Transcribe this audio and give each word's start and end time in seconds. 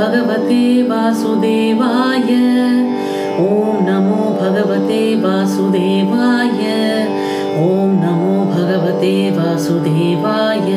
भगवते 0.00 0.64
वासुदेवाय। 0.82 2.30
ॐ 3.40 3.82
नमो 3.88 4.22
भगवते 4.40 5.00
वासुदेवाय। 5.24 6.62
ॐ 7.64 7.90
नमो 8.04 8.36
भगवते 8.52 9.12
वासुदेवाय। 9.30 10.70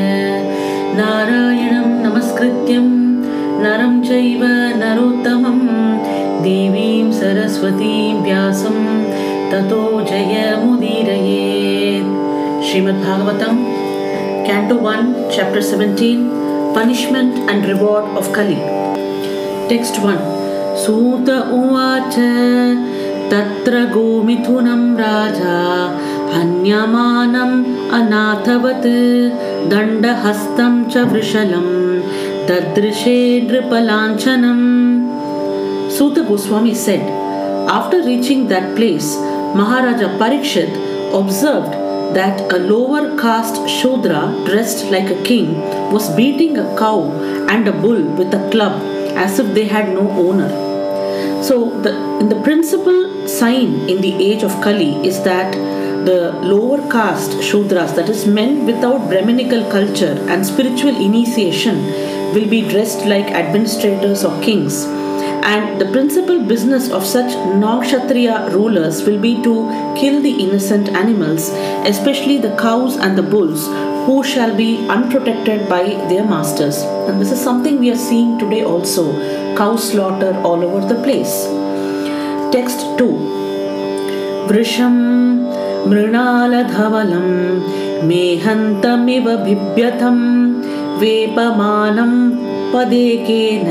नारायणं 0.97 1.88
नमस्कृत्यं 2.04 2.90
नरं 3.63 3.94
चैव 4.01 4.44
नरोत्तमं। 4.83 5.60
देवीं 6.44 7.12
सरस्वतीं 7.21 8.05
व्यासं 8.24 8.78
ततो 9.51 9.83
जयमुदीरयेत् 10.12 12.12
श्रीमद्भागवतं 12.67 13.55
Canto 14.46 14.76
1, 14.92 15.03
Chapter 15.31 15.62
17 15.71 16.30
Punishment 16.76 17.34
and 17.49 17.62
Reward 17.73 18.05
of 18.17 18.26
Kali. 18.34 18.73
Text 19.73 19.95
1 20.08 20.18
सूत 20.80 21.30
उवाच 21.59 22.16
तत्र 23.32 23.80
गोमिथुनं 23.94 24.84
राजा 24.99 25.55
हन्यमानम् 26.34 27.55
अनाथवत् 27.99 28.86
दण्डहस्तं 29.72 30.77
च 30.91 31.05
वृषलं 31.13 31.66
ददृशे 32.52 33.18
नृपलाञ्छनम् 33.49 34.63
Suta 35.98 36.24
Goswami 36.30 36.76
said, 36.76 37.04
After 37.80 38.04
reaching 38.04 38.48
that 38.49 38.76
place, 38.76 39.16
Maharaja 39.58 40.10
Parikshit 40.20 40.71
observed 41.20 41.74
that 42.16 42.54
a 42.54 42.60
lower 42.60 43.18
caste 43.18 43.68
Shudra 43.68 44.24
dressed 44.46 44.90
like 44.91 45.10
a 45.10 45.21
king 45.24 45.54
was 45.91 46.16
beating 46.16 46.58
a 46.60 46.76
cow 46.77 46.99
and 47.49 47.68
a 47.68 47.71
bull 47.71 48.04
with 48.20 48.34
a 48.35 48.49
club 48.52 48.92
as 49.16 49.40
if 49.40 49.53
they 49.53 49.66
had 49.66 49.90
no 49.94 50.09
owner. 50.09 50.49
So, 51.43 51.70
the, 51.82 51.91
the 52.29 52.41
principal 52.41 53.27
sign 53.27 53.90
in 53.90 54.01
the 54.01 54.13
age 54.13 54.43
of 54.43 54.51
Kali 54.62 55.05
is 55.05 55.21
that 55.24 55.54
the 56.05 56.32
lower 56.41 56.79
caste 56.91 57.32
Shudras, 57.41 57.96
that 57.96 58.10
is, 58.10 58.26
men 58.26 58.65
without 58.65 59.10
Brahminical 59.10 59.70
culture 59.71 60.18
and 60.27 60.46
spiritual 60.46 60.96
initiation, 60.96 61.85
will 62.34 62.49
be 62.49 62.68
dressed 62.68 63.05
like 63.05 63.27
administrators 63.27 64.24
or 64.24 64.42
kings 64.42 64.86
and 65.46 65.80
the 65.80 65.92
principal 65.92 66.42
business 66.42 66.90
of 66.90 67.06
such 67.06 67.34
non-kshatriya 67.62 68.50
rulers 68.52 69.04
will 69.04 69.20
be 69.20 69.34
to 69.44 69.54
kill 70.00 70.22
the 70.22 70.32
innocent 70.44 70.90
animals 70.90 71.50
especially 71.92 72.38
the 72.38 72.56
cows 72.56 72.96
and 72.96 73.18
the 73.18 73.24
bulls 73.34 73.68
who 74.07 74.17
shall 74.25 74.55
be 74.57 74.71
unprotected 74.97 75.69
by 75.69 75.83
their 76.11 76.25
masters 76.25 76.79
and 77.07 77.21
this 77.21 77.33
is 77.37 77.41
something 77.48 77.79
we 77.79 77.91
are 77.95 78.03
seeing 78.09 78.39
today 78.43 78.62
also 78.75 79.05
cow 79.57 79.75
slaughter 79.89 80.33
all 80.51 80.65
over 80.69 80.83
the 80.93 81.01
place 81.07 81.34
text 82.57 82.87
2 83.03 83.11
वृषं 84.51 84.95
मृणालधवलं 85.91 87.27
मेहन्तमिव 88.09 89.27
बिभ्यतं 89.45 90.19
वेपमानं 91.01 92.15
पदेकेन 92.73 93.69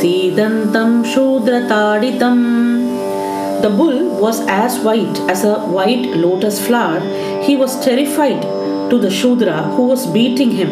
सीदन्तं 0.00 1.02
शूद्रताडितम् 1.12 2.46
The 3.62 3.68
bull 3.68 3.98
was 4.18 4.40
as 4.48 4.78
white 4.84 5.18
as 5.28 5.44
a 5.44 5.56
white 5.76 6.06
lotus 6.16 6.58
flower. 6.66 7.00
He 7.46 7.56
was 7.56 7.78
terrified 7.84 8.42
to 8.89 8.99
the 8.99 9.09
Shudra 9.09 9.63
who 9.75 9.87
was 9.87 10.05
beating 10.07 10.51
him, 10.51 10.69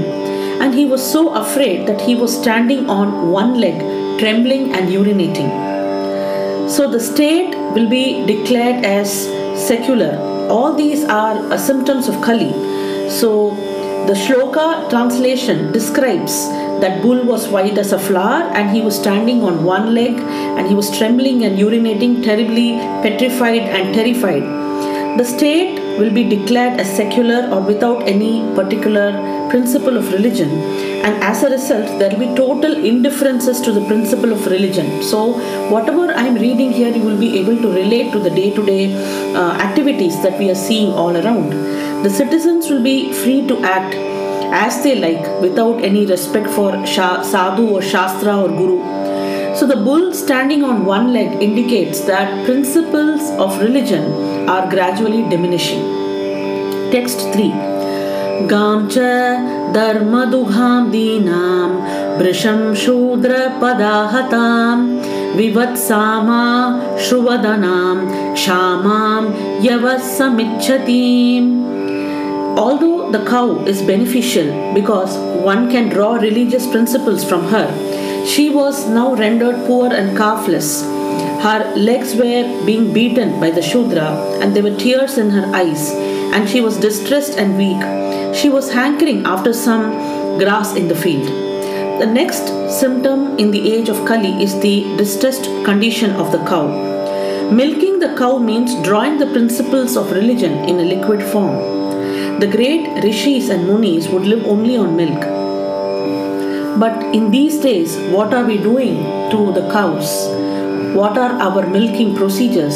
and 0.62 0.74
he 0.74 0.86
was 0.86 1.02
so 1.12 1.34
afraid 1.34 1.88
that 1.88 2.02
he 2.02 2.16
was 2.16 2.36
standing 2.36 2.90
on 2.90 3.32
one 3.32 3.60
leg, 3.60 3.80
trembling 4.20 4.74
and 4.74 4.90
urinating. 4.90 5.52
So 6.70 6.90
the 6.90 7.00
state 7.00 7.56
will 7.76 7.90
be 7.90 8.26
declared 8.26 8.86
as 8.86 9.28
secular. 9.68 10.18
All 10.50 10.74
these 10.74 11.04
are 11.06 11.58
symptoms 11.58 12.08
of 12.08 12.22
Kali. 12.22 12.52
So 13.10 13.52
the 14.08 14.14
shloka 14.14 14.90
translation 14.90 15.72
describes 15.72 16.48
that 16.82 17.02
bull 17.02 17.24
was 17.24 17.48
white 17.48 17.78
as 17.78 17.94
a 17.94 18.00
flower 18.00 18.42
and 18.54 18.70
he 18.76 18.82
was 18.82 18.96
standing 19.00 19.44
on 19.44 19.64
one 19.64 19.94
leg 19.94 20.20
and 20.58 20.68
he 20.68 20.76
was 20.76 20.90
trembling 20.98 21.46
and 21.46 21.58
urinating 21.58 22.22
terribly 22.24 22.74
petrified 23.06 23.62
and 23.62 23.94
terrified 23.96 24.44
the 25.18 25.24
state 25.24 25.80
will 26.00 26.12
be 26.12 26.24
declared 26.24 26.80
as 26.80 26.96
secular 26.96 27.50
or 27.52 27.62
without 27.62 28.08
any 28.08 28.42
particular 28.56 29.12
principle 29.50 29.98
of 29.98 30.12
religion. 30.12 30.50
And 31.06 31.24
as 31.24 31.44
a 31.44 31.50
result 31.50 32.00
there 32.00 32.10
will 32.12 32.28
be 32.28 32.36
total 32.36 32.74
indifferences 32.86 33.60
to 33.62 33.72
the 33.72 33.86
principle 33.86 34.32
of 34.32 34.46
religion. 34.48 35.04
So 35.04 35.34
whatever 35.70 36.06
i 36.14 36.26
am 36.32 36.36
reading 36.36 36.72
here 36.72 36.94
you 36.96 37.04
will 37.04 37.20
be 37.20 37.38
able 37.40 37.58
to 37.66 37.70
relate 37.82 38.12
to 38.14 38.20
the 38.20 38.30
day 38.30 38.50
to 38.56 38.66
day 38.66 38.84
activities 39.68 40.22
that 40.24 40.40
we 40.40 40.50
are 40.50 40.62
seeing 40.68 40.92
all 40.92 41.16
around. 41.18 41.52
The 42.04 42.10
citizens 42.10 42.70
will 42.70 42.84
be 42.84 43.14
free 43.14 43.48
to 43.48 43.60
act 43.62 43.96
as 44.56 44.84
they 44.84 44.96
like 44.96 45.42
without 45.42 45.84
any 45.84 46.06
respect 46.06 46.48
for 46.48 46.86
sadhu 46.86 47.70
or 47.70 47.82
shastra 47.82 48.38
or 48.44 48.50
guru. 48.50 49.03
So 49.56 49.68
the 49.68 49.76
bull 49.76 50.14
standing 50.14 50.64
on 50.64 50.84
one 50.84 51.14
leg 51.14 51.42
indicates 51.42 52.02
that 52.06 52.46
principles 52.46 53.30
of 53.40 53.60
religion 53.62 54.50
are 54.50 54.68
gradually 54.68 55.22
diminishing. 55.30 55.84
Text 56.92 57.20
3 57.34 57.50
Gam 58.52 58.90
cha 58.90 59.12
dharmadugham 59.76 60.92
dinam 60.92 61.72
brisham 62.18 62.76
shudra 62.76 63.42
padahatam 63.62 64.82
vivatsama 65.38 66.42
shruvadanam 66.98 67.98
kshamam 68.34 69.24
yavasamichatim 69.68 71.46
Although 72.58 73.12
the 73.12 73.26
cow 73.26 73.66
is 73.66 73.82
beneficial 73.82 74.74
because 74.74 75.18
one 75.44 75.70
can 75.72 75.90
draw 75.90 76.14
religious 76.14 76.68
principles 76.68 77.24
from 77.28 77.46
her, 77.48 77.68
she 78.26 78.50
was 78.50 78.88
now 78.88 79.14
rendered 79.16 79.66
poor 79.66 79.94
and 79.94 80.18
calfless. 80.18 80.82
Her 81.44 81.74
legs 81.76 82.16
were 82.16 82.66
being 82.66 82.94
beaten 82.94 83.40
by 83.40 83.52
the 83.52 83.62
Shudra, 83.62 84.40
and 84.42 84.56
there 84.56 84.64
were 84.64 84.78
tears 84.78 85.18
in 85.18 85.30
her 85.30 85.54
eyes, 85.54 85.92
and 86.34 86.50
she 86.50 86.62
was 86.62 86.78
distressed 86.78 87.38
and 87.38 87.58
weak. 87.58 87.84
She 88.34 88.50
was 88.50 88.72
hankering 88.72 89.26
after 89.26 89.52
some 89.52 90.38
grass 90.40 90.76
in 90.76 90.88
the 90.88 90.96
field. 90.96 91.28
The 92.00 92.06
next 92.06 92.48
symptom 92.80 93.38
in 93.38 93.52
the 93.52 93.72
age 93.74 93.90
of 93.90 94.06
Kali 94.06 94.42
is 94.42 94.60
the 94.62 94.84
distressed 94.98 95.44
condition 95.66 96.12
of 96.12 96.32
the 96.32 96.44
cow. 96.46 96.68
Milking 97.52 98.00
the 98.00 98.16
cow 98.18 98.40
means 98.40 98.74
drawing 98.84 99.20
the 99.20 99.32
principles 99.32 99.98
of 99.98 100.12
religion 100.12 100.54
in 100.70 100.80
a 100.80 100.84
liquid 100.96 101.22
form. 101.22 102.40
The 102.40 102.48
great 102.48 103.04
rishis 103.04 103.50
and 103.50 103.66
munis 103.66 104.08
would 104.08 104.26
live 104.26 104.46
only 104.46 104.78
on 104.78 104.96
milk. 104.96 105.33
But 106.80 107.14
in 107.16 107.30
these 107.32 107.60
days, 107.60 107.98
what 108.12 108.34
are 108.34 108.46
we 108.46 108.58
doing 108.58 109.04
to 109.32 109.52
the 109.54 109.70
cows? 109.72 110.28
What 110.96 111.18
are 111.18 111.34
our 111.40 111.68
milking 111.68 112.16
procedures? 112.16 112.76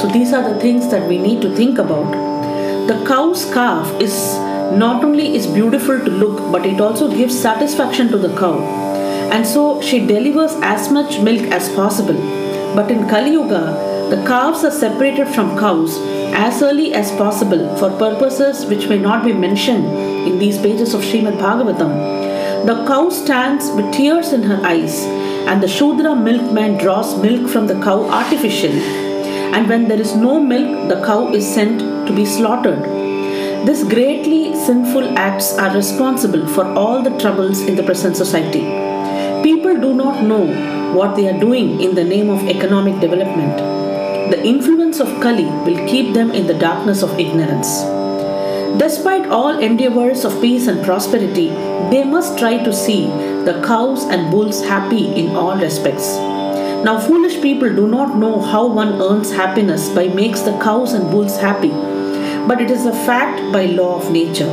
So, 0.00 0.08
these 0.12 0.32
are 0.32 0.42
the 0.52 0.58
things 0.60 0.90
that 0.90 1.08
we 1.08 1.18
need 1.18 1.40
to 1.42 1.54
think 1.54 1.78
about. 1.78 2.10
The 2.88 3.04
cow's 3.06 3.44
calf 3.54 3.88
is 4.00 4.14
not 4.72 5.04
only 5.04 5.36
is 5.36 5.46
beautiful 5.46 5.98
to 5.98 6.10
look, 6.10 6.50
but 6.50 6.66
it 6.66 6.80
also 6.80 7.08
gives 7.08 7.38
satisfaction 7.38 8.08
to 8.08 8.18
the 8.18 8.36
cow. 8.36 8.58
And 9.32 9.46
so 9.46 9.80
she 9.80 10.06
delivers 10.06 10.52
as 10.62 10.90
much 10.90 11.20
milk 11.20 11.42
as 11.52 11.68
possible. 11.74 12.20
But 12.74 12.90
in 12.90 13.08
Kali 13.08 13.32
Yuga, 13.32 14.08
the 14.10 14.22
calves 14.26 14.64
are 14.64 14.70
separated 14.70 15.28
from 15.28 15.56
cows 15.58 15.98
as 16.34 16.62
early 16.62 16.92
as 16.92 17.10
possible 17.12 17.76
for 17.76 17.90
purposes 17.96 18.66
which 18.66 18.88
may 18.88 18.98
not 18.98 19.24
be 19.24 19.32
mentioned 19.32 19.86
in 20.28 20.38
these 20.38 20.58
pages 20.58 20.94
of 20.94 21.00
Srimad 21.00 21.38
Bhagavatam. 21.38 22.33
The 22.68 22.82
cow 22.86 23.10
stands 23.10 23.70
with 23.72 23.92
tears 23.92 24.32
in 24.32 24.42
her 24.44 24.58
eyes, 24.64 25.04
and 25.46 25.62
the 25.62 25.68
Shudra 25.68 26.16
milkman 26.16 26.78
draws 26.78 27.14
milk 27.20 27.50
from 27.50 27.66
the 27.66 27.78
cow 27.82 28.08
artificially. 28.08 28.80
And 29.54 29.68
when 29.68 29.86
there 29.86 30.00
is 30.00 30.16
no 30.16 30.40
milk, 30.40 30.88
the 30.88 31.04
cow 31.04 31.28
is 31.34 31.46
sent 31.46 31.80
to 32.06 32.16
be 32.16 32.24
slaughtered. 32.24 32.82
These 33.66 33.84
greatly 33.84 34.56
sinful 34.56 35.18
acts 35.18 35.58
are 35.58 35.74
responsible 35.74 36.46
for 36.46 36.64
all 36.72 37.02
the 37.02 37.18
troubles 37.18 37.60
in 37.60 37.76
the 37.76 37.82
present 37.82 38.16
society. 38.16 38.64
People 39.42 39.78
do 39.78 39.92
not 39.92 40.22
know 40.22 40.46
what 40.94 41.16
they 41.16 41.28
are 41.28 41.38
doing 41.38 41.82
in 41.82 41.94
the 41.94 42.04
name 42.04 42.30
of 42.30 42.48
economic 42.48 42.98
development. 42.98 43.58
The 44.30 44.42
influence 44.42 45.00
of 45.00 45.20
Kali 45.20 45.44
will 45.66 45.86
keep 45.86 46.14
them 46.14 46.30
in 46.30 46.46
the 46.46 46.54
darkness 46.54 47.02
of 47.02 47.18
ignorance. 47.18 48.03
Despite 48.77 49.27
all 49.27 49.57
endeavors 49.57 50.23
of 50.25 50.41
peace 50.41 50.67
and 50.67 50.83
prosperity, 50.85 51.49
they 51.91 52.03
must 52.03 52.37
try 52.37 52.63
to 52.63 52.71
see 52.71 53.07
the 53.47 53.61
cows 53.65 54.03
and 54.05 54.31
bulls 54.31 54.63
happy 54.63 55.07
in 55.07 55.35
all 55.35 55.57
respects. 55.57 56.17
Now, 56.85 56.99
foolish 56.99 57.41
people 57.41 57.75
do 57.75 57.87
not 57.87 58.17
know 58.17 58.39
how 58.39 58.67
one 58.67 59.01
earns 59.01 59.31
happiness 59.31 59.89
by 59.89 60.07
makes 60.07 60.41
the 60.41 60.57
cows 60.59 60.93
and 60.93 61.11
bulls 61.11 61.37
happy, 61.37 61.71
but 62.47 62.61
it 62.61 62.71
is 62.71 62.85
a 62.85 62.93
fact 63.05 63.41
by 63.51 63.65
law 63.65 63.95
of 63.97 64.11
nature. 64.11 64.51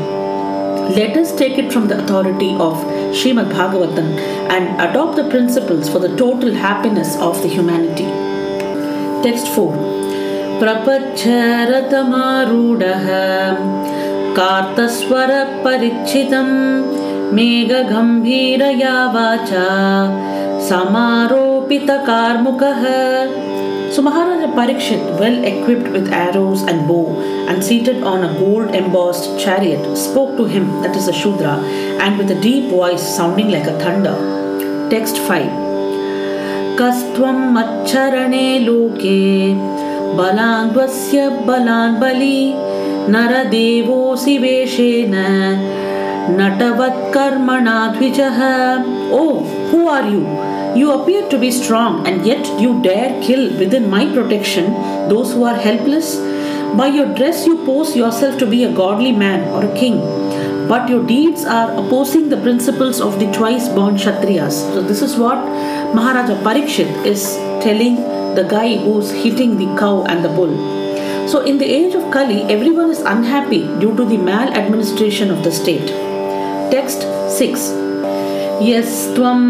Let 0.98 1.16
us 1.16 1.34
take 1.34 1.58
it 1.58 1.72
from 1.72 1.88
the 1.88 2.02
authority 2.02 2.52
of 2.54 2.75
Srimad 3.19 3.52
Bhagavatam 3.52 4.19
and 4.50 4.81
adopt 4.81 5.16
the 5.16 5.28
principles 5.28 5.88
for 5.88 5.98
the 5.98 6.16
total 6.16 6.52
happiness 6.52 7.16
of 7.16 7.43
the 7.43 7.48
humanity. 7.48 8.06
Text 9.22 9.48
4 9.48 9.96
प्रपच्छरतमारूढः 10.60 11.96
कार्तस्वरपरिच्छितं 14.38 16.50
मेघगम्भीरया 17.36 18.95
वाचा। 19.16 19.68
समारोपितकार्मुकः। 20.69 22.81
So 23.94 24.00
Maharaja 24.01 24.48
Parikshit, 24.57 25.01
well 25.19 25.38
equipped 25.44 25.89
with 25.92 26.13
arrows 26.13 26.62
and 26.62 26.88
bow 26.88 27.07
and 27.50 27.62
seated 27.62 28.04
on 28.04 28.24
a 28.24 28.33
gold 28.39 28.74
embossed 28.74 29.38
chariot, 29.38 29.98
spoke 29.98 30.38
to 30.38 30.45
him, 30.45 30.81
that 30.81 30.95
is 30.95 31.10
a 31.10 31.13
Shudra, 31.13 31.60
and 32.00 32.18
with 32.18 32.31
a 32.31 32.39
deep 32.45 32.69
voice 32.69 33.04
sounding 33.18 33.51
like 33.51 33.68
a 33.68 33.78
thunder. 33.81 34.16
Text 34.94 35.18
5 35.31 35.50
कस्त्वं 36.80 37.38
मच्छरणे 37.56 38.48
लोके 38.60 39.22
बलान्वस्य 40.18 41.18
बलान् 41.48 42.00
बलि 42.01 42.39
नरदेवोऽसि 43.14 44.37
वेषेण 44.38 45.14
नटवत्कर्मणा 46.38 47.78
द्विजः 47.96 48.40
Oh, 49.12 49.44
who 49.70 49.87
are 49.87 50.08
you? 50.08 50.22
You 50.76 50.90
appear 50.93 51.28
to 51.28 51.38
be 51.38 51.50
strong, 51.50 52.06
and 52.06 52.26
yet 52.26 52.44
you 52.60 52.82
dare 52.82 53.22
kill 53.22 53.56
within 53.58 53.88
my 53.88 54.12
protection 54.12 54.72
those 55.08 55.32
who 55.32 55.44
are 55.44 55.54
helpless. 55.54 56.16
By 56.76 56.88
your 56.88 57.14
dress, 57.14 57.46
you 57.46 57.64
pose 57.64 57.96
yourself 57.96 58.37
to 58.38 58.46
be 58.46 58.64
a 58.64 58.72
godly 58.72 59.12
man 59.12 59.48
or 59.54 59.64
a 59.64 59.75
king, 59.76 60.00
but 60.69 60.88
your 60.88 61.06
deeds 61.06 61.44
are 61.44 61.70
opposing 61.82 62.28
the 62.28 62.37
principles 62.38 63.00
of 63.00 63.20
the 63.20 63.31
twice 63.32 63.69
born 63.69 63.94
Kshatriyas. 63.94 64.58
So, 64.75 64.82
this 64.82 65.02
is 65.02 65.16
what 65.16 65.38
Maharaja 65.94 66.34
Parikshit 66.43 67.06
is 67.06 67.37
telling 67.62 67.96
the 68.34 68.46
guy 68.50 68.76
who's 68.76 69.12
hitting 69.12 69.56
the 69.56 69.66
cow 69.78 70.02
and 70.04 70.25
the 70.25 70.28
bull. 70.28 70.79
So, 71.31 71.40
in 71.44 71.58
the 71.58 71.66
age 71.66 71.94
of 71.94 72.10
Kali, 72.10 72.43
everyone 72.43 72.90
is 72.90 73.00
unhappy 73.00 73.62
due 73.81 73.96
to 73.96 74.04
the 74.04 74.16
maladministration 74.16 75.31
of 75.31 75.43
the 75.44 75.52
state. 75.52 75.90
Text 76.70 77.06
6 77.38 77.66
यस्त्वं 78.62 79.40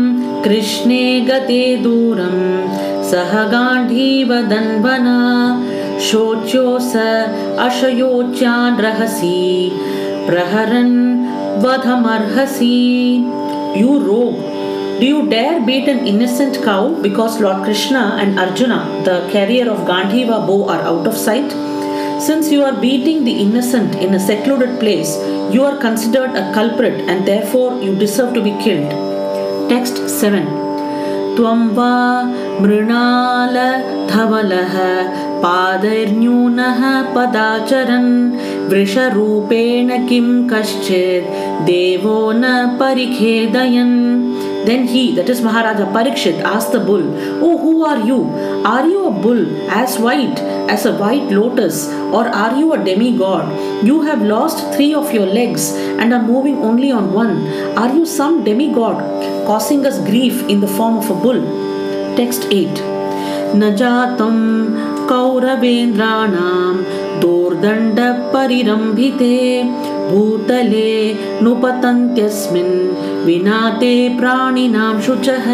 कृष्णे 0.45 1.03
गते 1.29 1.65
दूरं 1.83 2.39
सह 3.11 3.33
गाण्डीवदन्वना 3.53 5.19
शोच्योऽस 6.09 6.93
अशयोच्यान् 7.67 8.81
रहसि 8.87 9.39
प्रहरन् 10.27 10.97
वधमर्हसि 11.65 12.75
You 13.77 13.99
rogue, 14.01 14.41
do 15.01 15.07
you 15.07 15.29
dare 15.29 15.61
beat 15.65 15.87
an 15.87 16.07
innocent 16.07 16.63
cow 16.65 16.89
because 17.03 17.39
Lord 17.43 17.63
Krishna 17.65 18.17
and 18.19 18.39
Arjuna, 18.39 19.03
the 19.05 19.29
carrier 19.31 19.71
of 19.71 19.81
Gandhiva 19.81 20.47
bow, 20.47 20.71
are 20.71 20.81
out 20.81 21.07
of 21.07 21.15
sight? 21.15 21.53
Since 22.26 22.52
you 22.52 22.64
are 22.64 22.80
beating 22.80 23.24
the 23.24 23.36
innocent 23.44 23.96
in 23.96 24.14
a 24.14 24.20
secluded 24.20 24.80
place, 24.80 25.18
you 25.52 25.64
are 25.64 25.78
considered 25.78 26.36
a 26.36 26.54
culprit 26.54 27.10
and 27.10 27.28
therefore 27.28 27.82
you 27.82 27.96
deserve 27.96 28.36
to 28.36 28.44
be 28.44 28.52
killed. 28.64 28.92
Text 29.72 29.98
7 30.08 30.46
Tvam 31.36 31.74
brinala 32.62 33.66
thavala 34.12 34.62
dhavalah 34.70 35.42
padarnyunah 35.42 37.12
padacharan 37.16 38.08
vrisharupena 38.70 40.08
kim 40.08 40.48
kaschid 40.48 41.26
devo 41.66 42.38
na 42.38 42.78
parikhedayan 42.78 43.92
then 44.64 44.86
he, 44.88 45.16
that 45.16 45.28
is 45.28 45.42
Maharaja 45.42 45.88
Parikshit, 45.88 46.40
asked 46.44 46.72
the 46.72 46.80
bull, 46.80 47.02
Oh, 47.44 47.58
who 47.58 47.84
are 47.84 47.98
you? 48.06 48.26
Are 48.64 48.88
you 48.88 49.08
a 49.08 49.12
bull 49.12 49.72
as 49.72 49.98
white 49.98 50.51
as 50.69 50.87
a 50.87 50.97
white 50.97 51.31
lotus, 51.31 51.89
or 52.13 52.29
are 52.29 52.57
you 52.57 52.73
a 52.73 52.85
demigod? 52.85 53.49
You 53.85 54.03
have 54.03 54.23
lost 54.23 54.75
three 54.75 54.95
of 54.95 55.13
your 55.13 55.27
legs 55.27 55.73
and 55.75 56.13
are 56.13 56.23
moving 56.23 56.59
only 56.59 56.91
on 56.91 57.13
one. 57.13 57.47
Are 57.77 57.95
you 57.95 58.07
some 58.07 58.45
demigod 58.45 58.97
causing 59.47 59.87
us 59.87 59.99
grief 60.11 60.43
in 60.49 60.61
the 60.61 60.69
form 60.69 60.99
of 60.99 61.11
a 61.11 61.15
bull? 61.15 61.41
Text 62.17 62.47
8 62.51 62.97
नजातं 63.61 64.37
कौरवेन्द्राणां 65.09 66.75
दोर्दण्डपरिरम्भिते 67.23 69.37
भूतले 70.11 70.93
नुपतन्त्यस्मिन् 71.45 72.75
विना 73.27 73.61
ते 73.81 73.95
प्राणिनां 74.19 74.95
शुचः 75.07 75.47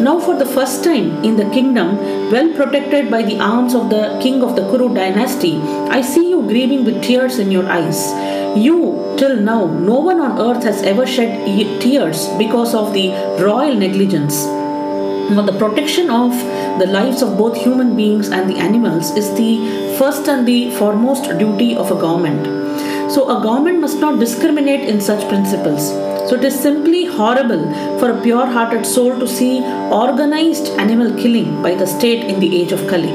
now, 0.00 0.18
for 0.18 0.36
the 0.36 0.44
first 0.46 0.82
time 0.82 1.22
in 1.24 1.36
the 1.36 1.48
kingdom, 1.50 1.96
well 2.30 2.52
protected 2.54 3.10
by 3.10 3.22
the 3.22 3.38
arms 3.38 3.74
of 3.74 3.90
the 3.90 4.18
king 4.20 4.42
of 4.42 4.56
the 4.56 4.68
Kuru 4.68 4.92
dynasty, 4.92 5.58
I 5.88 6.00
see 6.00 6.30
you 6.30 6.42
grieving 6.42 6.84
with 6.84 7.02
tears 7.02 7.38
in 7.38 7.50
your 7.50 7.66
eyes. 7.66 8.12
You, 8.58 9.14
till 9.16 9.36
now, 9.36 9.66
no 9.66 10.00
one 10.00 10.20
on 10.20 10.40
earth 10.40 10.64
has 10.64 10.82
ever 10.82 11.06
shed 11.06 11.46
tears 11.80 12.28
because 12.38 12.74
of 12.74 12.92
the 12.92 13.10
royal 13.40 13.74
negligence. 13.74 14.44
Now, 14.44 15.42
the 15.42 15.56
protection 15.58 16.10
of 16.10 16.32
the 16.78 16.86
lives 16.86 17.22
of 17.22 17.38
both 17.38 17.56
human 17.56 17.96
beings 17.96 18.28
and 18.28 18.50
the 18.50 18.56
animals 18.58 19.16
is 19.16 19.32
the 19.34 19.96
first 19.98 20.28
and 20.28 20.46
the 20.46 20.70
foremost 20.72 21.24
duty 21.38 21.76
of 21.76 21.90
a 21.90 21.94
government. 21.94 22.44
So, 23.10 23.30
a 23.30 23.42
government 23.42 23.80
must 23.80 24.00
not 24.00 24.18
discriminate 24.18 24.88
in 24.88 25.00
such 25.00 25.26
principles. 25.28 25.92
So, 26.28 26.36
it 26.36 26.44
is 26.44 26.58
simply 26.58 27.04
horrible 27.04 27.64
for 27.98 28.10
a 28.10 28.22
pure 28.22 28.46
hearted 28.46 28.86
soul 28.86 29.18
to 29.18 29.28
see 29.28 29.60
organized 29.92 30.68
animal 30.84 31.14
killing 31.22 31.62
by 31.62 31.74
the 31.74 31.86
state 31.86 32.24
in 32.24 32.40
the 32.40 32.60
age 32.60 32.72
of 32.72 32.86
Kali. 32.88 33.12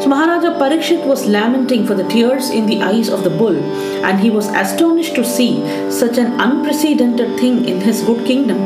So, 0.00 0.08
Maharaja 0.08 0.58
Parikshit 0.58 1.06
was 1.06 1.26
lamenting 1.26 1.86
for 1.86 1.94
the 1.94 2.08
tears 2.08 2.48
in 2.48 2.64
the 2.64 2.80
eyes 2.80 3.10
of 3.10 3.24
the 3.24 3.30
bull, 3.30 3.56
and 4.04 4.18
he 4.18 4.30
was 4.30 4.48
astonished 4.48 5.14
to 5.16 5.24
see 5.24 5.52
such 5.90 6.16
an 6.16 6.40
unprecedented 6.40 7.38
thing 7.38 7.68
in 7.68 7.82
his 7.82 8.02
good 8.02 8.26
kingdom. 8.26 8.58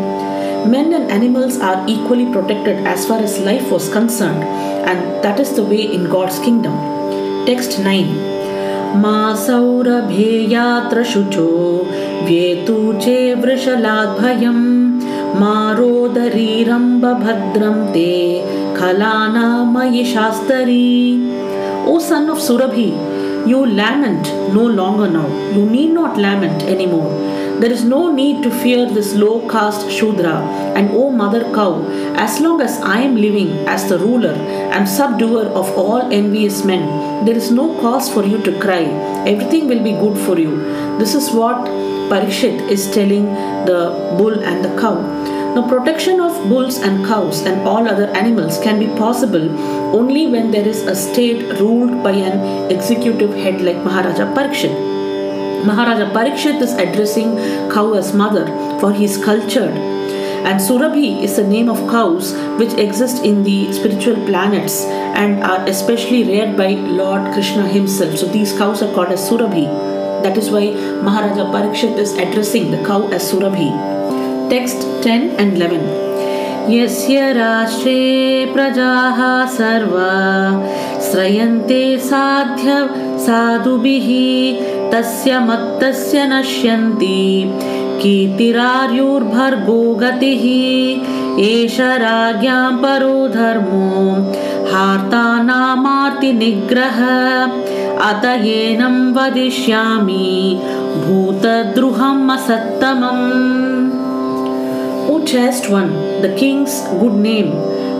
Men 0.70 0.94
and 0.94 1.10
animals 1.10 1.58
are 1.58 1.84
equally 1.88 2.32
protected 2.32 2.86
as 2.86 3.06
far 3.06 3.18
as 3.18 3.40
life 3.40 3.72
was 3.72 3.92
concerned, 3.92 4.44
and 4.44 5.24
that 5.24 5.40
is 5.40 5.56
the 5.56 5.64
way 5.64 5.82
in 5.92 6.08
God's 6.08 6.38
kingdom. 6.38 6.72
Text 7.44 7.80
9 7.80 8.34
मा 9.02 9.18
सौरभेयात्र 9.46 10.98
शुचो 11.12 11.50
व्येतु 12.26 12.78
चे 13.04 13.18
वृषलाद्भयं 13.42 14.60
मा 15.40 15.56
रोदरीरम्बभद्रं 15.78 17.78
ते 17.94 18.10
खलानामयि 18.78 20.04
Shastri 20.14 20.84
O 21.86 21.98
son 21.98 22.30
of 22.30 22.38
Surabhi, 22.38 22.88
you 23.46 23.66
lament 23.66 24.26
no 24.54 24.66
longer 24.66 25.06
now. 25.06 25.26
You 25.54 25.66
need 25.66 25.92
not 25.92 26.16
lament 26.16 26.62
anymore. 26.62 27.33
There 27.60 27.70
is 27.70 27.84
no 27.84 28.12
need 28.12 28.42
to 28.42 28.50
fear 28.50 28.84
this 28.86 29.14
low 29.14 29.48
caste 29.48 29.90
Shudra. 29.90 30.36
And 30.76 30.90
O 30.90 31.10
mother 31.10 31.42
cow, 31.54 31.84
as 32.16 32.40
long 32.40 32.60
as 32.60 32.80
I 32.80 32.98
am 33.00 33.14
living 33.16 33.50
as 33.68 33.88
the 33.88 33.98
ruler 33.98 34.34
and 34.74 34.88
subduer 34.88 35.46
of 35.46 35.70
all 35.78 36.02
envious 36.12 36.64
men, 36.64 37.24
there 37.24 37.36
is 37.36 37.50
no 37.50 37.80
cause 37.80 38.12
for 38.12 38.24
you 38.24 38.42
to 38.42 38.58
cry. 38.58 38.84
Everything 39.26 39.68
will 39.68 39.82
be 39.82 39.92
good 39.92 40.18
for 40.26 40.38
you. 40.38 40.56
This 40.98 41.14
is 41.14 41.30
what 41.30 41.56
Parikshit 42.10 42.68
is 42.68 42.90
telling 42.92 43.26
the 43.66 44.14
bull 44.18 44.42
and 44.42 44.64
the 44.64 44.76
cow. 44.80 44.96
Now, 45.54 45.68
protection 45.68 46.20
of 46.20 46.48
bulls 46.48 46.78
and 46.78 47.06
cows 47.06 47.42
and 47.42 47.66
all 47.66 47.86
other 47.88 48.08
animals 48.08 48.58
can 48.58 48.80
be 48.80 48.88
possible 48.98 49.48
only 49.96 50.26
when 50.26 50.50
there 50.50 50.66
is 50.66 50.82
a 50.82 50.96
state 50.96 51.60
ruled 51.60 52.02
by 52.02 52.10
an 52.10 52.72
executive 52.72 53.32
head 53.32 53.60
like 53.60 53.76
Maharaja 53.76 54.34
Parikshit. 54.34 54.93
Maharaja 55.65 56.11
Parikshit 56.13 56.61
is 56.61 56.73
addressing 56.73 57.37
cow 57.69 57.93
as 57.93 58.13
mother 58.13 58.45
for 58.79 58.91
he 58.93 59.05
is 59.05 59.17
cultured. 59.23 59.75
And 60.49 60.59
Surabhi 60.59 61.21
is 61.21 61.35
the 61.35 61.43
name 61.43 61.69
of 61.69 61.77
cows 61.89 62.33
which 62.57 62.73
exist 62.73 63.25
in 63.25 63.43
the 63.43 63.71
spiritual 63.73 64.15
planets 64.25 64.85
and 64.85 65.43
are 65.43 65.67
especially 65.67 66.23
reared 66.23 66.55
by 66.55 66.69
Lord 66.69 67.33
Krishna 67.33 67.67
himself. 67.67 68.17
So 68.17 68.25
these 68.25 68.57
cows 68.57 68.81
are 68.81 68.93
called 68.93 69.09
as 69.09 69.29
Surabhi. 69.29 69.65
That 70.23 70.37
is 70.37 70.49
why 70.49 70.71
Maharaja 71.03 71.51
Parikshit 71.51 71.97
is 71.97 72.13
addressing 72.13 72.71
the 72.71 72.83
cow 72.85 73.07
as 73.09 73.31
Surabhi. 73.31 73.69
Text 74.49 74.81
10 75.03 75.31
and 75.37 75.57
11. 75.57 76.09
यस्य 76.69 77.31
राष्ट्रे 77.33 77.93
प्रजाः 78.53 79.19
सर्वा 79.55 80.09
श्रयन्ते 81.11 81.83
साध्य 82.09 82.75
साधुभिः 83.25 84.09
तस्य 84.94 85.38
मत्तस्य 85.38 86.26
नश्यन्ति। 86.26 87.44
कीर्तिरार्युर्भर्गो 88.02 89.94
गतिः। 89.94 90.44
एष 91.44 91.80
राज्ञां 91.80 92.76
परो 92.76 93.28
धर्मो। 93.28 94.14
हार्तानामार्तिनिग्रह। 94.74 95.40
अत 98.08 98.24
एनं 98.24 99.14
वदिष्यामि। 99.14 100.60
भूतद्रुहम् 101.06 102.30
असत्तमम्। 102.30 103.64
Chaste 105.24 105.64
one, 105.64 105.88
the 106.20 106.30
king's 106.34 107.02
good 107.02 107.16
name, 107.16 107.50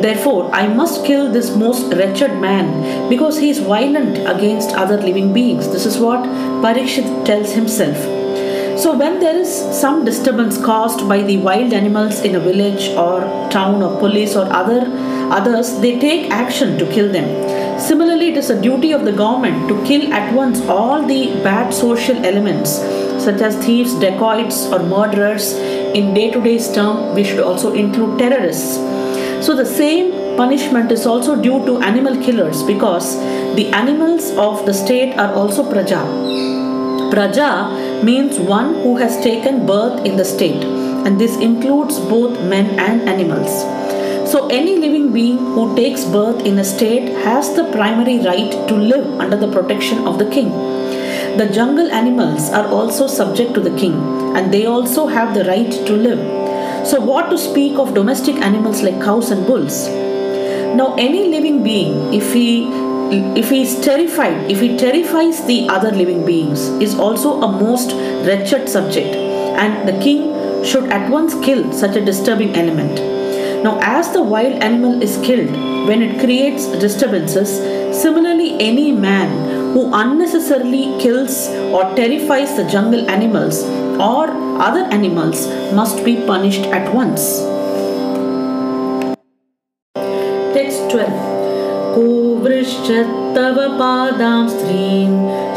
Therefore, 0.00 0.50
I 0.52 0.66
must 0.66 1.04
kill 1.04 1.30
this 1.30 1.54
most 1.54 1.92
wretched 1.94 2.40
man 2.40 3.08
because 3.08 3.38
he 3.38 3.50
is 3.50 3.58
violent 3.58 4.18
against 4.18 4.74
other 4.74 4.96
living 4.96 5.32
beings. 5.32 5.68
This 5.68 5.84
is 5.84 5.98
what 5.98 6.20
Parikshit 6.64 7.24
tells 7.24 7.52
himself. 7.52 7.96
So, 8.80 8.96
when 8.96 9.20
there 9.20 9.36
is 9.36 9.50
some 9.80 10.04
disturbance 10.04 10.56
caused 10.58 11.08
by 11.08 11.22
the 11.22 11.36
wild 11.36 11.72
animals 11.72 12.20
in 12.22 12.34
a 12.34 12.40
village 12.40 12.88
or 12.96 13.20
town 13.50 13.82
or 13.82 13.98
police 14.00 14.34
or 14.34 14.46
other 14.52 14.80
others, 15.32 15.78
they 15.80 15.98
take 15.98 16.30
action 16.30 16.78
to 16.78 16.86
kill 16.92 17.10
them. 17.10 17.28
Similarly, 17.80 18.28
it 18.28 18.36
is 18.36 18.50
a 18.50 18.60
duty 18.60 18.92
of 18.92 19.04
the 19.04 19.12
government 19.12 19.68
to 19.68 19.84
kill 19.84 20.12
at 20.12 20.32
once 20.32 20.60
all 20.62 21.04
the 21.04 21.34
bad 21.42 21.74
social 21.74 22.24
elements, 22.24 22.76
such 23.24 23.40
as 23.40 23.56
thieves, 23.64 23.94
dacoits, 23.94 24.66
or 24.72 24.80
murderers. 24.80 25.52
In 25.98 26.14
day 26.14 26.30
to 26.30 26.40
day 26.40 26.58
term, 26.58 27.14
we 27.14 27.24
should 27.24 27.40
also 27.40 27.72
include 27.72 28.18
terrorists. 28.18 28.76
So, 29.46 29.56
the 29.56 29.66
same 29.66 30.36
punishment 30.36 30.92
is 30.92 31.06
also 31.06 31.34
due 31.40 31.64
to 31.66 31.80
animal 31.80 32.16
killers 32.22 32.62
because 32.62 33.16
the 33.56 33.68
animals 33.82 34.30
of 34.36 34.64
the 34.64 34.72
state 34.72 35.18
are 35.18 35.34
also 35.34 35.68
praja. 35.72 36.02
Praja 37.12 38.04
means 38.04 38.38
one 38.38 38.74
who 38.82 38.96
has 38.96 39.22
taken 39.22 39.66
birth 39.66 40.06
in 40.06 40.16
the 40.16 40.24
state, 40.24 40.64
and 41.06 41.20
this 41.20 41.36
includes 41.36 41.98
both 41.98 42.40
men 42.54 42.78
and 42.78 43.08
animals. 43.08 43.81
So, 44.32 44.46
any 44.46 44.78
living 44.78 45.12
being 45.12 45.36
who 45.36 45.76
takes 45.76 46.06
birth 46.06 46.46
in 46.46 46.58
a 46.58 46.64
state 46.64 47.08
has 47.24 47.54
the 47.54 47.64
primary 47.70 48.18
right 48.20 48.50
to 48.68 48.74
live 48.74 49.20
under 49.20 49.36
the 49.36 49.48
protection 49.52 50.08
of 50.08 50.18
the 50.18 50.24
king. 50.30 50.48
The 51.36 51.50
jungle 51.52 51.90
animals 51.92 52.48
are 52.48 52.66
also 52.68 53.06
subject 53.06 53.52
to 53.52 53.60
the 53.60 53.76
king, 53.76 53.92
and 54.34 54.50
they 54.50 54.64
also 54.64 55.06
have 55.06 55.34
the 55.34 55.44
right 55.44 55.70
to 55.70 55.92
live. 55.92 56.88
So, 56.88 56.98
what 56.98 57.28
to 57.28 57.36
speak 57.36 57.78
of 57.78 57.92
domestic 57.92 58.36
animals 58.36 58.82
like 58.82 59.02
cows 59.02 59.30
and 59.30 59.46
bulls? 59.46 59.86
Now, 60.80 60.94
any 60.94 61.28
living 61.28 61.62
being, 61.62 62.14
if 62.14 62.32
he 62.32 62.48
if 63.42 63.50
he 63.50 63.60
is 63.68 63.78
terrified, 63.80 64.50
if 64.50 64.60
he 64.62 64.74
terrifies 64.78 65.44
the 65.44 65.68
other 65.68 65.90
living 65.90 66.24
beings, 66.24 66.68
is 66.88 66.94
also 66.94 67.38
a 67.42 67.52
most 67.52 67.92
wretched 68.26 68.66
subject, 68.66 69.14
and 69.14 69.86
the 69.86 70.02
king 70.02 70.28
should 70.64 70.90
at 71.00 71.10
once 71.10 71.34
kill 71.44 71.70
such 71.70 71.96
a 71.96 72.10
disturbing 72.12 72.56
element. 72.56 73.11
Now, 73.63 73.79
as 73.81 74.11
the 74.11 74.21
wild 74.21 74.63
animal 74.63 75.01
is 75.01 75.17
killed 75.23 75.51
when 75.87 76.01
it 76.01 76.19
creates 76.19 76.67
disturbances, 76.67 77.49
similarly, 78.01 78.59
any 78.59 78.91
man 78.91 79.73
who 79.73 79.89
unnecessarily 79.93 80.97
kills 81.01 81.47
or 81.73 81.83
terrifies 81.95 82.55
the 82.55 82.63
jungle 82.65 83.09
animals 83.09 83.63
or 83.99 84.29
other 84.61 84.85
animals 84.91 85.47
must 85.73 86.03
be 86.03 86.15
punished 86.25 86.65
at 86.65 86.93
once. 86.93 87.41
Text 90.53 90.89
12 90.89 91.37
को 91.97 92.27
तव 93.35 93.57
पादां 93.79 94.47
स्त्रीं 94.49 95.07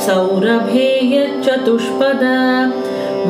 सौरभेय 0.06 1.26
चतुष्पद 1.44 2.22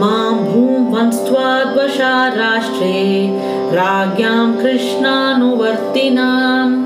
मां 0.02 0.30
भूवंस्त्वाद्वशा 0.44 2.12
राष्ट्रे 2.36 2.94
राज्ञां 3.80 4.46
कृष्णानुवर्तिनाम् 4.62 6.78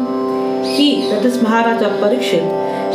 He, 0.65 1.09
that 1.11 1.25
is 1.25 1.41
Maharaja 1.41 2.01
Parikshit, 2.01 2.45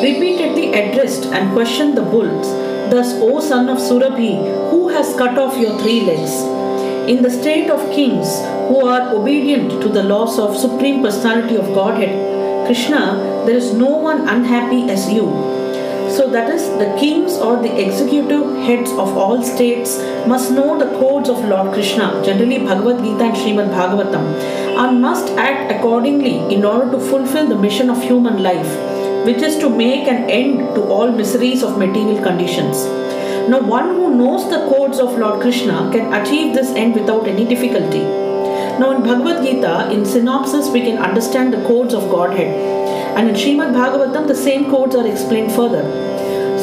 repeatedly 0.03 0.74
addressed 0.74 1.27
and 1.27 1.53
questioned 1.53 1.96
the 1.96 2.01
bulls, 2.01 2.48
Thus, 2.91 3.13
O 3.22 3.39
son 3.39 3.70
of 3.70 3.77
Surabhi, 3.77 4.34
who 4.72 4.89
has 4.89 5.15
cut 5.15 5.38
off 5.38 5.58
your 5.58 5.77
three 5.79 6.01
legs? 6.01 6.34
In 7.08 7.22
the 7.22 7.29
state 7.29 7.70
of 7.70 7.91
kings 7.91 8.39
who 8.68 8.86
are 8.86 9.13
obedient 9.13 9.82
to 9.84 9.88
the 9.88 10.03
laws 10.03 10.39
of 10.39 10.58
Supreme 10.58 11.03
Personality 11.03 11.56
of 11.56 11.74
Godhead, 11.75 12.65
Krishna, 12.65 13.44
there 13.46 13.56
is 13.56 13.74
no 13.74 13.91
one 14.10 14.27
unhappy 14.27 14.89
as 14.89 15.13
you. 15.13 15.27
So, 16.16 16.30
that 16.30 16.49
is, 16.49 16.62
the 16.78 16.94
kings 16.97 17.33
or 17.33 17.56
the 17.61 17.73
executive 17.85 18.44
heads 18.66 18.90
of 18.92 19.16
all 19.16 19.42
states 19.42 19.99
must 20.28 20.52
know 20.52 20.78
the 20.78 20.97
codes 20.99 21.28
of 21.28 21.44
Lord 21.44 21.73
Krishna, 21.73 22.23
generally 22.25 22.59
Bhagavad 22.59 23.02
Gita 23.02 23.25
and 23.25 23.37
Srimad 23.37 23.71
Bhagavatam, 23.73 24.25
and 24.83 25.02
must 25.02 25.30
act 25.30 25.73
accordingly 25.73 26.37
in 26.54 26.64
order 26.64 26.88
to 26.92 27.00
fulfill 27.00 27.49
the 27.49 27.56
mission 27.56 27.90
of 27.90 28.00
human 28.00 28.44
life, 28.44 28.76
which 29.26 29.42
is 29.42 29.59
to 29.59 29.68
make 29.68 30.06
an 30.06 30.30
end 30.30 30.61
to 30.76 30.85
all 30.85 31.11
miseries 31.11 31.64
of 31.64 31.78
material 31.78 32.23
conditions. 32.23 32.85
Now, 33.49 33.61
one 33.62 33.88
who 33.97 34.14
knows 34.14 34.49
the 34.49 34.68
codes 34.68 35.00
of 35.00 35.18
Lord 35.18 35.40
Krishna 35.40 35.90
can 35.92 36.14
achieve 36.14 36.54
this 36.54 36.71
end 36.76 36.94
without 36.94 37.26
any 37.26 37.44
difficulty. 37.44 38.04
Now, 38.78 38.92
in 38.92 39.02
Bhagavad 39.02 39.44
Gita, 39.44 39.90
in 39.90 40.04
synopsis, 40.04 40.68
we 40.68 40.83
can 40.83 40.99
understand 40.99 41.52
the 41.52 41.62
codes 41.62 41.92
of 41.92 42.09
Godhead. 42.09 42.84
And 43.16 43.28
in 43.28 43.35
Srimad 43.35 43.73
Bhagavatam, 43.73 44.26
the 44.26 44.35
same 44.35 44.71
codes 44.71 44.97
are 44.97 45.06
explained 45.06 45.52
further. 45.52 45.83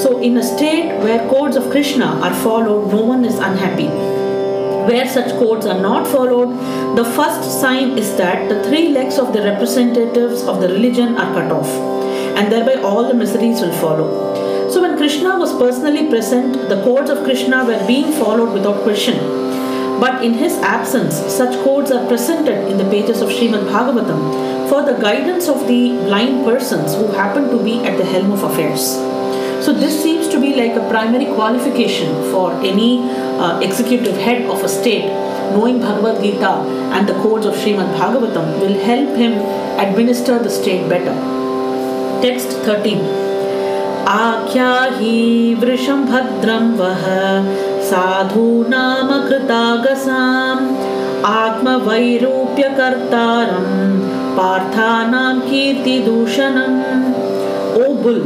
So, 0.01 0.19
in 0.19 0.37
a 0.37 0.43
state 0.43 0.97
where 0.99 1.27
codes 1.29 1.55
of 1.55 1.69
Krishna 1.69 2.05
are 2.05 2.33
followed, 2.33 2.91
no 2.91 3.01
one 3.01 3.23
is 3.23 3.37
unhappy. 3.39 3.87
Where 4.89 5.07
such 5.07 5.31
codes 5.39 5.65
are 5.65 5.79
not 5.79 6.07
followed, 6.07 6.49
the 6.97 7.05
first 7.05 7.61
sign 7.61 7.97
is 7.97 8.15
that 8.17 8.49
the 8.49 8.63
three 8.63 8.89
legs 8.89 9.17
of 9.17 9.31
the 9.31 9.43
representatives 9.43 10.43
of 10.43 10.59
the 10.59 10.67
religion 10.67 11.15
are 11.17 11.33
cut 11.33 11.51
off, 11.51 11.69
and 12.37 12.51
thereby 12.51 12.81
all 12.81 13.07
the 13.07 13.13
miseries 13.13 13.61
will 13.61 13.73
follow. 13.73 14.69
So, 14.69 14.81
when 14.81 14.97
Krishna 14.97 15.37
was 15.37 15.53
personally 15.53 16.09
present, 16.09 16.53
the 16.67 16.81
codes 16.83 17.09
of 17.09 17.23
Krishna 17.23 17.63
were 17.63 17.85
being 17.87 18.11
followed 18.11 18.53
without 18.53 18.83
question. 18.83 19.50
But 20.00 20.24
in 20.24 20.34
his 20.34 20.58
absence, 20.58 21.14
such 21.14 21.54
codes 21.64 21.90
are 21.90 22.06
presented 22.06 22.70
in 22.70 22.76
the 22.76 22.84
pages 22.84 23.22
of 23.22 23.30
Srimad 23.30 23.66
Bhagavatam 23.68 24.68
for 24.68 24.82
the 24.82 25.00
guidance 25.00 25.48
of 25.48 25.66
the 25.66 25.90
blind 26.06 26.44
persons 26.44 26.94
who 26.94 27.06
happen 27.08 27.50
to 27.50 27.62
be 27.62 27.78
at 27.84 27.96
the 27.96 28.04
helm 28.04 28.32
of 28.32 28.42
affairs. 28.42 28.90
So, 29.64 29.72
this 29.72 30.00
seems 30.02 30.28
to 30.28 30.40
be 30.40 30.54
like 30.54 30.76
a 30.76 30.88
primary 30.88 31.26
qualification 31.26 32.12
for 32.30 32.52
any 32.62 33.00
uh, 33.40 33.58
executive 33.60 34.16
head 34.16 34.42
of 34.50 34.62
a 34.62 34.68
state. 34.68 35.06
Knowing 35.52 35.80
Bhagavad 35.80 36.22
Gita 36.22 36.52
and 36.96 37.08
the 37.08 37.14
codes 37.14 37.46
of 37.46 37.54
Srimad 37.54 37.94
Bhagavatam 37.96 38.60
will 38.60 38.78
help 38.84 39.16
him 39.16 39.32
administer 39.78 40.38
the 40.38 40.50
state 40.50 40.88
better. 40.88 41.14
Text 42.20 42.48
13 42.64 43.26
आख्याहि 44.08 45.54
वृषं 45.60 46.04
भद्रं 46.06 46.66
वः 46.78 47.06
साधूनाम 47.91 49.09
कृतागसाम् 49.27 50.67
आत्मवैरूप्यकर्तारं 51.29 53.65
पार्थानां 54.37 55.33
कीर्तिदूषणम् 55.47 56.77
O 57.81 57.83
bull, 58.03 58.21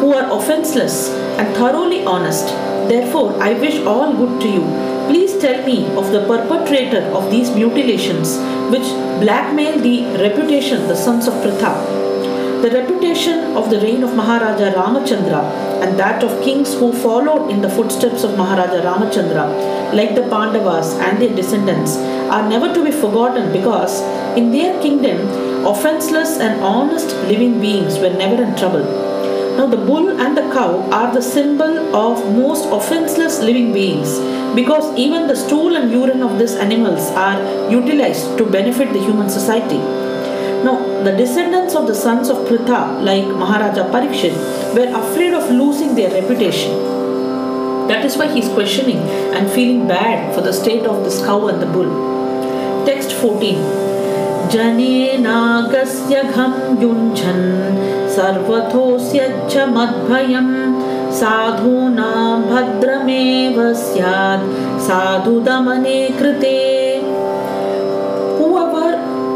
who 0.00 0.08
are 0.14 0.28
offenseless 0.38 0.96
and 1.38 1.48
thoroughly 1.58 2.00
honest, 2.14 2.46
therefore 2.88 3.28
I 3.42 3.50
wish 3.66 3.76
all 3.92 4.10
good 4.22 4.34
to 4.42 4.48
you. 4.56 4.64
Please 5.10 5.32
tell 5.44 5.60
me 5.66 5.78
of 6.02 6.06
the 6.16 6.22
perpetrator 6.32 7.04
of 7.20 7.30
these 7.30 7.50
mutilations 7.60 8.28
which 8.74 8.88
blackmail 9.24 9.74
the 9.88 9.96
reputation 10.26 10.78
the 10.88 10.98
sons 11.06 11.24
of 11.28 11.34
Pritha 11.44 11.72
the 12.62 12.70
reputation 12.70 13.56
of 13.56 13.70
the 13.70 13.80
reign 13.80 14.02
of 14.02 14.14
Maharaja 14.14 14.72
Ramachandra 14.78 15.42
and 15.82 15.98
that 15.98 16.22
of 16.22 16.42
kings 16.42 16.74
who 16.74 16.92
followed 16.92 17.50
in 17.50 17.62
the 17.62 17.70
footsteps 17.70 18.22
of 18.22 18.36
Maharaja 18.36 18.82
Ramachandra, 18.86 19.94
like 19.94 20.14
the 20.14 20.28
Pandavas 20.34 20.92
and 21.06 21.22
their 21.22 21.34
descendants, 21.34 21.96
are 22.36 22.46
never 22.48 22.72
to 22.74 22.84
be 22.84 22.90
forgotten 22.90 23.50
because 23.50 24.02
in 24.36 24.50
their 24.52 24.80
kingdom, 24.82 25.66
offenseless 25.66 26.38
and 26.38 26.60
honest 26.60 27.16
living 27.32 27.60
beings 27.60 27.98
were 27.98 28.12
never 28.12 28.42
in 28.42 28.54
trouble. 28.56 28.84
Now, 29.56 29.66
the 29.66 29.78
bull 29.78 30.20
and 30.20 30.36
the 30.36 30.42
cow 30.52 30.86
are 30.92 31.14
the 31.14 31.22
symbol 31.22 31.96
of 31.96 32.34
most 32.36 32.66
offenseless 32.70 33.40
living 33.40 33.72
beings 33.72 34.18
because 34.54 34.94
even 34.98 35.26
the 35.26 35.36
stool 35.36 35.76
and 35.76 35.90
urine 35.90 36.22
of 36.22 36.38
these 36.38 36.56
animals 36.56 37.10
are 37.12 37.40
utilized 37.70 38.36
to 38.36 38.44
benefit 38.44 38.92
the 38.92 39.00
human 39.00 39.30
society. 39.30 40.09
Now, 40.65 41.03
the 41.03 41.11
descendants 41.11 41.75
of 41.75 41.85
the 41.85 41.93
sons 41.93 42.29
of 42.29 42.37
Pritha, 42.47 43.03
like 43.03 43.25
Maharaja 43.25 43.83
Parikshit, 43.91 44.35
were 44.75 44.89
afraid 44.99 45.33
of 45.33 45.49
losing 45.51 45.93
their 45.95 46.09
reputation. 46.09 46.71
That 47.87 48.03
is 48.03 48.17
why 48.17 48.27
he 48.33 48.39
is 48.39 48.49
questioning 48.49 48.97
and 49.37 49.51
feeling 49.51 49.87
bad 49.87 50.33
for 50.33 50.41
the 50.41 50.51
state 50.51 50.85
of 50.85 51.03
this 51.03 51.23
cow 51.23 51.47
and 51.47 51.61
the 51.61 51.67
bull. 51.67 51.91
Text 52.85 53.11
14 53.21 53.83
जनेनागस्य 54.53 56.21
घं 56.33 56.53
युञ्जन् 56.81 57.45
सर्वथोऽस्य 58.15 59.29
च 59.51 59.65
मद्भयं 59.77 60.49
साधूनां 61.19 62.41
भद्रमेव 62.51 63.57
स्यात् 63.85 64.47
साधुदमने 64.87 65.99
कृते 66.19 66.55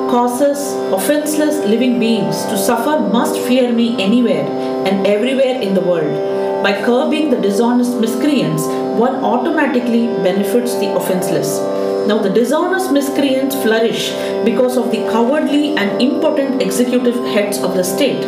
causes 0.09 0.73
offenseless 0.94 1.56
living 1.66 1.98
beings 1.98 2.44
to 2.44 2.56
suffer 2.56 3.00
must 3.12 3.36
fear 3.46 3.72
me 3.72 4.00
anywhere 4.00 4.46
and 4.88 5.06
everywhere 5.06 5.60
in 5.60 5.74
the 5.74 5.80
world. 5.80 6.62
By 6.62 6.72
curbing 6.84 7.30
the 7.30 7.40
dishonest 7.40 7.96
miscreants, 7.96 8.62
one 9.04 9.16
automatically 9.16 10.06
benefits 10.26 10.74
the 10.78 10.94
offenseless. 10.94 11.58
Now, 12.06 12.18
the 12.18 12.30
dishonest 12.30 12.92
miscreants 12.92 13.56
flourish 13.56 14.12
because 14.44 14.76
of 14.76 14.92
the 14.92 14.98
cowardly 15.10 15.76
and 15.76 16.00
impotent 16.00 16.62
executive 16.62 17.16
heads 17.34 17.58
of 17.58 17.74
the 17.74 17.82
state. 17.82 18.22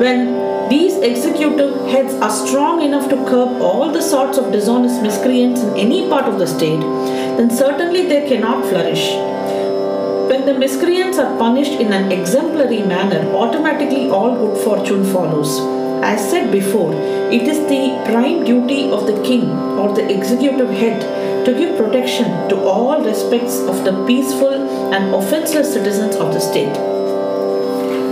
When 0.00 0.68
these 0.70 0.96
executive 0.96 1.74
heads 1.90 2.14
are 2.14 2.30
strong 2.30 2.80
enough 2.80 3.10
to 3.10 3.16
curb 3.26 3.60
all 3.60 3.92
the 3.92 4.00
sorts 4.00 4.38
of 4.38 4.50
dishonest 4.50 5.02
miscreants 5.02 5.60
in 5.60 5.76
any 5.76 6.08
part 6.08 6.24
of 6.24 6.38
the 6.38 6.46
state, 6.46 6.80
then 7.36 7.50
certainly 7.50 8.06
they 8.06 8.26
cannot 8.26 8.64
flourish. 8.64 9.31
When 10.29 10.45
the 10.45 10.53
miscreants 10.53 11.17
are 11.17 11.37
punished 11.37 11.73
in 11.73 11.93
an 11.93 12.11
exemplary 12.11 12.83
manner, 12.83 13.25
automatically 13.33 14.09
all 14.09 14.35
good 14.35 14.63
fortune 14.63 15.05
follows. 15.05 15.59
As 16.03 16.29
said 16.29 16.51
before, 16.51 16.93
it 17.31 17.43
is 17.43 17.59
the 17.69 17.99
prime 18.05 18.43
duty 18.43 18.91
of 18.91 19.07
the 19.07 19.21
king 19.23 19.49
or 19.79 19.93
the 19.93 20.09
executive 20.09 20.69
head 20.69 21.45
to 21.45 21.53
give 21.53 21.77
protection 21.77 22.49
to 22.49 22.63
all 22.63 23.01
respects 23.01 23.59
of 23.61 23.83
the 23.83 24.05
peaceful 24.05 24.93
and 24.93 25.15
offenseless 25.15 25.73
citizens 25.73 26.15
of 26.17 26.33
the 26.33 26.39
state. 26.39 26.75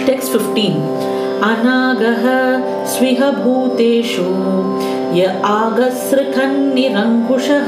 Text 0.08 0.32
15 0.32 1.14
अनागः 1.46 2.24
स्विह 2.92 3.20
भूतेषु 3.32 4.28
य 5.16 5.24
आगसृखन्निरङ्कुशः 5.46 7.68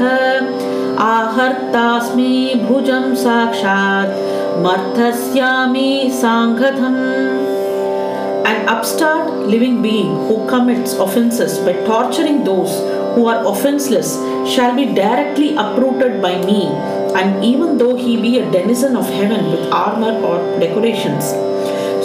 आहर्तास्मि 1.07 2.29
भुजं 2.67 3.09
साक्षात् 3.23 4.13
Marthasyami 4.60 6.10
Sangatham. 6.10 6.96
An 8.44 8.68
upstart 8.68 9.30
living 9.46 9.80
being 9.80 10.14
who 10.26 10.46
commits 10.46 10.92
offences 10.94 11.58
by 11.60 11.72
torturing 11.86 12.44
those 12.44 12.70
who 13.14 13.26
are 13.26 13.46
offenceless 13.46 14.14
shall 14.52 14.76
be 14.76 14.86
directly 14.94 15.56
uprooted 15.56 16.20
by 16.20 16.36
me, 16.44 16.66
and 17.14 17.42
even 17.42 17.78
though 17.78 17.96
he 17.96 18.20
be 18.20 18.38
a 18.40 18.50
denizen 18.50 18.94
of 18.94 19.08
heaven 19.08 19.50
with 19.50 19.72
armor 19.72 20.12
or 20.20 20.60
decorations. 20.60 21.24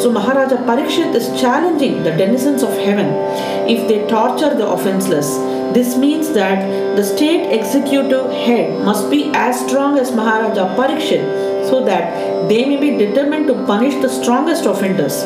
So 0.02 0.10
Maharaja 0.12 0.58
Parikshit 0.58 1.14
is 1.16 1.28
challenging 1.42 2.04
the 2.04 2.12
denizens 2.12 2.64
of 2.64 2.70
heaven 2.78 3.08
if 3.68 3.88
they 3.90 4.08
torture 4.08 4.56
the 4.56 4.68
offenceless. 4.68 5.28
This 5.74 5.98
means 5.98 6.32
that 6.34 6.96
the 6.96 7.04
state 7.04 7.52
executive 7.52 8.32
head 8.32 8.84
must 8.86 9.10
be 9.10 9.32
as 9.34 9.60
strong 9.68 9.98
as 10.00 10.12
Maharaja 10.12 10.76
Parikshit 10.78 11.57
so 11.69 11.85
that 11.85 12.49
they 12.49 12.65
may 12.65 12.77
be 12.77 12.97
determined 12.97 13.47
to 13.47 13.55
punish 13.67 13.95
the 14.03 14.09
strongest 14.09 14.67
offenders 14.67 15.23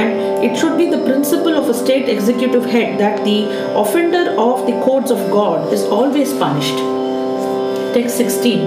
and 0.00 0.44
it 0.44 0.58
should 0.58 0.76
be 0.76 0.90
the 0.90 1.02
principle 1.04 1.56
of 1.56 1.68
a 1.68 1.74
state 1.74 2.08
executive 2.08 2.64
head 2.66 2.98
that 2.98 3.24
the 3.24 3.46
offender 3.82 4.34
of 4.38 4.66
the 4.66 4.72
codes 4.84 5.10
of 5.10 5.18
God 5.30 5.72
is 5.72 5.84
always 5.84 6.32
punished. 6.32 6.78
Text 7.94 8.16
16 8.16 8.58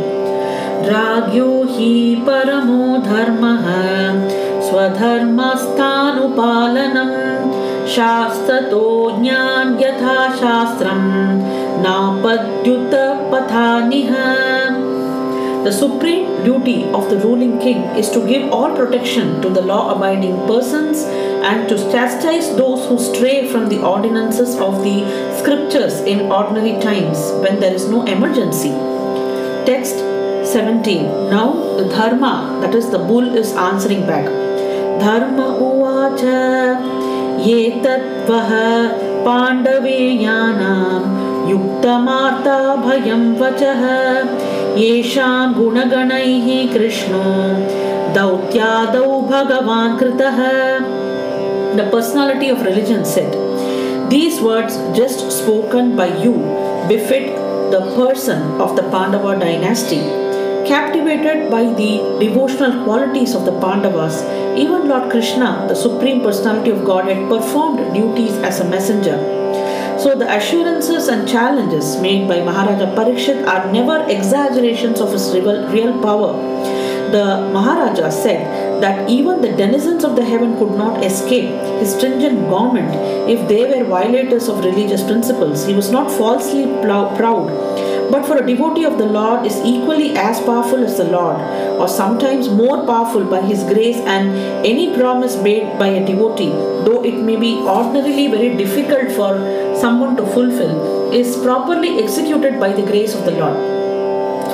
Ragyo 0.90 1.50
hi 1.76 2.24
paramo 2.26 3.02
dharmaha 3.04 4.46
स्वधर्मस्थानुपालनं 4.68 7.12
शास्ततो 7.94 8.82
ज्ञान्यथा 9.20 10.16
शास्त्रं 10.40 11.04
नापद्युत 11.84 12.96
पथानिह 13.32 14.12
the 15.66 15.72
supreme 15.72 16.26
duty 16.44 16.86
of 16.98 17.10
the 17.10 17.18
ruling 17.20 17.60
king 17.60 17.80
is 18.02 18.10
to 18.12 18.26
give 18.28 18.52
all 18.52 18.76
protection 18.76 19.42
to 19.42 19.50
the 19.50 19.62
law 19.62 19.94
abiding 19.96 20.36
persons 20.48 21.04
and 21.50 21.68
to 21.70 21.78
chastise 21.92 22.50
those 22.56 22.88
who 22.88 22.98
stray 22.98 23.48
from 23.52 23.68
the 23.70 23.80
ordinances 23.94 24.56
of 24.68 24.84
the 24.84 24.98
scriptures 25.40 26.00
in 26.02 26.32
ordinary 26.32 26.80
times 26.82 27.20
when 27.44 27.60
there 27.60 27.74
is 27.74 27.88
no 27.90 28.04
emergency. 28.06 28.72
Text 29.72 29.98
17. 30.54 31.30
Now 31.30 31.48
the 31.78 31.90
Dharma, 31.90 32.60
that 32.62 32.74
is 32.74 32.90
the 32.90 33.00
bull, 33.00 33.36
is 33.36 33.54
answering 33.54 34.06
back. 34.08 34.26
Dharma 35.00 35.48
uvacha 35.68 36.38
yetat 37.48 38.18
पाण्डवेयानां 39.28 40.70
युक्तमार्ता 41.50 42.60
भयं 42.84 43.24
वचः 43.40 43.82
येषां 44.78 45.54
गुणगणैः 45.54 46.48
कृष्णो 46.74 47.24
दौत्यादौ 48.16 49.10
भगवान् 49.32 49.98
कृतः 50.00 50.40
The 51.78 51.90
personality 51.92 52.50
of 52.50 52.62
religion 52.62 53.04
said, 53.06 53.34
These 54.10 54.40
words 54.42 54.78
just 55.00 55.20
spoken 55.32 55.96
by 55.96 56.08
you 56.24 56.34
befit 56.88 57.28
the 57.72 57.82
person 57.96 58.42
of 58.60 58.76
the 58.76 58.84
Pandava 58.84 59.38
dynasty. 59.40 60.00
Captivated 60.66 61.52
by 61.52 61.64
the 61.82 61.92
devotional 62.20 62.84
qualities 62.84 63.36
of 63.36 63.46
the 63.46 63.58
Pandavas, 63.60 64.24
even 64.58 64.88
Lord 64.88 65.12
Krishna, 65.12 65.66
the 65.68 65.76
Supreme 65.76 66.22
Personality 66.22 66.72
of 66.72 66.84
Godhead, 66.84 67.30
performed 67.30 67.94
duties 67.94 68.38
as 68.38 68.60
a 68.60 68.70
messenger. 68.70 69.18
So 70.03 70.17
the 70.17 70.29
assurances 70.37 71.07
and 71.07 71.29
challenges 71.29 71.97
made 72.01 72.27
by 72.27 72.41
Maharaja 72.43 72.93
Parikshit 72.97 73.47
are 73.47 73.73
never 73.73 74.05
exaggerations 74.11 75.01
of 75.01 75.13
his 75.13 75.33
real 75.33 76.03
power. 76.03 76.33
The 77.13 77.51
Maharaja 77.53 78.09
said 78.11 78.83
that 78.83 79.09
even 79.09 79.43
the 79.43 79.53
denizens 79.53 80.03
of 80.03 80.17
the 80.17 80.25
heaven 80.25 80.57
could 80.59 80.73
not 80.73 81.05
escape 81.05 81.51
his 81.79 81.95
stringent 81.95 82.49
government 82.49 82.95
if 83.29 83.47
they 83.49 83.65
were 83.67 83.85
violators 83.85 84.49
of 84.49 84.65
religious 84.65 85.03
principles. 85.03 85.67
He 85.67 85.75
was 85.75 85.91
not 85.91 86.11
falsely 86.11 86.65
proud, 86.87 87.49
but 88.11 88.25
for 88.25 88.39
a 88.39 88.47
devotee 88.47 88.85
of 88.85 88.97
the 88.97 89.05
Lord 89.05 89.45
is 89.45 89.59
equally 89.59 90.17
as 90.17 90.41
powerful 90.41 90.83
as 90.85 90.97
the 90.97 91.05
Lord, 91.05 91.37
or 91.79 91.87
sometimes 91.87 92.49
more 92.49 92.87
powerful 92.87 93.25
by 93.25 93.43
his 93.43 93.63
grace 93.65 93.99
and 93.99 94.31
any 94.67 94.97
promise 94.97 95.37
made 95.37 95.79
by 95.79 95.89
a 95.89 96.07
devotee, 96.07 96.51
though 96.87 97.05
it 97.05 97.17
may 97.29 97.37
be 97.37 97.57
ordinarily 97.57 98.29
very 98.29 98.57
difficult 98.57 99.13
for 99.13 99.33
someone 99.77 100.17
to 100.17 100.25
fulfill 100.25 101.13
is 101.13 101.37
properly 101.37 102.03
executed 102.03 102.59
by 102.59 102.73
the 102.73 102.83
grace 102.83 103.15
of 103.15 103.27
the 103.27 103.33
Lord. 103.33 103.59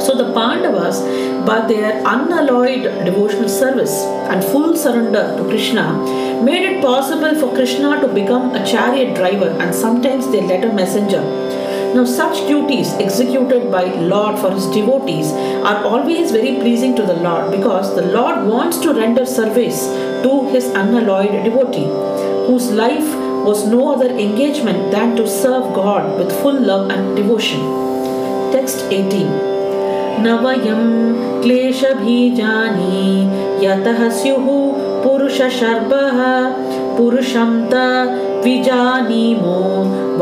So 0.03 0.17
the 0.17 0.33
Pandavas, 0.33 1.01
by 1.49 1.67
their 1.67 1.93
unalloyed 2.13 2.83
devotional 3.07 3.49
service 3.49 3.95
and 4.33 4.45
full 4.45 4.77
surrender 4.77 5.23
to 5.37 5.45
Krishna, 5.45 5.85
made 6.49 6.65
it 6.71 6.83
possible 6.83 7.35
for 7.41 7.55
Krishna 7.55 8.01
to 8.03 8.09
become 8.09 8.55
a 8.55 8.67
chariot 8.67 9.15
driver 9.17 9.49
and 9.63 9.75
sometimes 9.75 10.31
their 10.31 10.43
letter 10.43 10.71
messenger. 10.71 11.23
Now, 11.95 12.05
such 12.05 12.47
duties 12.47 12.93
executed 13.07 13.73
by 13.73 13.85
Lord 14.13 14.39
for 14.39 14.51
his 14.51 14.67
devotees 14.67 15.33
are 15.71 15.83
always 15.85 16.33
very 16.33 16.57
pleasing 16.57 16.95
to 16.97 17.07
the 17.11 17.15
Lord 17.15 17.51
because 17.51 17.95
the 17.97 18.07
Lord 18.19 18.47
wants 18.47 18.79
to 18.81 18.93
render 18.93 19.25
service 19.25 19.87
to 20.25 20.51
his 20.51 20.67
unalloyed 20.67 21.45
devotee, 21.45 21.91
whose 22.47 22.71
life 22.73 23.11
was 23.49 23.67
no 23.67 23.95
other 23.95 24.11
engagement 24.11 24.91
than 24.91 25.17
to 25.17 25.27
serve 25.27 25.75
God 25.75 26.19
with 26.19 26.41
full 26.43 26.61
love 26.61 26.91
and 26.91 27.17
devotion. 27.17 27.63
Text 28.53 28.85
18 28.91 29.58
नवयं 30.27 30.83
क्लेशबीजानि 31.43 33.05
यतः 33.65 34.09
स्युः 34.21 34.47
पुरुषशर्पः 35.03 36.19
पुरुषं 36.97 37.53
त 37.73 37.83
विजानीमो 38.45 39.59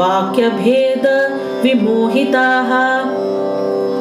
वाक्यभेद 0.01 1.07
विमोहिताः 1.63 2.73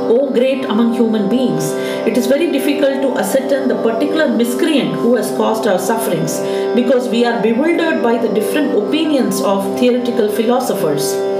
O 0.08 0.29
great 0.31 0.65
among 0.65 0.93
human 0.93 1.27
beings, 1.29 1.71
it 2.08 2.15
is 2.15 2.27
very 2.27 2.51
difficult 2.51 3.01
to 3.01 3.17
ascertain 3.17 3.67
the 3.67 3.81
particular 3.81 4.27
miscreant 4.27 4.93
who 4.93 5.15
has 5.15 5.31
caused 5.31 5.65
our 5.65 5.79
sufferings 5.79 6.39
because 6.75 7.10
we 7.10 7.25
are 7.25 7.41
bewildered 7.41 8.03
by 8.03 8.15
the 8.17 8.29
different 8.29 8.77
opinions 8.77 9.41
of 9.41 9.79
theoretical 9.79 10.29
philosophers. 10.29 11.35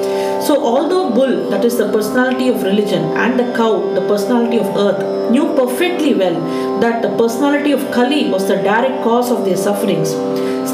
So, 0.46 0.64
although 0.64 1.10
Bull, 1.10 1.50
that 1.50 1.66
is 1.66 1.78
the 1.78 1.92
personality 1.92 2.50
of 2.50 2.62
religion, 2.62 3.04
and 3.18 3.40
the 3.40 3.52
cow, 3.58 3.94
the 3.96 4.02
personality 4.02 4.58
of 4.60 4.68
earth, 4.78 5.32
knew 5.32 5.46
perfectly 5.56 6.14
well 6.14 6.36
that 6.82 7.02
the 7.02 7.10
personality 7.18 7.72
of 7.72 7.90
Kali 7.92 8.30
was 8.30 8.48
the 8.48 8.58
direct 8.58 9.04
cause 9.04 9.32
of 9.32 9.44
their 9.44 9.58
sufferings, 9.58 10.10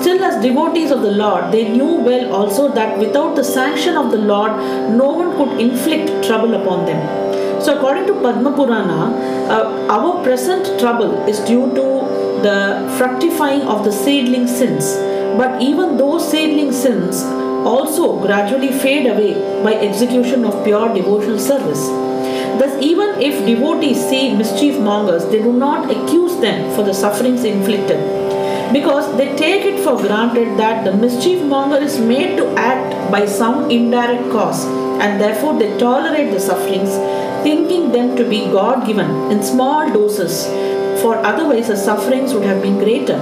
still, 0.01 0.21
as 0.25 0.43
devotees 0.43 0.91
of 0.91 1.01
the 1.03 1.11
Lord, 1.11 1.53
they 1.53 1.69
knew 1.69 1.95
well 2.09 2.33
also 2.35 2.67
that 2.73 2.97
without 2.97 3.37
the 3.37 3.45
sanction 3.45 3.95
of 3.95 4.11
the 4.11 4.17
Lord, 4.17 4.51
no 5.01 5.09
one 5.09 5.37
could 5.37 5.61
inflict 5.61 6.25
trouble 6.25 6.53
upon 6.53 6.85
them. 6.85 7.61
So, 7.61 7.77
according 7.77 8.07
to 8.07 8.13
Padma 8.21 8.51
Purana, 8.51 8.99
uh, 9.49 9.87
our 9.89 10.21
present 10.21 10.79
trouble 10.81 11.13
is 11.29 11.39
due 11.39 11.67
to 11.75 11.85
the 12.47 12.93
fructifying 12.97 13.61
of 13.61 13.85
the 13.85 13.91
seedling 13.93 14.47
sins. 14.47 14.95
But 15.37 15.61
even 15.61 15.95
those 15.95 16.29
seedling 16.29 16.73
sins 16.73 17.23
also 17.65 18.19
gradually 18.19 18.71
fade 18.71 19.07
away 19.07 19.33
by 19.63 19.73
execution 19.75 20.45
of 20.45 20.63
pure 20.63 20.93
devotional 20.93 21.39
service. 21.39 21.87
Thus, 22.59 22.81
even 22.81 23.21
if 23.21 23.45
devotees 23.45 24.07
see 24.07 24.35
mischief 24.35 24.79
mongers, 24.79 25.25
they 25.25 25.41
do 25.41 25.53
not 25.53 25.89
accuse 25.89 26.35
them 26.41 26.75
for 26.75 26.83
the 26.83 26.93
sufferings 26.93 27.43
inflicted 27.43 28.21
because 28.73 29.17
they 29.17 29.35
take 29.35 29.65
it 29.65 29.79
for 29.83 29.97
granted 29.97 30.57
that 30.57 30.85
the 30.85 30.93
mischief 30.93 31.43
monger 31.43 31.77
is 31.77 31.99
made 31.99 32.37
to 32.37 32.47
act 32.57 33.11
by 33.11 33.25
some 33.25 33.69
indirect 33.69 34.31
cause 34.31 34.65
and 35.03 35.19
therefore 35.19 35.57
they 35.59 35.77
tolerate 35.77 36.31
the 36.31 36.39
sufferings, 36.39 36.91
thinking 37.43 37.91
them 37.91 38.15
to 38.15 38.27
be 38.29 38.41
God 38.45 38.85
given 38.85 39.09
in 39.31 39.43
small 39.43 39.91
doses, 39.91 40.45
for 41.01 41.17
otherwise 41.17 41.67
the 41.67 41.75
sufferings 41.75 42.33
would 42.33 42.43
have 42.43 42.61
been 42.61 42.77
greater. 42.77 43.17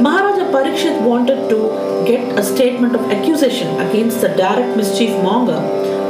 Maharaja 0.00 0.31
Parikshit 0.51 1.01
wanted 1.01 1.49
to 1.49 2.03
get 2.05 2.37
a 2.37 2.43
statement 2.43 2.93
of 2.95 3.01
accusation 3.11 3.79
against 3.79 4.21
the 4.21 4.27
direct 4.29 4.75
mischief 4.75 5.11
monger, 5.23 5.59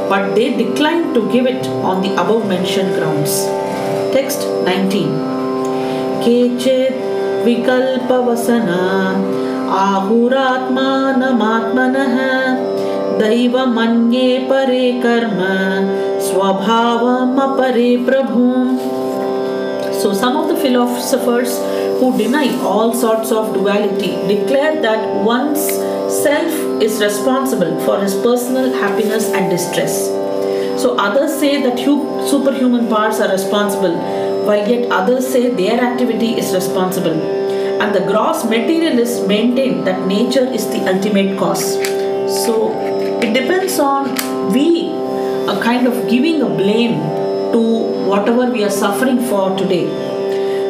but 0.08 0.34
they 0.34 0.56
declined 0.56 1.14
to 1.14 1.30
give 1.30 1.46
it 1.46 1.66
on 1.66 2.02
the 2.02 2.12
above 2.12 2.48
mentioned 2.48 2.94
grounds. 2.94 3.44
Text 4.12 4.40
19 4.64 5.36
केचित् 6.22 6.96
विकल्पवसना 7.44 8.80
आहुरात्मानमात्मनः 9.82 12.16
दैवमन्ये 13.18 14.38
परे 14.50 14.90
कर्म 15.02 15.38
स्वभावमपरे 16.28 17.90
प्रभुम् 18.08 18.66
So 20.00 20.12
some 20.14 20.36
of 20.36 20.48
the 20.48 20.56
philosophers 20.56 21.58
who 22.03 22.17
deny 22.17 22.47
all 22.69 22.93
sorts 22.93 23.31
of 23.31 23.53
duality 23.53 24.11
declare 24.29 24.81
that 24.85 25.03
one's 25.25 25.61
self 26.23 26.55
is 26.87 26.99
responsible 27.01 27.79
for 27.85 28.01
his 28.01 28.15
personal 28.25 28.73
happiness 28.73 29.29
and 29.31 29.49
distress. 29.49 29.93
So 30.81 30.97
others 30.97 31.31
say 31.39 31.53
that 31.63 31.79
superhuman 32.31 32.89
powers 32.89 33.21
are 33.21 33.31
responsible, 33.31 33.95
while 34.47 34.67
yet 34.67 34.91
others 34.91 35.25
say 35.25 35.43
their 35.61 35.79
activity 35.79 36.31
is 36.43 36.53
responsible. 36.53 37.17
And 37.81 37.95
the 37.95 38.01
gross 38.11 38.43
materialists 38.43 39.25
maintain 39.25 39.85
that 39.85 40.05
nature 40.05 40.45
is 40.59 40.67
the 40.67 40.81
ultimate 40.93 41.37
cause. 41.39 41.65
So 42.43 42.71
it 43.21 43.33
depends 43.33 43.79
on 43.79 44.15
we 44.51 44.89
a 45.53 45.57
kind 45.63 45.87
of 45.87 46.09
giving 46.09 46.41
a 46.41 46.49
blame 46.49 46.99
to 47.53 47.61
whatever 48.11 48.51
we 48.51 48.65
are 48.65 48.75
suffering 48.83 49.21
for 49.29 49.55
today. 49.57 50.12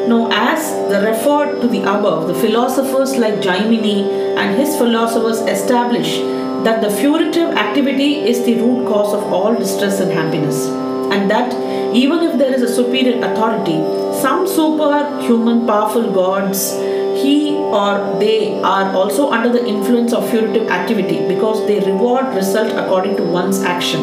Now, 0.07 0.29
as 0.31 0.69
the 0.89 0.99
referred 1.01 1.61
to 1.61 1.67
the 1.67 1.81
above, 1.81 2.27
the 2.27 2.33
philosophers 2.35 3.15
like 3.15 3.35
Jaimini 3.35 4.35
and 4.37 4.59
his 4.59 4.75
philosophers 4.75 5.39
establish 5.39 6.17
that 6.65 6.81
the 6.81 6.89
fruitive 6.89 7.55
activity 7.55 8.15
is 8.15 8.43
the 8.45 8.55
root 8.55 8.87
cause 8.87 9.13
of 9.13 9.23
all 9.31 9.55
distress 9.55 10.01
and 10.01 10.11
happiness, 10.11 10.67
and 11.13 11.31
that 11.31 11.53
even 11.95 12.19
if 12.19 12.37
there 12.37 12.53
is 12.53 12.61
a 12.61 12.73
superior 12.73 13.23
authority, 13.23 13.77
some 14.21 14.45
superhuman 14.47 15.65
powerful 15.65 16.11
gods, 16.11 16.71
he 17.21 17.55
or 17.55 18.19
they 18.19 18.59
are 18.61 18.93
also 18.93 19.31
under 19.31 19.49
the 19.49 19.65
influence 19.65 20.11
of 20.11 20.23
fruitive 20.29 20.69
activity 20.69 21.25
because 21.27 21.65
they 21.67 21.79
reward 21.79 22.25
result 22.35 22.73
according 22.73 23.15
to 23.15 23.23
one's 23.23 23.61
action. 23.61 24.01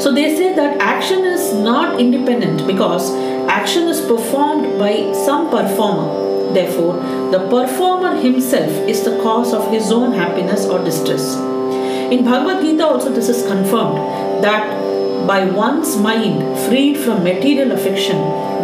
So 0.00 0.12
they 0.12 0.34
say 0.36 0.54
that 0.54 0.80
action 0.80 1.24
is 1.24 1.52
not 1.52 2.00
independent 2.00 2.66
because 2.66 3.10
action 3.54 3.88
is 3.88 4.00
performed 4.00 4.78
by 4.78 4.94
some 5.24 5.48
performer. 5.48 6.52
Therefore, 6.52 6.94
the 7.30 7.40
performer 7.48 8.14
himself 8.20 8.72
is 8.92 9.04
the 9.04 9.16
cause 9.22 9.52
of 9.54 9.70
his 9.70 9.92
own 9.92 10.12
happiness 10.12 10.66
or 10.66 10.78
distress. 10.84 11.36
In 12.14 12.24
Bhagavad 12.24 12.62
Gita, 12.62 12.84
also, 12.84 13.12
this 13.12 13.28
is 13.28 13.46
confirmed 13.46 13.98
that 14.42 14.64
by 15.26 15.44
one's 15.44 15.96
mind 15.96 16.42
freed 16.66 16.98
from 16.98 17.22
material 17.22 17.70
affection, 17.72 18.16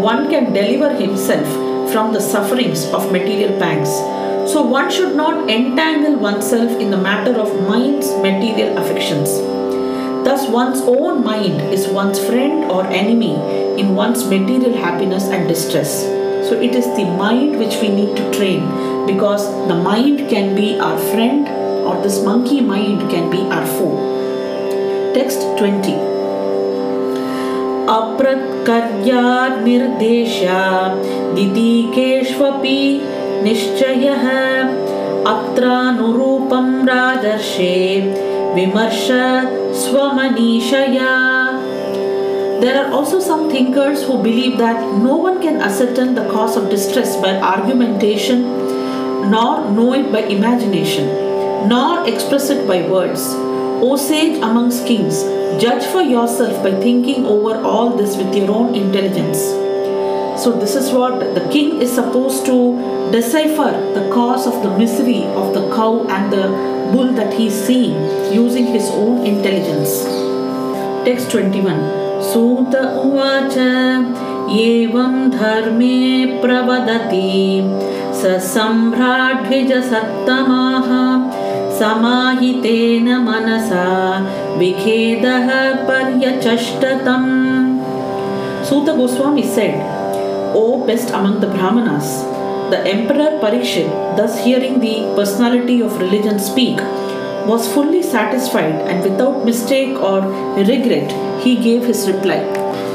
one 0.02 0.28
can 0.28 0.52
deliver 0.52 0.90
himself 0.94 1.46
from 1.92 2.12
the 2.12 2.20
sufferings 2.20 2.84
of 2.98 3.12
material 3.12 3.58
pangs. 3.60 3.88
So, 4.52 4.62
one 4.62 4.90
should 4.90 5.14
not 5.14 5.48
entangle 5.48 6.16
oneself 6.16 6.70
in 6.80 6.90
the 6.90 6.96
matter 6.96 7.38
of 7.40 7.54
mind's 7.68 8.10
material 8.26 8.76
affections. 8.76 9.59
Thus, 10.25 10.47
one's 10.49 10.81
own 10.81 11.23
mind 11.23 11.61
is 11.73 11.87
one's 11.87 12.19
friend 12.19 12.71
or 12.71 12.85
enemy 12.87 13.35
in 13.79 13.95
one's 13.95 14.25
material 14.25 14.75
happiness 14.77 15.25
and 15.25 15.47
distress. 15.47 16.03
So, 16.47 16.59
it 16.59 16.75
is 16.75 16.85
the 16.95 17.05
mind 17.05 17.59
which 17.59 17.79
we 17.81 17.89
need 17.89 18.15
to 18.17 18.33
train 18.33 19.05
because 19.05 19.45
the 19.67 19.75
mind 19.75 20.29
can 20.29 20.55
be 20.55 20.79
our 20.79 20.97
friend 20.97 21.47
or 21.85 22.01
this 22.01 22.23
monkey 22.23 22.61
mind 22.61 23.09
can 23.11 23.29
be 23.29 23.41
our 23.51 23.65
foe. 23.65 25.13
Text 25.13 25.41
20 25.57 26.15
अप्रत्कर्यार्निर्देश्या 27.93 30.61
दिदीकेष्वपि 31.35 32.79
निश्चयः 33.43 34.25
अत्रानुरूपं 35.33 36.67
राजर्षे 36.89 37.75
विमर्श 38.55 39.05
Swamanishaya. 39.72 41.10
There 42.60 42.84
are 42.84 42.92
also 42.92 43.20
some 43.20 43.48
thinkers 43.50 44.02
who 44.02 44.22
believe 44.22 44.58
that 44.58 44.98
no 44.98 45.16
one 45.16 45.40
can 45.40 45.60
ascertain 45.62 46.14
the 46.14 46.28
cause 46.30 46.56
of 46.56 46.68
distress 46.68 47.16
by 47.16 47.40
argumentation, 47.40 48.42
nor 49.30 49.70
know 49.70 49.94
it 49.94 50.12
by 50.12 50.22
imagination, 50.24 51.06
nor 51.68 52.06
express 52.06 52.50
it 52.50 52.66
by 52.66 52.82
words. 52.88 53.22
O 53.82 53.96
sage 53.96 54.36
amongst 54.42 54.86
kings, 54.86 55.22
judge 55.62 55.84
for 55.84 56.02
yourself 56.02 56.62
by 56.62 56.72
thinking 56.80 57.24
over 57.24 57.56
all 57.62 57.96
this 57.96 58.16
with 58.16 58.34
your 58.34 58.50
own 58.50 58.74
intelligence. 58.74 59.38
So, 60.42 60.52
this 60.58 60.74
is 60.74 60.90
what 60.90 61.20
the 61.34 61.48
king 61.50 61.80
is 61.80 61.92
supposed 61.92 62.44
to 62.46 62.89
decipher 63.10 63.72
the 63.94 64.08
cause 64.10 64.46
of 64.46 64.62
the 64.62 64.70
misery 64.78 65.24
of 65.42 65.52
the 65.54 65.62
cow 65.74 66.06
and 66.08 66.32
the 66.32 66.48
bull 66.92 67.12
that 67.12 67.32
he 67.34 67.46
is 67.48 67.54
seeing 67.66 67.98
using 68.32 68.66
his 68.66 68.88
own 68.90 69.24
intelligence. 69.24 70.04
Text 71.04 71.30
21 71.30 72.22
Sut 72.22 72.72
Uvacha 73.04 74.14
Yevam 74.48 75.30
Dharme 75.30 76.40
Pravadati 76.40 77.62
Sasamradhvija 78.22 79.82
Sattamaha 79.92 81.04
समाहितेन 81.80 83.06
Mansa 83.26 83.84
विखेदः 84.60 85.48
पर्यचष्टतम् 85.88 87.30
Suta 88.62 88.92
Goswami 88.92 89.42
said, 89.42 89.80
O 90.54 90.84
best 90.86 91.08
among 91.10 91.40
the 91.40 91.46
Brahmanas, 91.46 92.29
the 92.70 92.80
Emperor 92.86 93.38
Parikshit, 93.40 94.16
thus 94.16 94.44
hearing 94.44 94.80
the 94.80 95.12
personality 95.16 95.80
of 95.80 96.00
religion 96.00 96.38
speak, 96.38 96.78
was 97.46 97.72
fully 97.72 98.02
satisfied 98.02 98.74
and 98.90 99.02
without 99.02 99.44
mistake 99.44 99.98
or 99.98 100.20
regret, 100.56 101.10
he 101.42 101.56
gave 101.56 101.84
his 101.84 102.08
reply. 102.10 102.40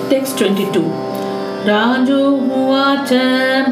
Text 0.10 0.38
22 0.38 0.82
Raju 1.68 2.20
Huvacha 2.48 3.66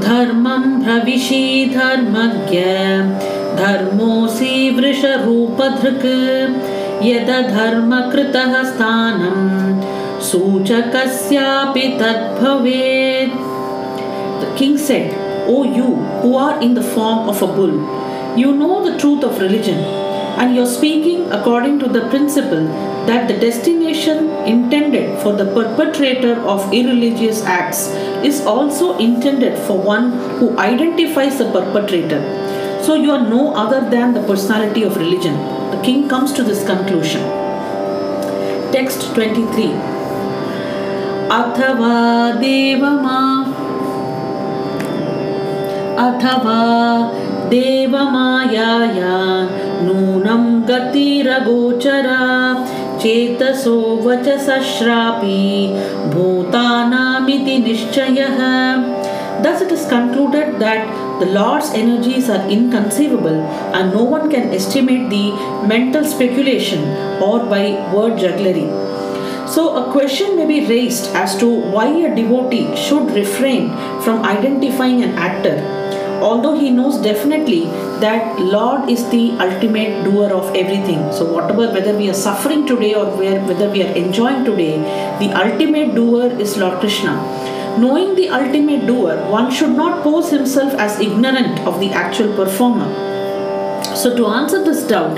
Dharmam 0.00 0.84
Bhavishi 0.84 1.72
Dharmagya 1.72 3.18
Dharmosi 3.58 4.72
Vrisharoopadhrik 4.76 6.04
Yada 7.02 7.48
Dharma 7.48 8.10
Kritaha 8.12 8.62
Stanam 8.72 9.82
Suchakasyapi 10.20 11.98
Tadbhavet 11.98 13.30
The 14.40 14.56
king 14.56 14.78
said, 14.78 15.23
O 15.47 15.63
you 15.63 15.95
who 16.21 16.35
are 16.35 16.61
in 16.61 16.73
the 16.73 16.83
form 16.83 17.29
of 17.29 17.41
a 17.41 17.47
bull, 17.47 17.75
you 18.37 18.53
know 18.55 18.83
the 18.89 18.97
truth 18.99 19.23
of 19.23 19.39
religion, 19.39 19.79
and 20.39 20.55
you're 20.55 20.73
speaking 20.73 21.31
according 21.31 21.79
to 21.79 21.87
the 21.87 22.07
principle 22.09 22.67
that 23.07 23.27
the 23.27 23.37
destination 23.39 24.29
intended 24.45 25.19
for 25.21 25.33
the 25.33 25.45
perpetrator 25.53 26.35
of 26.41 26.71
irreligious 26.71 27.43
acts 27.43 27.87
is 28.23 28.45
also 28.45 28.97
intended 28.97 29.57
for 29.67 29.77
one 29.77 30.11
who 30.37 30.57
identifies 30.57 31.37
the 31.39 31.51
perpetrator. 31.51 32.21
So 32.83 32.95
you 32.95 33.11
are 33.11 33.27
no 33.27 33.53
other 33.55 33.81
than 33.89 34.13
the 34.13 34.23
personality 34.23 34.83
of 34.83 34.97
religion. 34.97 35.35
The 35.71 35.81
king 35.83 36.07
comes 36.07 36.33
to 36.33 36.43
this 36.43 36.65
conclusion. 36.65 37.21
Text 38.71 39.13
23 39.15 39.97
अथवा 41.31 41.95
देवमा 42.39 43.42
अथवा 46.02 46.60
देवमायाया 47.50 49.16
नूनं 49.86 50.44
गतिरगोचरा 50.68 52.22
चेतसो 53.02 53.76
वचसश्रापि 54.06 55.40
भूतानामिति 56.14 57.58
निश्चयः 57.66 58.40
Thus 59.44 59.60
it 59.60 59.72
is 59.72 59.86
concluded 59.88 60.58
that 60.60 60.86
the 61.20 61.26
Lord's 61.26 61.70
energies 61.70 62.30
are 62.30 62.48
inconceivable 62.48 63.42
and 63.74 63.92
no 63.92 64.04
one 64.04 64.30
can 64.30 64.54
estimate 64.54 65.10
the 65.10 65.32
mental 65.66 66.04
speculation 66.04 66.88
or 67.20 67.40
by 67.44 67.64
word 67.92 68.18
jugglery. 68.18 68.68
So, 69.46 69.76
a 69.76 69.92
question 69.92 70.36
may 70.36 70.46
be 70.46 70.66
raised 70.66 71.14
as 71.14 71.36
to 71.38 71.46
why 71.46 71.86
a 71.86 72.14
devotee 72.16 72.74
should 72.74 73.10
refrain 73.10 73.68
from 74.00 74.24
identifying 74.24 75.02
an 75.02 75.10
actor, 75.18 75.56
although 76.22 76.58
he 76.58 76.70
knows 76.70 76.98
definitely 76.98 77.64
that 78.00 78.38
Lord 78.38 78.88
is 78.88 79.08
the 79.10 79.32
ultimate 79.38 80.04
doer 80.04 80.32
of 80.32 80.54
everything. 80.54 81.12
So, 81.12 81.24
whatever, 81.32 81.70
whether 81.72 81.96
we 81.96 82.10
are 82.10 82.14
suffering 82.14 82.66
today 82.66 82.94
or 82.94 83.06
whether 83.16 83.70
we 83.70 83.82
are 83.82 83.92
enjoying 83.94 84.44
today, 84.44 84.78
the 85.18 85.32
ultimate 85.32 85.94
doer 85.94 86.26
is 86.40 86.56
Lord 86.56 86.80
Krishna. 86.80 87.14
Knowing 87.78 88.14
the 88.14 88.28
ultimate 88.28 88.86
doer, 88.86 89.16
one 89.30 89.50
should 89.50 89.76
not 89.76 90.02
pose 90.02 90.30
himself 90.30 90.74
as 90.74 91.00
ignorant 91.00 91.58
of 91.60 91.80
the 91.80 91.90
actual 91.90 92.34
performer. 92.36 92.88
So, 93.96 94.16
to 94.16 94.26
answer 94.26 94.62
this 94.64 94.86
doubt, 94.86 95.16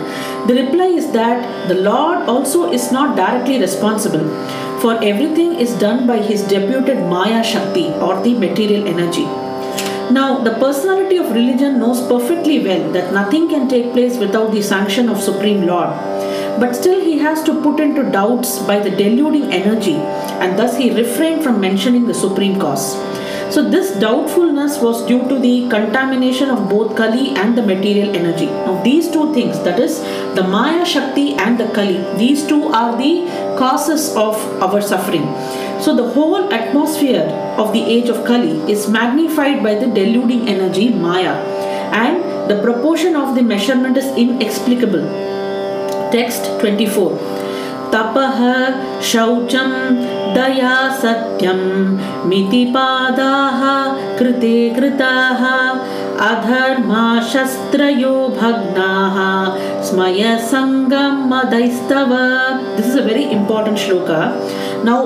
the 0.48 0.54
reply 0.54 0.86
is 0.86 1.10
that 1.12 1.68
the 1.68 1.74
Lord 1.74 2.28
also 2.28 2.70
is 2.72 2.92
not 2.92 3.16
directly 3.16 3.60
responsible, 3.60 4.28
for 4.80 5.02
everything 5.02 5.58
is 5.58 5.72
done 5.74 6.06
by 6.06 6.18
his 6.18 6.42
deputed 6.42 6.98
Maya 6.98 7.42
Shakti 7.42 7.88
or 7.94 8.22
the 8.22 8.34
material 8.34 8.86
energy. 8.86 9.45
Now, 10.10 10.38
the 10.38 10.54
personality 10.54 11.16
of 11.16 11.32
religion 11.32 11.80
knows 11.80 12.00
perfectly 12.06 12.64
well 12.64 12.92
that 12.92 13.12
nothing 13.12 13.48
can 13.48 13.68
take 13.68 13.92
place 13.92 14.16
without 14.16 14.52
the 14.52 14.62
sanction 14.62 15.08
of 15.08 15.20
Supreme 15.20 15.66
Lord. 15.66 15.88
But 16.60 16.74
still, 16.74 17.00
he 17.00 17.18
has 17.18 17.42
to 17.42 17.60
put 17.60 17.80
into 17.80 18.04
doubts 18.04 18.60
by 18.60 18.78
the 18.78 18.90
deluding 18.90 19.52
energy, 19.52 19.96
and 20.40 20.56
thus 20.56 20.76
he 20.76 20.90
refrained 20.90 21.42
from 21.42 21.60
mentioning 21.60 22.06
the 22.06 22.14
Supreme 22.14 22.58
Cause. 22.60 22.94
So, 23.48 23.62
this 23.62 23.92
doubtfulness 23.98 24.80
was 24.82 25.06
due 25.06 25.28
to 25.28 25.38
the 25.38 25.68
contamination 25.68 26.50
of 26.50 26.68
both 26.68 26.96
Kali 26.96 27.30
and 27.36 27.56
the 27.56 27.62
material 27.62 28.14
energy. 28.14 28.46
Now, 28.46 28.82
these 28.82 29.08
two 29.10 29.32
things, 29.34 29.60
that 29.60 29.78
is, 29.78 30.00
the 30.34 30.42
Maya 30.42 30.84
Shakti 30.84 31.34
and 31.34 31.58
the 31.58 31.68
Kali, 31.68 31.98
these 32.18 32.46
two 32.46 32.64
are 32.68 32.96
the 32.98 33.24
causes 33.56 34.14
of 34.16 34.36
our 34.60 34.82
suffering. 34.82 35.26
So, 35.80 35.94
the 35.94 36.10
whole 36.10 36.52
atmosphere 36.52 37.28
of 37.56 37.72
the 37.72 37.82
age 37.82 38.08
of 38.08 38.24
Kali 38.24 38.70
is 38.70 38.88
magnified 38.88 39.62
by 39.62 39.76
the 39.76 39.86
deluding 39.86 40.48
energy 40.48 40.88
Maya, 40.88 41.34
and 41.92 42.50
the 42.50 42.60
proportion 42.62 43.14
of 43.14 43.34
the 43.36 43.42
measurement 43.42 43.96
is 43.96 44.06
inexplicable. 44.16 45.06
Text 46.10 46.44
24 46.60 47.36
तपः 47.92 48.38
शौचं 49.10 49.70
दया 50.34 50.76
सत्यं 51.02 51.60
मितिपादाः 52.28 53.62
कृते 54.18 54.58
कृताः 54.78 55.44
अधर्मा 56.30 57.04
शस्त्रयो 57.32 58.16
भग्नाः 58.40 59.16
स्मयसङ्गं 59.88 61.16
मदैस्तव 61.32 62.12
This 62.76 62.86
is 62.86 62.96
a 62.96 63.02
very 63.02 63.30
important 63.30 63.78
shloka. 63.78 64.20
Now, 64.84 65.00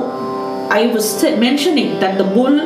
I 0.70 0.86
was 0.94 1.22
mentioning 1.46 1.98
that 2.00 2.16
the 2.18 2.24
bull 2.24 2.58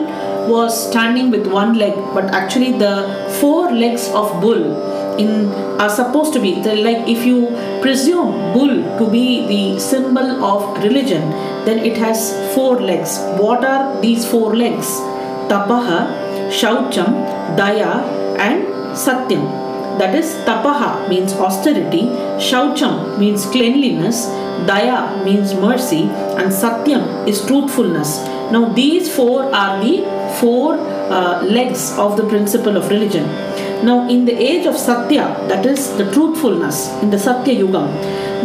was 0.49 0.73
standing 0.89 1.31
with 1.31 1.47
one 1.47 1.75
leg, 1.75 1.95
but 2.13 2.25
actually 2.41 2.73
the 2.73 2.95
four 3.41 3.73
legs 3.73 4.09
of 4.09 4.41
bull 4.43 4.65
in 5.19 5.49
are 5.81 5.91
supposed 5.91 6.33
to 6.35 6.41
be. 6.41 6.55
Like 6.57 7.09
if 7.09 7.25
you 7.25 7.47
presume 7.83 8.53
bull 8.53 8.99
to 8.99 9.11
be 9.11 9.47
the 9.47 9.81
symbol 9.81 10.45
of 10.45 10.83
religion 10.83 11.31
then 11.65 11.79
it 11.79 11.97
has 11.97 12.33
four 12.55 12.81
legs. 12.81 13.19
What 13.39 13.65
are 13.65 14.01
these 14.01 14.25
four 14.29 14.55
legs? 14.55 14.87
Tapaha 15.49 16.51
shaucham 16.51 17.13
daya 17.57 17.93
and 18.39 18.65
satyam. 18.95 19.45
That 19.99 20.15
is 20.15 20.35
tapaha 20.47 21.09
means 21.09 21.33
austerity 21.35 22.03
shaucham 22.49 23.19
means 23.19 23.47
cleanliness 23.47 24.27
daya 24.69 25.25
means 25.25 25.55
mercy 25.55 26.03
and 26.39 26.51
satyam 26.51 27.29
is 27.29 27.45
truthfulness. 27.47 28.19
Now 28.51 28.73
these 28.73 29.15
four 29.15 29.45
are 29.55 29.81
the 29.83 29.95
four 30.41 30.77
uh, 31.11 31.43
legs 31.43 31.97
of 31.99 32.17
the 32.17 32.27
principle 32.29 32.77
of 32.77 32.89
religion 32.91 33.25
now, 33.85 34.09
in 34.09 34.25
the 34.25 34.33
age 34.33 34.65
of 34.65 34.79
Satya, 34.79 35.25
that 35.49 35.67
is 35.67 35.95
the 35.99 36.11
truthfulness, 36.11 36.89
in 37.03 37.11
the 37.11 37.19
Satya 37.19 37.53
Yuga, 37.53 37.83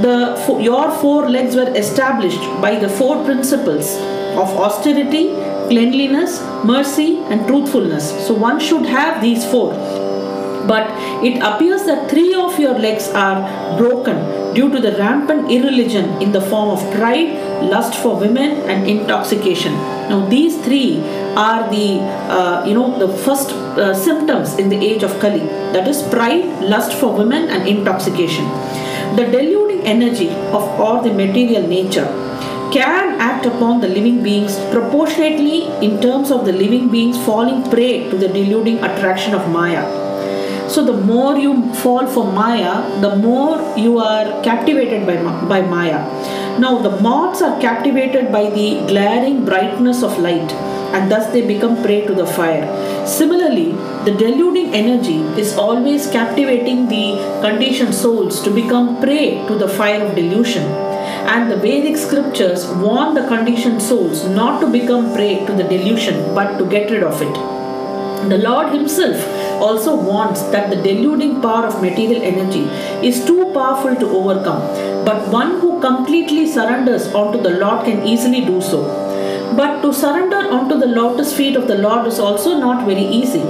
the 0.02 0.60
your 0.60 0.91
four 0.91 1.30
legs 1.30 1.56
were 1.56 1.69
established 1.78 2.41
by 2.62 2.76
the 2.78 2.89
four 2.89 3.24
principles 3.24 3.93
of 4.43 4.50
austerity, 4.65 5.30
cleanliness, 5.69 6.41
mercy, 6.65 7.19
and 7.30 7.48
truthfulness. 7.48 8.10
So, 8.28 8.34
one 8.34 8.60
should 8.60 8.86
have 8.86 9.22
these 9.22 9.45
four. 9.50 9.72
But 10.67 10.91
it 11.24 11.41
appears 11.41 11.86
that 11.86 12.10
three 12.10 12.34
of 12.34 12.60
your 12.60 12.78
legs 12.78 13.08
are 13.10 13.78
broken 13.78 14.54
due 14.54 14.69
to 14.69 14.80
the 14.82 14.91
rampant 14.98 15.50
irreligion 15.50 16.22
in 16.22 16.34
the 16.34 16.41
form 16.41 16.69
of 16.69 16.82
pride, 16.95 17.32
lust 17.63 17.95
for 17.95 18.19
women, 18.19 18.58
and 18.69 18.89
intoxication. 18.89 19.74
Now, 20.10 20.28
these 20.28 20.58
three 20.65 20.98
are 21.39 21.69
the 21.71 21.99
uh, 22.38 22.65
you 22.67 22.73
know 22.73 22.88
the 22.99 23.08
first 23.25 23.52
uh, 23.52 23.93
symptoms 23.93 24.56
in 24.58 24.67
the 24.69 24.80
age 24.89 25.04
of 25.04 25.19
Kali. 25.21 25.45
That 25.75 25.88
is 25.88 26.02
pride, 26.15 26.45
lust 26.73 26.93
for 26.93 27.13
women, 27.13 27.47
and 27.49 27.67
intoxication. 27.67 28.45
The 29.19 29.25
deluding 29.36 29.82
energy 29.95 30.30
of 30.58 30.63
all 30.86 31.02
the 31.02 31.13
material 31.13 31.65
nature 31.67 32.08
can 32.73 33.15
act 33.28 33.45
upon 33.45 33.80
the 33.82 33.88
living 33.88 34.21
beings 34.21 34.58
proportionately 34.71 35.63
in 35.86 36.02
terms 36.02 36.30
of 36.30 36.45
the 36.45 36.52
living 36.52 36.89
beings 36.89 37.17
falling 37.25 37.63
prey 37.71 38.10
to 38.10 38.17
the 38.17 38.28
deluding 38.28 38.78
attraction 38.89 39.34
of 39.34 39.49
Maya. 39.49 39.86
So 40.69 40.84
the 40.86 40.93
more 40.93 41.36
you 41.36 41.73
fall 41.75 42.06
for 42.06 42.32
Maya, 42.32 42.73
the 43.02 43.15
more 43.15 43.56
you 43.75 43.97
are 43.97 44.43
captivated 44.43 45.08
by, 45.08 45.15
by 45.47 45.62
Maya. 45.62 46.02
Now 46.60 46.78
the 46.78 46.91
moths 47.02 47.41
are 47.41 47.60
captivated 47.60 48.32
by 48.32 48.49
the 48.52 48.86
glaring 48.91 49.45
brightness 49.45 50.04
of 50.04 50.19
light 50.19 50.54
and 50.93 51.12
thus 51.12 51.32
they 51.34 51.45
become 51.45 51.82
prey 51.84 52.06
to 52.06 52.13
the 52.13 52.25
fire. 52.25 52.65
Similarly, 53.08 53.71
the 54.06 54.15
deluding 54.17 54.73
energy 54.73 55.19
is 55.41 55.58
always 55.58 56.10
captivating 56.10 56.88
the 56.88 57.06
conditioned 57.41 57.93
souls 57.93 58.41
to 58.43 58.52
become 58.52 58.99
prey 59.02 59.45
to 59.47 59.56
the 59.56 59.67
fire 59.67 60.04
of 60.06 60.15
delusion. 60.15 60.63
And 61.34 61.52
the 61.52 61.58
Vedic 61.58 61.97
scriptures 61.97 62.67
warn 62.67 63.13
the 63.13 63.28
conditioned 63.28 63.82
souls 63.82 64.25
not 64.25 64.60
to 64.62 64.71
become 64.71 65.13
prey 65.13 65.45
to 65.45 65.54
the 65.54 65.63
delusion 65.63 66.34
but 66.34 66.58
to 66.58 66.65
get 66.65 66.89
rid 66.89 67.04
of 67.04 67.21
it. 67.21 67.34
The 68.30 68.38
Lord 68.38 68.73
Himself 68.73 69.17
also 69.62 69.95
warns 69.95 70.41
that 70.52 70.69
the 70.69 70.75
deluding 70.75 71.41
power 71.41 71.65
of 71.65 71.82
material 71.82 72.21
energy 72.21 72.63
is 73.08 73.25
too 73.25 73.52
powerful 73.54 73.95
to 73.95 74.10
overcome, 74.10 74.62
but 75.06 75.28
one 75.30 75.60
who 75.60 75.80
completely 75.80 76.45
surrenders 76.45 77.08
onto 77.13 77.41
the 77.41 77.52
Lord 77.52 77.86
can 77.86 78.06
easily 78.06 78.41
do 78.41 78.62
so. 78.62 79.09
But 79.56 79.82
to 79.82 79.94
surrender 79.94 80.38
unto 80.38 80.78
the 80.78 80.88
lotus 80.88 81.36
feet 81.36 81.56
of 81.56 81.68
the 81.68 81.78
Lord 81.78 82.08
is 82.08 82.20
also 82.20 82.58
not 82.58 82.86
very 82.86 83.06
easy. 83.06 83.44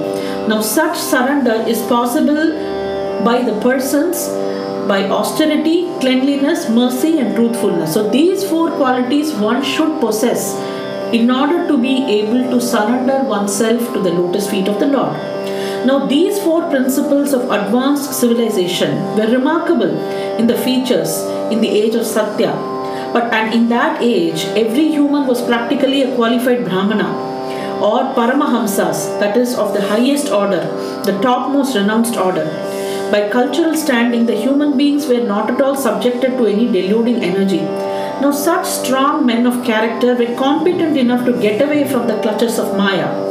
Now, 0.48 0.62
such 0.62 0.98
surrender 0.98 1.64
is 1.68 1.82
possible 1.84 2.54
by 3.24 3.42
the 3.42 3.60
persons 3.62 4.28
by 4.88 5.08
austerity, 5.08 5.88
cleanliness, 6.00 6.68
mercy, 6.70 7.20
and 7.20 7.36
truthfulness. 7.36 7.94
So, 7.94 8.10
these 8.10 8.48
four 8.50 8.72
qualities 8.72 9.34
one 9.34 9.64
should 9.64 10.00
possess 10.00 10.56
in 11.14 11.30
order 11.30 11.68
to 11.68 11.78
be 11.78 12.06
able 12.20 12.50
to 12.52 12.62
surrender 12.62 13.20
oneself 13.24 13.94
to 13.94 14.02
the 14.02 14.12
lotus 14.12 14.50
feet 14.50 14.68
of 14.68 14.80
the 14.80 14.88
Lord. 14.88 15.16
Now, 15.86 16.06
these 16.08 16.40
four 16.40 16.70
principles 16.70 17.34
of 17.34 17.50
advanced 17.52 18.14
civilization 18.14 18.98
were 19.16 19.28
remarkable 19.28 19.98
in 20.38 20.48
the 20.48 20.58
features 20.58 21.20
in 21.52 21.62
the 21.62 21.70
age 21.70 21.96
of 21.96 22.06
Satya. 22.06 22.79
But 23.14 23.34
and 23.34 23.54
in 23.54 23.70
that 23.70 24.02
age, 24.02 24.46
every 24.64 24.88
human 24.90 25.26
was 25.28 25.42
practically 25.42 26.04
a 26.04 26.16
qualified 26.16 26.66
Brahmana 26.66 27.10
or 27.82 28.14
Paramahamsas, 28.14 29.20
that 29.20 29.38
is 29.38 29.56
of 29.56 29.74
the 29.74 29.82
highest 29.82 30.30
order, 30.30 30.62
the 31.06 31.18
topmost 31.22 31.76
renounced 31.76 32.18
order. 32.18 32.46
By 33.12 33.30
cultural 33.30 33.76
standing, 33.76 34.26
the 34.26 34.36
human 34.36 34.78
beings 34.78 35.08
were 35.08 35.24
not 35.24 35.50
at 35.50 35.62
all 35.62 35.76
subjected 35.76 36.38
to 36.38 36.46
any 36.46 36.72
deluding 36.72 37.24
energy. 37.24 37.62
Now, 38.22 38.32
such 38.32 38.66
strong 38.66 39.26
men 39.26 39.48
of 39.48 39.64
character 39.66 40.14
were 40.14 40.36
competent 40.36 40.98
enough 40.98 41.26
to 41.26 41.42
get 41.42 41.62
away 41.62 41.88
from 41.88 42.08
the 42.08 42.22
clutches 42.22 42.60
of 42.60 42.76
Maya 42.78 43.30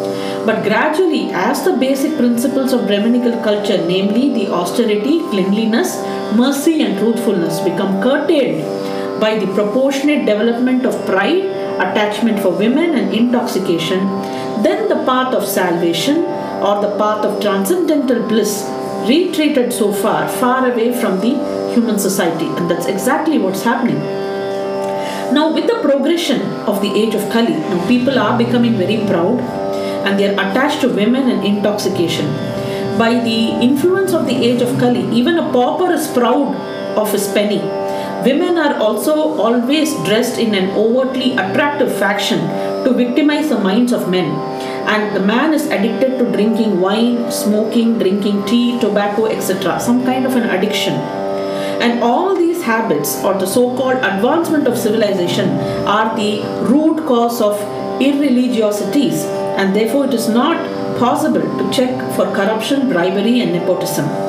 but 0.49 0.62
gradually, 0.62 1.31
as 1.31 1.62
the 1.62 1.75
basic 1.77 2.17
principles 2.17 2.73
of 2.73 2.87
Brahminical 2.87 3.33
culture, 3.43 3.77
namely 3.87 4.33
the 4.33 4.51
austerity, 4.51 5.19
cleanliness, 5.29 5.99
mercy, 6.35 6.81
and 6.85 6.99
truthfulness, 6.99 7.61
become 7.61 8.01
curtailed 8.03 8.88
by 9.21 9.39
the 9.39 9.53
proportionate 9.55 10.27
development 10.27 10.85
of 10.87 10.95
pride, 11.07 11.45
attachment 11.87 12.41
for 12.41 12.51
women, 12.51 12.95
and 12.95 13.15
intoxication, 13.15 13.99
then 14.63 14.89
the 14.89 15.05
path 15.05 15.35
of 15.35 15.45
salvation 15.45 16.25
or 16.67 16.81
the 16.81 16.97
path 16.99 17.25
of 17.25 17.41
transcendental 17.41 18.27
bliss 18.29 18.69
retreated 19.07 19.73
so 19.73 19.93
far, 19.93 20.29
far 20.29 20.71
away 20.71 20.93
from 21.01 21.21
the 21.21 21.35
human 21.73 21.99
society. 21.99 22.47
And 22.47 22.71
that's 22.71 22.87
exactly 22.87 23.39
what's 23.39 23.63
happening. 23.63 23.99
Now, 25.33 25.53
with 25.53 25.67
the 25.67 25.79
progression 25.83 26.41
of 26.67 26.81
the 26.81 26.91
age 26.91 27.15
of 27.15 27.31
Kali, 27.31 27.53
now 27.53 27.87
people 27.87 28.19
are 28.19 28.37
becoming 28.37 28.77
very 28.77 28.97
proud 29.07 29.41
and 30.07 30.19
they 30.19 30.29
are 30.29 30.33
attached 30.33 30.81
to 30.81 30.89
women 30.89 31.31
and 31.31 31.45
intoxication. 31.45 32.27
By 32.99 33.21
the 33.23 33.51
influence 33.63 34.13
of 34.13 34.27
the 34.27 34.35
age 34.35 34.63
of 34.63 34.79
Kali, 34.79 35.05
even 35.15 35.39
a 35.39 35.53
pauper 35.53 35.93
is 35.93 36.09
proud 36.09 36.57
of 36.97 37.13
his 37.13 37.29
penny. 37.29 37.61
Women 38.29 38.59
are 38.59 38.75
also 38.85 39.14
always 39.45 39.93
dressed 40.07 40.38
in 40.38 40.55
an 40.55 40.71
overtly 40.83 41.33
attractive 41.43 41.93
fashion 41.99 42.41
to 42.85 42.93
victimize 42.93 43.49
the 43.49 43.59
minds 43.59 43.93
of 43.93 44.11
men. 44.11 44.29
And 44.95 45.17
the 45.17 45.21
man 45.21 45.55
is 45.55 45.67
addicted 45.67 46.19
to 46.19 46.31
drinking 46.33 46.81
wine, 46.81 47.31
smoking, 47.31 47.99
drinking 47.99 48.45
tea, 48.45 48.79
tobacco, 48.81 49.27
etc. 49.27 49.81
Some 49.81 50.05
kind 50.05 50.27
of 50.27 50.37
an 50.37 50.49
addiction. 50.51 50.95
And 51.85 52.03
all 52.03 52.37
these 52.37 52.62
habits, 52.62 53.23
or 53.25 53.35
the 53.35 53.47
so 53.47 53.75
called 53.77 53.99
advancement 54.12 54.67
of 54.67 54.77
civilization, 54.77 55.49
are 55.97 56.14
the 56.17 56.33
root 56.71 57.07
cause 57.07 57.41
of 57.41 57.61
irreligiosities, 58.03 59.25
and 59.59 59.75
therefore 59.75 60.07
it 60.07 60.14
is 60.14 60.29
not 60.29 60.57
possible 60.99 61.47
to 61.59 61.71
check 61.73 61.95
for 62.17 62.27
corruption, 62.38 62.88
bribery, 62.88 63.41
and 63.41 63.53
nepotism. 63.53 64.28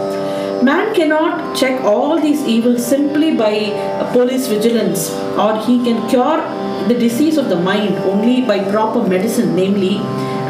Man 0.62 0.94
cannot 0.94 1.56
check 1.56 1.82
all 1.86 2.20
these 2.20 2.42
evils 2.44 2.86
simply 2.86 3.36
by 3.36 3.70
police 4.12 4.48
vigilance, 4.48 5.10
or 5.38 5.58
he 5.66 5.84
can 5.86 6.10
cure 6.10 6.38
the 6.90 6.96
disease 6.96 7.38
of 7.38 7.48
the 7.48 7.56
mind 7.56 7.96
only 8.00 8.42
by 8.42 8.70
proper 8.70 9.02
medicine, 9.08 9.56
namely 9.56 9.98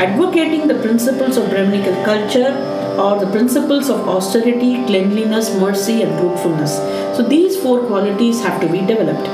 advocating 0.05 0.67
the 0.67 0.79
principles 0.81 1.37
of 1.37 1.49
Brahminical 1.49 1.93
culture 2.03 2.53
or 2.99 3.19
the 3.19 3.29
principles 3.31 3.89
of 3.89 4.07
austerity, 4.09 4.83
cleanliness, 4.85 5.53
mercy, 5.55 6.01
and 6.01 6.17
truthfulness. 6.19 6.77
So 7.15 7.21
these 7.21 7.61
four 7.61 7.85
qualities 7.85 8.41
have 8.41 8.59
to 8.61 8.67
be 8.67 8.79
developed. 8.79 9.27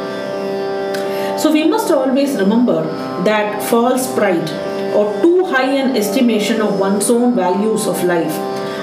So 1.39 1.53
we 1.53 1.63
must 1.63 1.89
always 1.89 2.35
remember 2.35 2.83
that 3.23 3.63
false 3.63 4.13
pride 4.13 4.49
or 4.93 5.21
too 5.21 5.45
high 5.45 5.71
an 5.71 5.95
estimation 5.95 6.59
of 6.59 6.79
one's 6.79 7.09
own 7.09 7.33
values 7.35 7.87
of 7.87 8.03
life, 8.03 8.35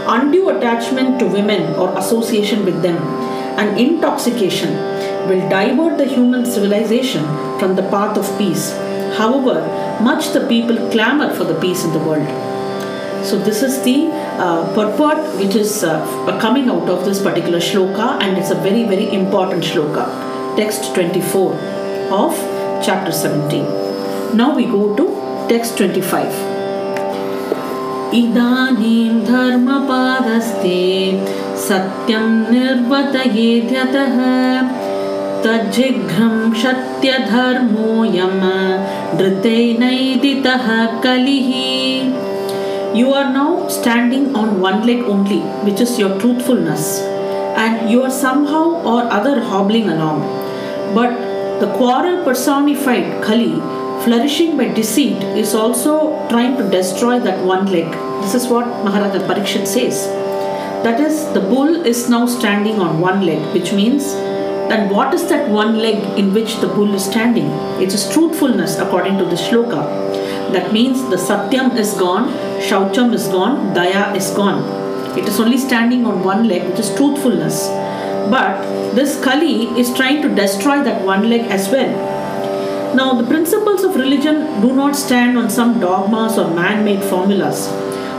undue 0.07 0.49
attachment 0.51 1.19
to 1.19 1.27
women 1.27 1.75
or 1.75 1.97
association 1.99 2.65
with 2.65 2.83
them, 2.83 2.97
and 3.59 3.79
intoxication 3.79 4.75
will 5.29 5.49
divert 5.49 5.99
the 5.99 6.05
human 6.05 6.45
civilization 6.45 7.25
from 7.59 7.77
the 7.77 7.83
path 7.91 8.17
of 8.17 8.39
peace. 8.39 8.73
However, 9.17 9.61
much 10.03 10.33
the 10.33 10.47
people 10.47 10.77
clamor 10.91 11.33
for 11.35 11.45
the 11.45 11.59
peace 11.61 11.85
in 11.85 11.93
the 11.93 11.99
world. 11.99 12.29
So, 13.25 13.39
this 13.39 13.63
is 13.63 13.83
the 13.83 14.09
uh, 14.11 14.75
purport 14.75 15.19
which 15.39 15.55
is 15.55 15.85
uh, 15.85 16.39
coming 16.41 16.69
out 16.69 16.89
of 16.89 17.05
this 17.05 17.23
particular 17.23 17.61
shloka, 17.61 18.21
and 18.21 18.37
it's 18.37 18.51
a 18.51 18.57
very, 18.57 18.85
very 18.85 19.13
important 19.15 19.63
shloka. 19.63 20.07
Text 20.57 20.95
24 20.95 21.55
of 22.11 22.35
chapter 22.85 23.13
17. 23.13 24.37
Now 24.37 24.55
we 24.55 24.65
go 24.65 24.97
to 24.97 25.49
text 25.49 25.77
25. 25.77 26.52
इदानीं 28.15 29.11
धर्मपादस्ते 29.27 30.81
सत्यं 31.67 32.27
निर्वतयेद्यतः 32.53 34.17
तज्जिघ्रं 35.45 36.37
सत्यधर्मोऽयं 36.63 38.43
धृतैनैदितः 39.19 40.69
कलिः 41.05 41.51
only, 45.13 45.41
which 45.65 45.81
is 45.81 45.99
your 45.99 46.19
truthfulness, 46.21 47.01
and 47.57 47.91
you 47.91 48.03
are 48.03 48.11
somehow 48.11 48.65
or 48.85 49.03
other 49.11 49.41
hobbling 49.41 49.89
along. 49.89 50.21
But 50.95 51.13
the 51.61 51.73
quarrel 51.79 52.23
personified 52.25 53.23
Kali, 53.23 53.55
flourishing 54.05 54.57
by 54.57 54.69
deceit, 54.69 55.23
is 55.43 55.55
also 55.55 56.27
trying 56.29 56.57
to 56.57 56.69
destroy 56.71 57.21
that 57.21 57.45
one 57.45 57.67
leg. 57.67 57.91
This 58.23 58.35
is 58.35 58.49
what 58.49 58.67
Maharaja 58.85 59.21
Parikshit 59.29 59.67
says. 59.67 60.07
That 60.85 61.01
is, 61.01 61.33
the 61.33 61.41
bull 61.41 61.87
is 61.87 62.09
now 62.11 62.27
standing 62.27 62.81
on 62.81 63.01
one 63.01 63.25
leg, 63.25 63.41
which 63.55 63.73
means 63.73 64.13
that 64.73 64.91
what 64.93 65.15
is 65.15 65.29
that 65.29 65.49
one 65.49 65.79
leg 65.79 66.19
in 66.19 66.35
which 66.35 66.57
the 66.57 66.67
bull 66.67 66.95
is 66.95 67.05
standing? 67.05 67.49
It 67.81 67.95
is 67.95 68.11
truthfulness 68.13 68.79
according 68.79 69.19
to 69.19 69.25
the 69.25 69.37
shloka. 69.37 69.83
That 70.53 70.73
means 70.73 71.09
the 71.09 71.17
satyam 71.17 71.77
is 71.77 71.95
gone, 71.95 72.29
shaucham 72.61 73.15
is 73.15 73.29
gone, 73.29 73.75
daya 73.75 74.15
is 74.17 74.31
gone. 74.31 74.63
It 75.17 75.29
is 75.29 75.39
only 75.39 75.59
standing 75.59 76.07
on 76.07 76.25
one 76.25 76.49
leg, 76.49 76.69
which 76.69 76.81
is 76.81 76.95
truthfulness. 76.97 77.69
But 78.31 78.63
this 78.95 79.23
Kali 79.23 79.67
is 79.79 79.95
trying 79.95 80.23
to 80.23 80.35
destroy 80.35 80.83
that 80.83 81.05
one 81.05 81.29
leg 81.29 81.43
as 81.43 81.69
well. 81.69 82.22
Now, 82.95 83.15
the 83.15 83.27
principles 83.27 83.85
of 83.85 83.97
religion 83.97 84.61
do 84.61 84.73
not 84.75 84.95
stand 84.97 85.39
on 85.39 85.49
some 85.51 85.81
dogmas 85.81 86.39
or 86.39 86.49
man 86.55 86.85
made 86.85 87.03
formulas, 87.03 87.69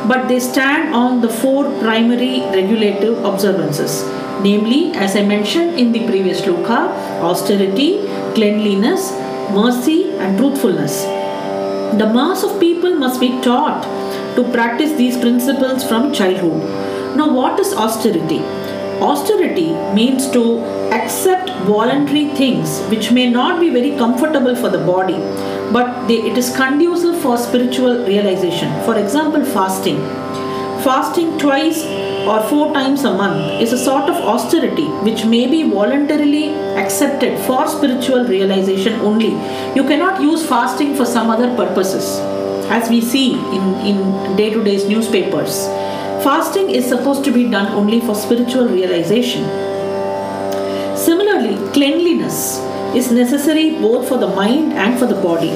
but 0.07 0.27
they 0.27 0.39
stand 0.39 0.93
on 0.93 1.21
the 1.21 1.29
four 1.29 1.63
primary 1.79 2.41
regulative 2.57 3.23
observances 3.23 4.03
namely, 4.41 4.91
as 4.93 5.15
I 5.15 5.23
mentioned 5.23 5.79
in 5.79 5.91
the 5.91 6.05
previous 6.05 6.41
shloka, 6.41 6.79
austerity, 7.21 8.05
cleanliness, 8.33 9.11
mercy, 9.51 10.11
and 10.17 10.37
truthfulness. 10.37 11.03
The 11.99 12.11
mass 12.13 12.43
of 12.43 12.59
people 12.59 12.95
must 12.95 13.19
be 13.19 13.29
taught 13.41 13.83
to 14.35 14.43
practice 14.51 14.91
these 14.93 15.17
principles 15.17 15.83
from 15.83 16.11
childhood. 16.11 17.15
Now, 17.15 17.31
what 17.31 17.59
is 17.59 17.73
austerity? 17.73 18.41
Austerity 19.01 19.73
means 19.93 20.29
to 20.31 20.59
accept 20.91 21.49
voluntary 21.65 22.29
things 22.35 22.79
which 22.89 23.11
may 23.11 23.29
not 23.29 23.59
be 23.59 23.69
very 23.69 23.97
comfortable 23.97 24.55
for 24.55 24.69
the 24.69 24.77
body, 24.77 25.17
but 25.71 26.07
they, 26.07 26.21
it 26.21 26.37
is 26.37 26.55
conducive 26.55 27.19
for 27.21 27.37
spiritual 27.37 28.05
realization. 28.05 28.69
For 28.83 28.97
example, 28.97 29.43
fasting. 29.43 29.97
Fasting 30.83 31.37
twice 31.39 31.83
or 32.27 32.41
four 32.49 32.73
times 32.73 33.03
a 33.03 33.13
month 33.13 33.61
is 33.61 33.73
a 33.73 33.77
sort 33.77 34.09
of 34.09 34.15
austerity 34.15 34.85
which 35.07 35.25
may 35.25 35.45
be 35.47 35.69
voluntarily 35.69 36.49
accepted 36.75 37.37
for 37.45 37.67
spiritual 37.67 38.25
realization 38.25 38.93
only. 39.01 39.31
You 39.75 39.83
cannot 39.83 40.21
use 40.21 40.45
fasting 40.45 40.95
for 40.95 41.05
some 41.05 41.29
other 41.29 41.55
purposes, 41.55 42.19
as 42.69 42.89
we 42.89 43.01
see 43.01 43.33
in, 43.33 43.75
in 43.85 44.35
day 44.35 44.49
to 44.51 44.63
day 44.63 44.87
newspapers. 44.87 45.67
Fasting 46.23 46.69
is 46.69 46.87
supposed 46.87 47.25
to 47.25 47.31
be 47.33 47.49
done 47.49 47.67
only 47.73 47.99
for 47.99 48.15
spiritual 48.15 48.69
realization. 48.69 49.43
Similarly, 50.95 51.55
cleanliness 51.73 52.59
is 52.95 53.11
necessary 53.11 53.71
both 53.81 54.07
for 54.07 54.17
the 54.17 54.27
mind 54.27 54.71
and 54.71 54.97
for 54.97 55.05
the 55.05 55.21
body. 55.21 55.53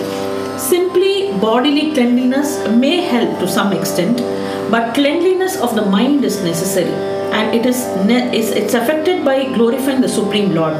Simply 0.59 1.31
bodily 1.39 1.93
cleanliness 1.93 2.67
may 2.67 2.97
help 2.97 3.39
to 3.39 3.47
some 3.47 3.71
extent, 3.71 4.17
but 4.69 4.93
cleanliness 4.93 5.55
of 5.61 5.73
the 5.73 5.85
mind 5.85 6.25
is 6.25 6.43
necessary 6.43 6.91
and 7.37 7.55
it 7.55 7.65
is 7.65 7.85
it's 8.59 8.73
affected 8.73 9.23
by 9.23 9.45
glorifying 9.55 10.01
the 10.01 10.09
supreme 10.09 10.53
lord 10.55 10.77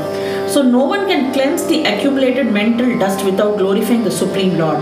so 0.50 0.62
no 0.62 0.84
one 0.92 1.06
can 1.08 1.32
cleanse 1.34 1.66
the 1.68 1.84
accumulated 1.84 2.52
mental 2.52 2.98
dust 3.00 3.24
without 3.26 3.58
glorifying 3.58 4.04
the 4.04 4.16
supreme 4.20 4.58
lord 4.58 4.80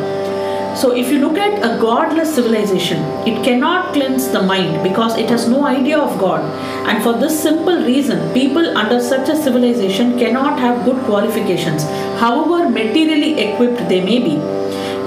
so 0.76 0.92
if 1.02 1.10
you 1.10 1.20
look 1.20 1.38
at 1.38 1.58
a 1.68 1.80
godless 1.82 2.36
civilization 2.36 3.02
it 3.32 3.44
cannot 3.44 3.94
cleanse 3.94 4.28
the 4.30 4.42
mind 4.42 4.84
because 4.84 5.18
it 5.18 5.30
has 5.30 5.48
no 5.48 5.66
idea 5.66 5.98
of 5.98 6.20
god 6.20 6.42
and 6.90 7.02
for 7.02 7.14
this 7.14 7.42
simple 7.42 7.78
reason 7.86 8.22
people 8.34 8.78
under 8.78 9.00
such 9.02 9.30
a 9.30 9.42
civilization 9.48 10.18
cannot 10.20 10.60
have 10.60 10.86
good 10.86 11.02
qualifications 11.06 11.84
however 12.24 12.70
materially 12.70 13.34
equipped 13.48 13.88
they 13.90 14.02
may 14.12 14.20
be 14.30 14.38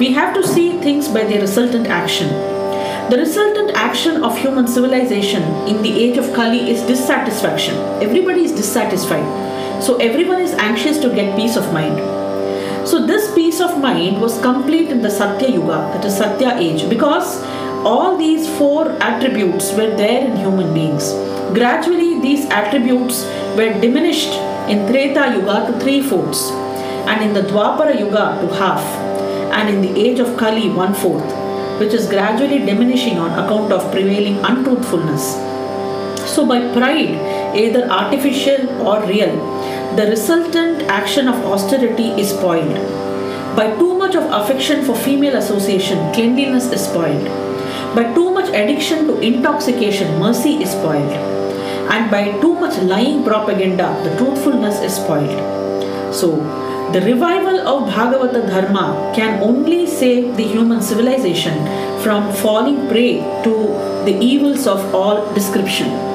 we 0.04 0.12
have 0.12 0.32
to 0.34 0.46
see 0.46 0.68
things 0.80 1.08
by 1.08 1.24
their 1.24 1.40
resultant 1.40 1.86
action 1.86 2.28
the 3.10 3.16
resultant 3.16 3.70
action 3.74 4.22
of 4.22 4.36
human 4.36 4.66
civilization 4.68 5.42
in 5.66 5.80
the 5.82 5.92
age 5.98 6.18
of 6.18 6.30
Kali 6.34 6.70
is 6.70 6.82
dissatisfaction. 6.82 7.74
Everybody 8.02 8.44
is 8.44 8.52
dissatisfied. 8.52 9.82
So 9.82 9.96
everyone 9.96 10.42
is 10.42 10.52
anxious 10.52 10.98
to 10.98 11.08
get 11.14 11.34
peace 11.34 11.56
of 11.56 11.72
mind. 11.72 12.27
So 12.88 13.04
this 13.04 13.34
peace 13.34 13.60
of 13.60 13.78
mind 13.78 14.18
was 14.18 14.40
complete 14.40 14.88
in 14.88 15.02
the 15.02 15.10
Satya 15.10 15.50
Yuga, 15.50 15.78
that 15.92 16.04
is 16.06 16.16
Satya 16.16 16.56
age, 16.56 16.88
because 16.88 17.44
all 17.84 18.16
these 18.16 18.48
four 18.56 18.92
attributes 19.02 19.72
were 19.72 19.90
there 19.94 20.24
in 20.24 20.34
human 20.36 20.72
beings. 20.72 21.12
Gradually, 21.52 22.18
these 22.22 22.46
attributes 22.46 23.24
were 23.58 23.78
diminished 23.78 24.32
in 24.70 24.86
Treta 24.86 25.34
Yuga 25.34 25.66
to 25.66 25.78
three 25.80 26.00
fourths, 26.00 26.50
and 27.10 27.22
in 27.22 27.34
the 27.34 27.42
Dwapara 27.42 27.98
Yuga 28.00 28.38
to 28.40 28.54
half, 28.54 28.82
and 29.52 29.68
in 29.68 29.82
the 29.82 30.00
age 30.00 30.18
of 30.18 30.34
Kali 30.38 30.70
one 30.70 30.94
fourth 30.94 31.30
which 31.78 31.92
is 31.92 32.08
gradually 32.08 32.64
diminishing 32.64 33.18
on 33.18 33.30
account 33.44 33.70
of 33.70 33.92
prevailing 33.92 34.38
untruthfulness. 34.46 35.34
So, 36.26 36.46
by 36.46 36.60
pride, 36.72 37.54
either 37.54 37.84
artificial 37.90 38.66
or 38.88 39.04
real, 39.06 39.57
the 39.96 40.06
resultant 40.06 40.82
action 40.82 41.28
of 41.28 41.44
austerity 41.46 42.10
is 42.20 42.30
spoiled. 42.30 42.76
By 43.56 43.74
too 43.76 43.94
much 43.98 44.14
of 44.14 44.24
affection 44.30 44.84
for 44.84 44.94
female 44.94 45.36
association, 45.36 46.12
cleanliness 46.12 46.70
is 46.72 46.84
spoiled. 46.84 47.26
By 47.94 48.12
too 48.14 48.30
much 48.30 48.48
addiction 48.48 49.06
to 49.06 49.20
intoxication, 49.20 50.18
mercy 50.18 50.62
is 50.62 50.70
spoiled. 50.70 51.12
And 51.90 52.10
by 52.10 52.38
too 52.40 52.54
much 52.54 52.76
lying 52.82 53.24
propaganda, 53.24 54.00
the 54.04 54.16
truthfulness 54.16 54.80
is 54.80 54.96
spoiled. 54.96 56.14
So, 56.14 56.36
the 56.92 57.00
revival 57.00 57.60
of 57.68 57.88
Bhagavata 57.92 58.46
Dharma 58.46 59.12
can 59.14 59.42
only 59.42 59.86
save 59.86 60.36
the 60.36 60.44
human 60.44 60.80
civilization 60.80 61.54
from 62.02 62.32
falling 62.32 62.88
prey 62.88 63.18
to 63.44 63.52
the 64.04 64.16
evils 64.20 64.66
of 64.66 64.94
all 64.94 65.32
description. 65.34 66.07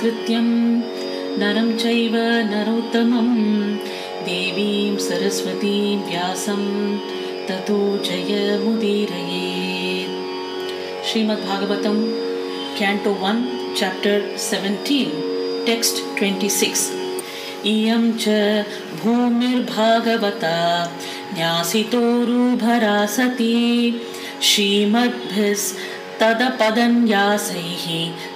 संस्कृत्यं 0.00 0.46
नरं 1.40 1.66
चैव 1.78 2.14
नरोत्तमं। 2.50 3.26
देवीं 4.26 4.96
सरस्वतीं 4.96 5.96
व्यासं 6.08 6.62
ततो 7.48 7.80
जयमुदीरयेत्। 8.06 8.78
श्रीमद्भागवतं 11.08 11.98
canto 12.78 13.12
one 13.22 13.42
chapter 13.76 14.24
seventeen 14.46 15.12
text 15.66 16.00
twenty 16.18 16.50
six 16.58 16.86
इयं 17.66 18.04
च 18.22 18.24
भूमिर्भागवता 19.02 20.56
न्यासितोरुभरा 21.34 22.98
सती। 23.16 23.58
श्रीमद्भिस् 24.48 25.66
श्रीमद्भिस्तदपदन्यासैः 26.19 27.85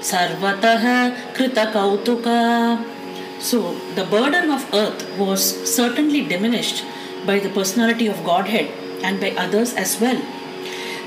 सर्वतः 0.03 0.85
कृतकौतुका 1.37 2.39
So, 3.41 3.73
the 3.95 4.03
burden 4.03 4.51
of 4.51 4.73
earth 4.73 5.17
was 5.17 5.41
certainly 5.73 6.25
diminished 6.27 6.83
by 7.25 7.39
the 7.39 7.47
personality 7.47 8.07
of 8.07 8.25
Godhead 8.25 8.69
and 9.01 9.21
by 9.21 9.31
others 9.31 9.73
as 9.73 9.97
well. 10.01 10.21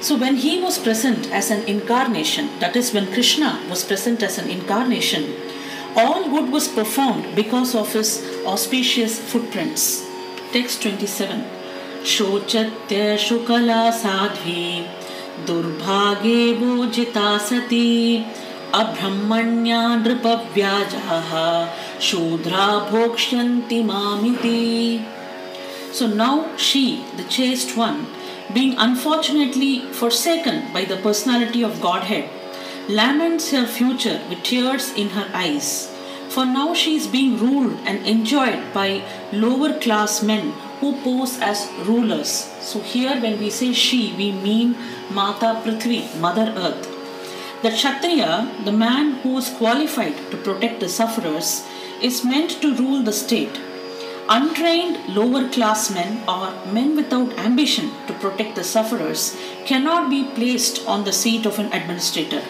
So, 0.00 0.16
when 0.16 0.36
he 0.36 0.58
was 0.62 0.78
present 0.78 1.30
as 1.30 1.50
an 1.50 1.62
incarnation, 1.68 2.48
that 2.60 2.74
is, 2.74 2.94
when 2.94 3.12
Krishna 3.12 3.60
was 3.68 3.84
present 3.84 4.22
as 4.22 4.38
an 4.38 4.48
incarnation, 4.48 5.34
all 5.94 6.30
good 6.30 6.50
was 6.50 6.68
performed 6.68 7.36
because 7.36 7.74
of 7.74 7.92
his 7.92 8.24
auspicious 8.46 9.20
footprints. 9.20 10.02
Text 10.52 10.80
27 10.80 11.44
Shochatya 12.02 13.18
Shukala 13.20 13.92
Sadhvi 13.92 14.95
Bojita 15.45 17.39
Sati 17.39 18.25
Abhrahmanya 18.71 20.01
Nripavyajaha 20.03 21.69
Shudra 21.99 22.89
Bhokshyanti 22.89 23.83
Mamiti. 23.83 25.05
So 25.93 26.07
now 26.07 26.55
she, 26.57 27.05
the 27.15 27.23
chaste 27.23 27.77
one, 27.77 28.07
being 28.53 28.75
unfortunately 28.77 29.81
forsaken 29.91 30.71
by 30.73 30.85
the 30.85 30.97
personality 30.97 31.63
of 31.63 31.81
Godhead, 31.81 32.29
laments 32.89 33.51
her 33.51 33.65
future 33.65 34.21
with 34.29 34.43
tears 34.43 34.93
in 34.93 35.09
her 35.09 35.29
eyes. 35.33 35.93
For 36.29 36.45
now 36.45 36.73
she 36.73 36.95
is 36.95 37.07
being 37.07 37.37
ruled 37.37 37.77
and 37.85 38.05
enjoyed 38.05 38.73
by 38.73 39.01
lower 39.31 39.79
class 39.79 40.21
men 40.21 40.53
who 40.79 40.95
pose 41.01 41.39
as 41.39 41.69
rulers. 41.85 42.29
So 42.61 42.79
here 42.79 43.19
when 43.19 43.39
we 43.39 43.49
say 43.49 43.73
she, 43.73 44.13
we 44.15 44.31
mean 44.31 44.75
Mata 45.11 45.61
Prithvi, 45.63 46.19
Mother 46.19 46.53
Earth. 46.55 46.93
The 47.63 47.71
Kshatriya, 47.71 48.63
the 48.65 48.71
man 48.71 49.13
who 49.21 49.37
is 49.37 49.49
qualified 49.49 50.15
to 50.31 50.37
protect 50.37 50.79
the 50.79 50.89
sufferers, 50.89 51.65
is 52.01 52.23
meant 52.23 52.61
to 52.61 52.75
rule 52.75 53.01
the 53.01 53.13
state. 53.13 53.59
Untrained 54.29 55.15
lower 55.15 55.49
class 55.49 55.89
men 55.89 56.21
or 56.27 56.53
men 56.71 56.95
without 56.95 57.37
ambition 57.39 57.91
to 58.07 58.13
protect 58.13 58.55
the 58.55 58.63
sufferers 58.63 59.35
cannot 59.65 60.09
be 60.09 60.25
placed 60.35 60.85
on 60.85 61.05
the 61.05 61.13
seat 61.13 61.45
of 61.45 61.57
an 61.57 61.71
administrator. 61.73 62.43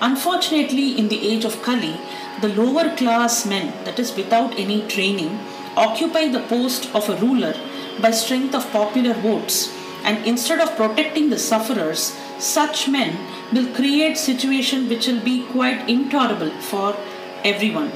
Unfortunately, 0.00 0.98
in 0.98 1.08
the 1.08 1.26
age 1.26 1.44
of 1.44 1.62
Kali, 1.62 1.96
the 2.40 2.48
lower 2.48 2.94
class 2.96 3.46
men, 3.46 3.72
that 3.84 3.98
is 3.98 4.14
without 4.16 4.58
any 4.58 4.86
training, 4.88 5.38
occupy 5.76 6.28
the 6.28 6.46
post 6.48 6.94
of 6.94 7.08
a 7.08 7.16
ruler 7.16 7.54
by 8.00 8.10
strength 8.10 8.54
of 8.54 8.70
popular 8.72 9.14
votes 9.14 9.72
and 10.04 10.24
instead 10.26 10.60
of 10.60 10.76
protecting 10.76 11.30
the 11.30 11.38
sufferers 11.38 12.16
such 12.38 12.88
men 12.88 13.16
will 13.52 13.72
create 13.74 14.16
situation 14.16 14.88
which 14.88 15.06
will 15.06 15.20
be 15.20 15.46
quite 15.46 15.88
intolerable 15.88 16.50
for 16.60 16.96
everyone. 17.44 17.92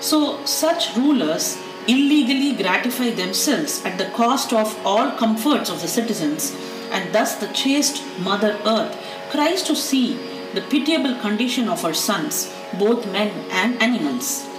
So 0.00 0.44
such 0.44 0.96
rulers 0.96 1.58
illegally 1.86 2.52
gratify 2.52 3.10
themselves 3.10 3.84
at 3.84 3.98
the 3.98 4.10
cost 4.10 4.52
of 4.52 4.78
all 4.86 5.10
comforts 5.12 5.70
of 5.70 5.80
the 5.80 5.88
citizens 5.88 6.54
and 6.90 7.14
thus 7.14 7.36
the 7.36 7.48
chaste 7.48 8.02
mother 8.18 8.58
earth 8.66 8.96
cries 9.30 9.62
to 9.62 9.74
see 9.74 10.14
the 10.54 10.60
pitiable 10.62 11.14
condition 11.20 11.68
of 11.68 11.82
her 11.82 11.94
sons 11.94 12.52
both 12.78 13.10
men 13.12 13.30
and 13.50 13.80
animals 13.80 14.49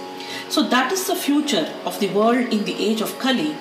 so 0.54 0.62
that 0.72 0.92
is 0.92 1.06
the 1.06 1.16
future 1.16 1.66
of 1.86 1.98
the 2.00 2.08
world 2.16 2.52
in 2.56 2.64
the 2.64 2.74
age 2.86 3.00
of 3.04 3.18
kali 3.18 3.52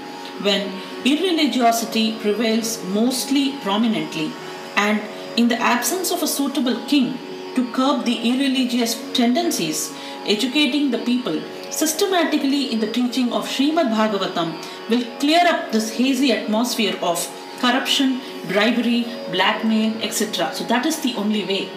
when 0.48 0.64
irreligiosity 1.12 2.20
prevails 2.20 2.84
mostly 2.86 3.54
prominently, 3.60 4.32
and 4.76 5.02
in 5.38 5.48
the 5.48 5.60
absence 5.74 6.12
of 6.12 6.22
a 6.22 6.28
suitable 6.28 6.78
king 6.88 7.18
to 7.56 7.72
curb 7.72 8.04
the 8.04 8.18
irreligious 8.30 8.96
tendencies, 9.14 9.94
educating 10.26 10.92
the 10.92 10.98
people 11.00 11.42
systematically 11.70 12.74
in 12.74 12.82
the 12.82 12.92
teaching 12.92 13.32
of 13.32 13.48
Srimad 13.48 13.92
Bhagavatam 13.96 14.50
will 14.90 15.06
clear 15.20 15.44
up 15.48 15.72
this 15.72 15.96
hazy 15.96 16.34
atmosphere 16.34 16.98
of 17.02 17.26
corruption, 17.62 18.20
bribery, 18.48 19.06
blackmail, 19.32 19.94
etc. 20.04 20.52
So 20.54 20.66
that 20.66 20.86
is 20.86 21.00
the 21.02 21.16
only 21.16 21.46
way. 21.46 21.70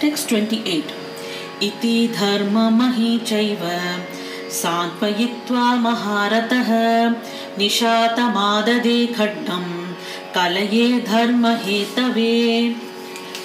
Text 0.00 0.30
28 0.30 0.94
Iti 1.60 2.08
dharma 2.08 2.70
mahi 2.70 3.18
chaiva 3.18 3.76
सान्त्वयित्वा 4.52 5.74
महारथः 5.86 6.70
निशातमाददे 7.58 9.06
खड्गम् 9.16 9.72
कलये 10.34 11.00
धर्महेतवे 11.08 12.34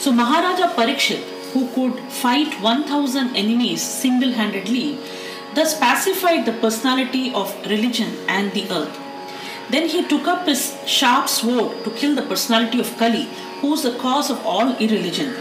So 0.01 0.11
Maharaja 0.11 0.73
Parikshit, 0.75 1.21
who 1.53 1.67
could 1.75 1.99
fight 2.09 2.59
1000 2.59 3.35
enemies 3.35 3.83
single-handedly, 3.83 4.97
thus 5.53 5.77
pacified 5.77 6.43
the 6.47 6.53
personality 6.53 7.31
of 7.35 7.53
religion 7.67 8.17
and 8.27 8.51
the 8.53 8.67
earth. 8.71 8.99
Then 9.69 9.87
he 9.87 10.07
took 10.07 10.27
up 10.27 10.47
his 10.47 10.75
sharp 10.87 11.29
sword 11.29 11.83
to 11.83 11.91
kill 11.91 12.15
the 12.15 12.23
personality 12.23 12.79
of 12.79 12.97
Kali, 12.97 13.27
who 13.59 13.75
is 13.75 13.83
the 13.83 13.95
cause 13.99 14.31
of 14.31 14.43
all 14.43 14.75
irreligion. 14.77 15.35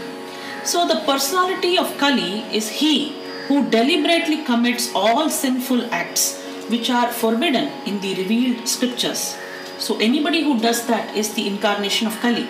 So 0.63 0.87
the 0.87 1.01
personality 1.07 1.75
of 1.77 1.97
Kali 1.97 2.41
is 2.53 2.69
he 2.69 3.20
who 3.51 3.69
deliberately 3.69 4.37
commits 4.49 4.85
all 4.95 5.29
sinful 5.29 5.81
acts 5.93 6.25
which 6.73 6.89
are 6.89 7.11
forbidden 7.11 7.65
in 7.85 7.99
the 7.99 8.15
revealed 8.15 8.65
scriptures. 8.65 9.35
So, 9.77 9.97
anybody 9.99 10.41
who 10.41 10.57
does 10.57 10.87
that 10.87 11.17
is 11.17 11.33
the 11.33 11.47
incarnation 11.47 12.07
of 12.07 12.17
Kali. 12.21 12.47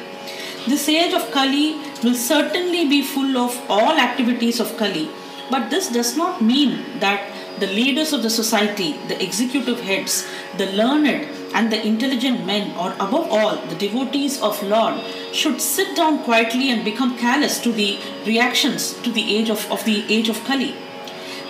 This 0.68 0.88
age 0.88 1.16
of 1.16 1.32
Kali 1.32 1.80
will 2.04 2.14
certainly 2.14 2.88
be 2.88 3.02
full 3.02 3.36
of 3.36 3.60
all 3.68 3.98
activities 3.98 4.60
of 4.60 4.78
Kali, 4.78 5.10
but 5.50 5.72
this 5.72 5.92
does 5.92 6.16
not 6.16 6.44
mean 6.44 7.00
that 7.00 7.34
the 7.60 7.74
leaders 7.80 8.14
of 8.14 8.22
the 8.22 8.30
society, 8.30 8.92
the 9.08 9.18
executive 9.24 9.82
heads, 9.82 10.28
the 10.58 10.68
learned, 10.68 11.28
and 11.56 11.72
the 11.72 11.84
intelligent 11.84 12.46
men, 12.46 12.78
or 12.78 12.94
above 12.94 13.28
all, 13.32 13.56
the 13.56 13.82
devotees 13.88 14.40
of 14.40 14.62
Lord, 14.62 15.02
should 15.34 15.60
sit 15.60 15.96
down 15.96 16.24
quietly 16.24 16.70
and 16.70 16.86
become 16.86 17.18
callous 17.18 17.60
to 17.62 17.72
the 17.72 18.00
reactions 18.28 18.94
to 19.02 19.12
the 19.12 19.36
age 19.36 19.50
of, 19.50 19.70
of 19.72 19.84
the 19.86 20.06
age 20.14 20.30
of 20.30 20.44
Kali. 20.46 20.76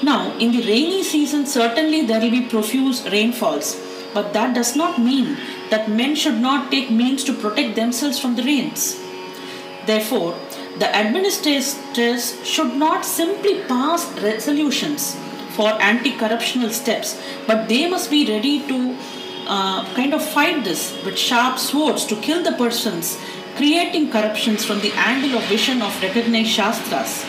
Now, 0.03 0.35
in 0.37 0.51
the 0.51 0.63
rainy 0.63 1.03
season, 1.03 1.45
certainly 1.45 2.05
there 2.05 2.19
will 2.19 2.31
be 2.31 2.41
profuse 2.41 3.07
rainfalls, 3.09 3.79
but 4.13 4.33
that 4.33 4.55
does 4.55 4.75
not 4.75 4.99
mean 4.99 5.37
that 5.69 5.89
men 5.89 6.15
should 6.15 6.39
not 6.39 6.71
take 6.71 6.89
means 6.89 7.23
to 7.25 7.33
protect 7.33 7.75
themselves 7.75 8.19
from 8.19 8.35
the 8.35 8.43
rains. 8.43 8.99
Therefore, 9.85 10.37
the 10.79 10.95
administrators 10.95 12.45
should 12.45 12.75
not 12.75 13.05
simply 13.05 13.61
pass 13.63 14.11
resolutions 14.21 15.15
for 15.51 15.69
anti 15.81 16.11
corruptional 16.17 16.69
steps, 16.69 17.21
but 17.45 17.67
they 17.67 17.89
must 17.89 18.09
be 18.09 18.25
ready 18.25 18.65
to 18.67 18.97
uh, 19.47 19.85
kind 19.93 20.13
of 20.13 20.23
fight 20.23 20.63
this 20.63 20.97
with 21.03 21.17
sharp 21.17 21.59
swords 21.59 22.05
to 22.05 22.15
kill 22.15 22.41
the 22.41 22.53
persons 22.53 23.17
creating 23.55 24.09
corruptions 24.09 24.63
from 24.63 24.79
the 24.79 24.93
angle 24.93 25.37
of 25.37 25.43
vision 25.45 25.81
of 25.81 26.01
recognized 26.01 26.49
Shastras. 26.49 27.25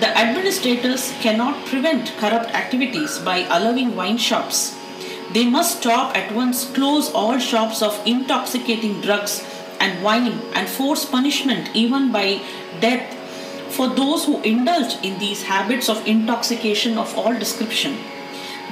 The 0.00 0.16
administrators 0.16 1.12
cannot 1.20 1.66
prevent 1.66 2.16
corrupt 2.18 2.50
activities 2.54 3.18
by 3.18 3.38
allowing 3.50 3.94
wine 3.94 4.18
shops. 4.18 4.76
They 5.32 5.48
must 5.48 5.78
stop 5.78 6.16
at 6.16 6.32
once, 6.32 6.64
close 6.70 7.10
all 7.12 7.38
shops 7.38 7.82
of 7.82 8.00
intoxicating 8.06 9.00
drugs 9.00 9.44
and 9.80 10.02
wine, 10.02 10.40
and 10.54 10.68
force 10.68 11.04
punishment 11.04 11.70
even 11.74 12.12
by 12.12 12.40
death 12.80 13.18
for 13.72 13.88
those 13.88 14.26
who 14.26 14.42
indulge 14.42 14.94
in 15.02 15.18
these 15.18 15.42
habits 15.42 15.88
of 15.88 16.06
intoxication 16.06 16.98
of 16.98 17.16
all 17.16 17.32
description. 17.32 17.96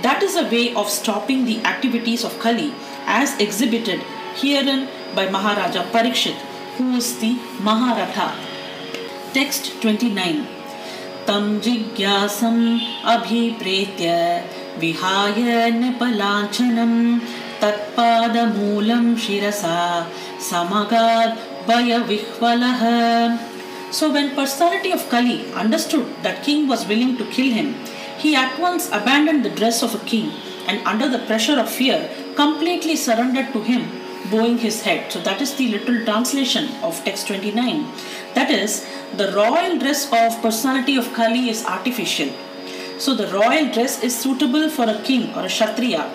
That 0.03 0.23
is 0.23 0.37
a 0.37 0.49
way 0.49 0.75
of 0.75 0.89
stopping 0.89 1.45
the 1.45 1.61
activities 1.65 2.25
of 2.25 2.39
Kali 2.39 2.73
as 3.07 3.39
exhibited 3.39 4.01
herein 4.35 4.89
by 5.15 5.29
Maharaja 5.31 5.85
Parikshit, 5.91 6.37
who 6.77 6.95
is 6.97 7.19
the 7.19 7.35
Maharatha. 7.61 8.33
Text 9.33 9.81
29 9.81 10.60
Tam 11.26 11.60
jigyasam 11.62 12.80
abhipreetya 13.04 14.20
विहाय 14.80 15.38
नृपलाञ्छनं 15.80 16.94
तत्पादमूलं 17.62 19.06
शिरसा 19.26 19.78
समगाद् 20.50 21.38
भयविह्वलः 21.68 22.82
So 23.92 24.12
when 24.12 24.36
personality 24.36 24.92
of 24.92 25.08
Kali 25.10 25.54
understood 25.54 26.08
that 26.24 26.44
king 26.44 26.68
was 26.68 26.86
willing 26.88 27.16
to 27.18 27.26
kill 27.36 27.52
him, 27.54 27.76
he 28.18 28.36
at 28.36 28.60
once 28.60 28.90
abandoned 28.92 29.46
the 29.46 29.56
dress 29.60 29.82
of 29.82 29.96
a 29.96 30.06
king 30.06 30.32
and 30.68 30.86
under 30.86 31.08
the 31.08 31.20
pressure 31.20 31.58
of 31.58 31.70
fear 31.70 32.10
completely 32.36 32.98
surrendered 32.98 33.54
to 33.54 33.62
him 33.62 33.90
bowing 34.32 34.58
his 34.58 34.82
head. 34.82 35.12
So 35.12 35.22
that 35.22 35.42
is 35.42 35.54
the 35.56 35.70
literal 35.70 36.04
translation 36.04 36.68
of 36.84 37.02
text 37.06 37.28
29. 37.28 37.86
That 38.35 38.51
is, 38.51 38.87
the 39.17 39.33
royal 39.33 39.79
dress 39.79 40.07
of 40.13 40.41
personality 40.43 40.97
of 40.97 41.13
Kali 41.13 41.49
is 41.51 41.65
artificial. 41.65 42.31
So 42.99 43.15
the 43.15 43.29
royal 43.29 43.73
dress 43.73 44.03
is 44.03 44.17
suitable 44.17 44.69
for 44.69 44.85
a 44.89 45.01
king 45.03 45.35
or 45.35 45.45
a 45.45 45.49
kshatriya. 45.49 46.11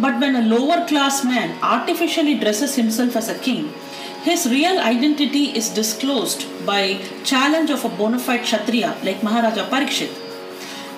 But 0.00 0.20
when 0.20 0.36
a 0.36 0.42
lower 0.42 0.86
class 0.86 1.24
man 1.24 1.58
artificially 1.62 2.36
dresses 2.36 2.76
himself 2.76 3.16
as 3.16 3.28
a 3.28 3.38
king, 3.38 3.74
his 4.22 4.48
real 4.48 4.78
identity 4.78 5.44
is 5.56 5.68
disclosed 5.68 6.46
by 6.64 7.00
challenge 7.24 7.70
of 7.70 7.84
a 7.84 7.88
bona 7.88 8.18
fide 8.18 8.42
kshatriya 8.42 8.96
like 9.02 9.22
Maharaja 9.22 9.68
Parikshit. 9.68 10.12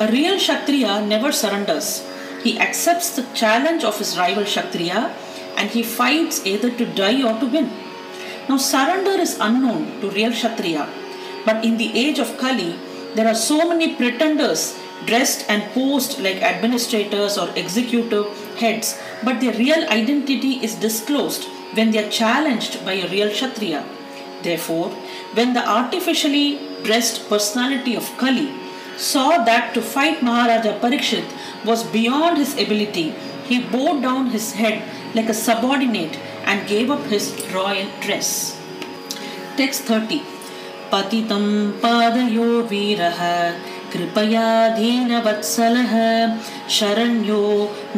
A 0.01 0.11
real 0.11 0.39
kshatriya 0.39 1.07
never 1.07 1.33
surrenders. 1.33 2.07
He 2.43 2.59
accepts 2.59 3.11
the 3.17 3.27
challenge 3.35 3.85
of 3.85 3.99
his 3.99 4.17
rival 4.19 4.45
kshatriya 4.45 5.15
and 5.57 5.71
he 5.71 5.83
fights 5.83 6.45
either 6.47 6.71
to 6.71 6.87
die 6.95 7.23
or 7.23 7.39
to 7.41 7.47
win. 7.47 7.71
Now, 8.51 8.57
surrender 8.57 9.13
is 9.13 9.39
unknown 9.39 10.01
to 10.01 10.11
real 10.11 10.33
Kshatriya, 10.33 10.89
but 11.45 11.65
in 11.65 11.77
the 11.77 11.97
age 11.97 12.19
of 12.19 12.37
Kali, 12.37 12.75
there 13.15 13.29
are 13.29 13.35
so 13.49 13.69
many 13.69 13.95
pretenders 13.95 14.77
dressed 15.07 15.45
and 15.49 15.63
posed 15.71 16.19
like 16.19 16.43
administrators 16.43 17.39
or 17.39 17.49
executive 17.55 18.27
heads, 18.57 18.99
but 19.23 19.41
their 19.41 19.53
real 19.53 19.89
identity 19.89 20.55
is 20.65 20.75
disclosed 20.75 21.45
when 21.75 21.93
they 21.93 22.05
are 22.05 22.11
challenged 22.11 22.85
by 22.85 22.95
a 22.95 23.09
real 23.11 23.31
Kshatriya. 23.31 23.85
Therefore, 24.43 24.89
when 25.35 25.53
the 25.55 25.65
artificially 25.65 26.59
dressed 26.83 27.29
personality 27.29 27.95
of 27.95 28.11
Kali 28.19 28.51
saw 28.97 29.45
that 29.45 29.75
to 29.75 29.81
fight 29.81 30.25
Maharaja 30.25 30.77
Parikshit 30.81 31.31
was 31.65 31.85
beyond 31.85 32.39
his 32.39 32.55
ability, 32.55 33.15
he 33.45 33.63
bowed 33.63 34.03
down 34.03 34.31
his 34.31 34.55
head 34.55 34.83
like 35.15 35.29
a 35.29 35.35
subordinate 35.35 36.19
and 36.50 36.68
gave 36.68 36.92
up 36.92 37.04
his 37.06 37.34
royal 37.54 37.90
dress. 38.02 38.60
Text 39.58 39.86
30 39.88 40.22
पतितं 40.92 41.46
पादयो 41.84 42.50
वीरः 42.72 43.20
कृपया 43.94 44.50
दीनवत्सलः 44.78 45.94
शरण्यो 46.76 47.42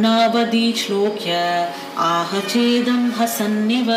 नावदी 0.04 0.72
श्लोक्य 0.82 1.34
आह 2.12 2.40
चेदं 2.54 3.12
हसन्निव 3.20 3.92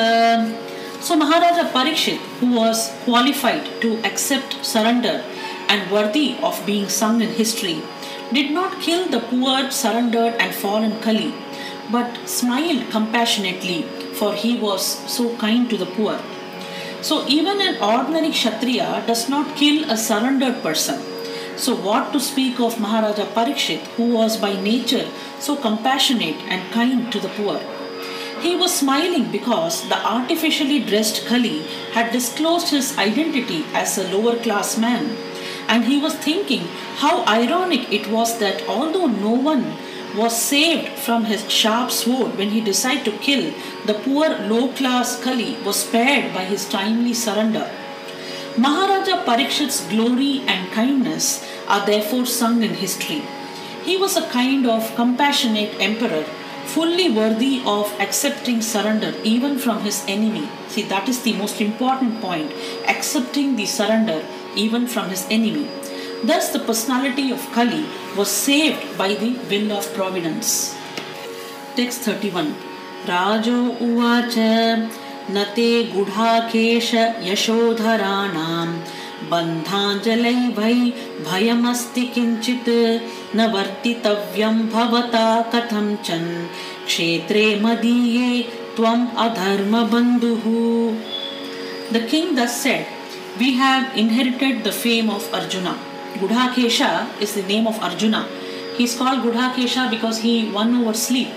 So 1.03 1.17
Maharaja 1.17 1.65
Parikshit, 1.73 2.19
who 2.41 2.49
was 2.55 2.93
qualified 3.05 3.69
to 3.81 3.97
accept 4.05 4.63
surrender 4.63 5.25
and 5.67 5.91
worthy 5.91 6.37
of 6.43 6.61
being 6.67 6.91
sung 6.91 7.23
in 7.23 7.31
history, 7.31 7.81
did 8.35 8.51
not 8.51 8.83
kill 8.83 9.09
the 9.09 9.21
poor, 9.21 9.71
surrendered 9.71 10.35
and 10.35 10.55
fallen 10.55 11.01
Kali 11.01 11.33
but 11.91 12.29
smiled 12.29 12.89
compassionately, 12.91 13.85
for 14.20 14.34
he 14.34 14.58
was 14.58 14.84
so 15.12 15.36
kind 15.38 15.70
to 15.70 15.78
the 15.78 15.86
poor. 15.98 16.20
So, 17.02 17.28
even 17.28 17.62
an 17.62 17.82
ordinary 17.82 18.32
Kshatriya 18.32 19.04
does 19.06 19.30
not 19.30 19.56
kill 19.56 19.90
a 19.92 19.98
surrendered 19.98 20.62
person. 20.64 21.00
So, 21.58 21.76
what 21.76 22.12
to 22.14 22.20
speak 22.20 22.60
of 22.60 22.80
Maharaja 22.80 23.26
Parikshit, 23.36 23.84
who 23.96 24.10
was 24.14 24.38
by 24.38 24.60
nature 24.60 25.08
so 25.40 25.56
compassionate 25.56 26.36
and 26.50 26.72
kind 26.74 27.12
to 27.12 27.20
the 27.20 27.30
poor? 27.30 27.60
He 28.42 28.56
was 28.56 28.74
smiling 28.74 29.32
because 29.32 29.88
the 29.88 30.00
artificially 30.06 30.80
dressed 30.80 31.26
Kali 31.26 31.62
had 31.94 32.12
disclosed 32.12 32.70
his 32.70 32.98
identity 32.98 33.64
as 33.74 33.98
a 33.98 34.10
lower 34.16 34.36
class 34.38 34.78
man. 34.78 35.16
And 35.68 35.86
he 35.86 35.98
was 35.98 36.16
thinking 36.16 36.68
how 36.98 37.26
ironic 37.26 37.92
it 37.92 38.08
was 38.08 38.38
that 38.40 38.68
although 38.68 39.08
no 39.08 39.32
one 39.32 39.64
was 40.18 40.40
saved 40.42 40.90
from 41.00 41.26
his 41.26 41.50
sharp 41.52 41.92
sword 41.92 42.38
when 42.38 42.50
he 42.50 42.62
decided 42.62 43.06
to 43.06 43.18
kill 43.20 43.54
the 43.86 43.94
poor 43.94 44.30
low 44.52 44.68
class 44.74 45.22
Kali 45.24 45.58
was 45.64 45.82
spared 45.86 46.34
by 46.34 46.44
his 46.46 46.68
timely 46.68 47.14
surrender. 47.14 47.70
Maharaja 48.58 49.24
Parikshit's 49.26 49.86
glory 49.88 50.42
and 50.48 50.72
kindness 50.72 51.46
are 51.68 51.86
therefore 51.86 52.26
sung 52.26 52.64
in 52.64 52.74
history. 52.76 53.22
He 53.84 53.98
was 53.98 54.16
a 54.18 54.28
kind 54.30 54.66
of 54.66 54.96
compassionate 54.96 55.76
emperor, 55.80 56.24
fully 56.66 57.10
worthy 57.12 57.62
of 57.66 57.94
accepting 58.00 58.62
surrender 58.62 59.14
even 59.24 59.60
from 59.60 59.82
his 59.82 60.04
enemy. 60.08 60.48
See, 60.70 60.84
that 60.84 61.10
is 61.10 61.22
the 61.22 61.34
most 61.34 61.62
important 61.62 62.22
point 62.22 62.52
accepting 62.88 63.56
the 63.56 63.66
surrender 63.66 64.26
even 64.56 64.88
from 64.88 65.10
his 65.10 65.28
enemy. 65.30 65.68
Thus, 66.28 66.50
the 66.50 66.60
personality 66.60 67.32
of 67.32 67.42
Kali 67.52 67.86
was 68.18 68.30
saved 68.30 68.98
by 68.98 69.10
the 69.14 69.32
will 69.50 69.78
of 69.78 69.94
providence. 69.94 70.76
Text 71.76 72.02
31 72.02 72.56
little 73.08 73.32
of 73.32 73.74
Kali 73.76 73.86
saved 73.86 74.18
by 74.18 74.34
the 80.08 80.40
will 80.58 80.92
भयमस्ति 81.28 82.06
किञ्चित् 82.16 82.70
न 83.36 83.50
वर्तितव्यं 83.54 84.62
भवता 84.74 85.26
भवतान् 85.52 85.96
क्षेत्रे 86.86 87.46
मदीये 87.64 88.30
त्वम् 88.76 89.08
अधर्मबन्धुः 89.26 90.46
the 91.94 92.08
king 92.12 92.38
thus 92.40 92.62
said 92.64 92.94
we 93.40 93.52
have 93.62 94.00
inherited 94.00 94.64
the 94.68 94.72
fame 94.84 95.12
of 95.18 95.34
Arjuna 95.42 95.76
Gudhakesha 96.20 97.22
is 97.22 97.36
the 97.36 97.44
name 97.44 97.68
of 97.68 97.80
Arjuna. 97.82 98.28
He 98.78 98.86
is 98.86 98.98
called 98.98 99.22
Gudhakesha 99.24 99.90
because 99.90 100.20
he 100.20 100.50
won 100.50 100.74
over 100.76 100.94
sleep. 100.94 101.28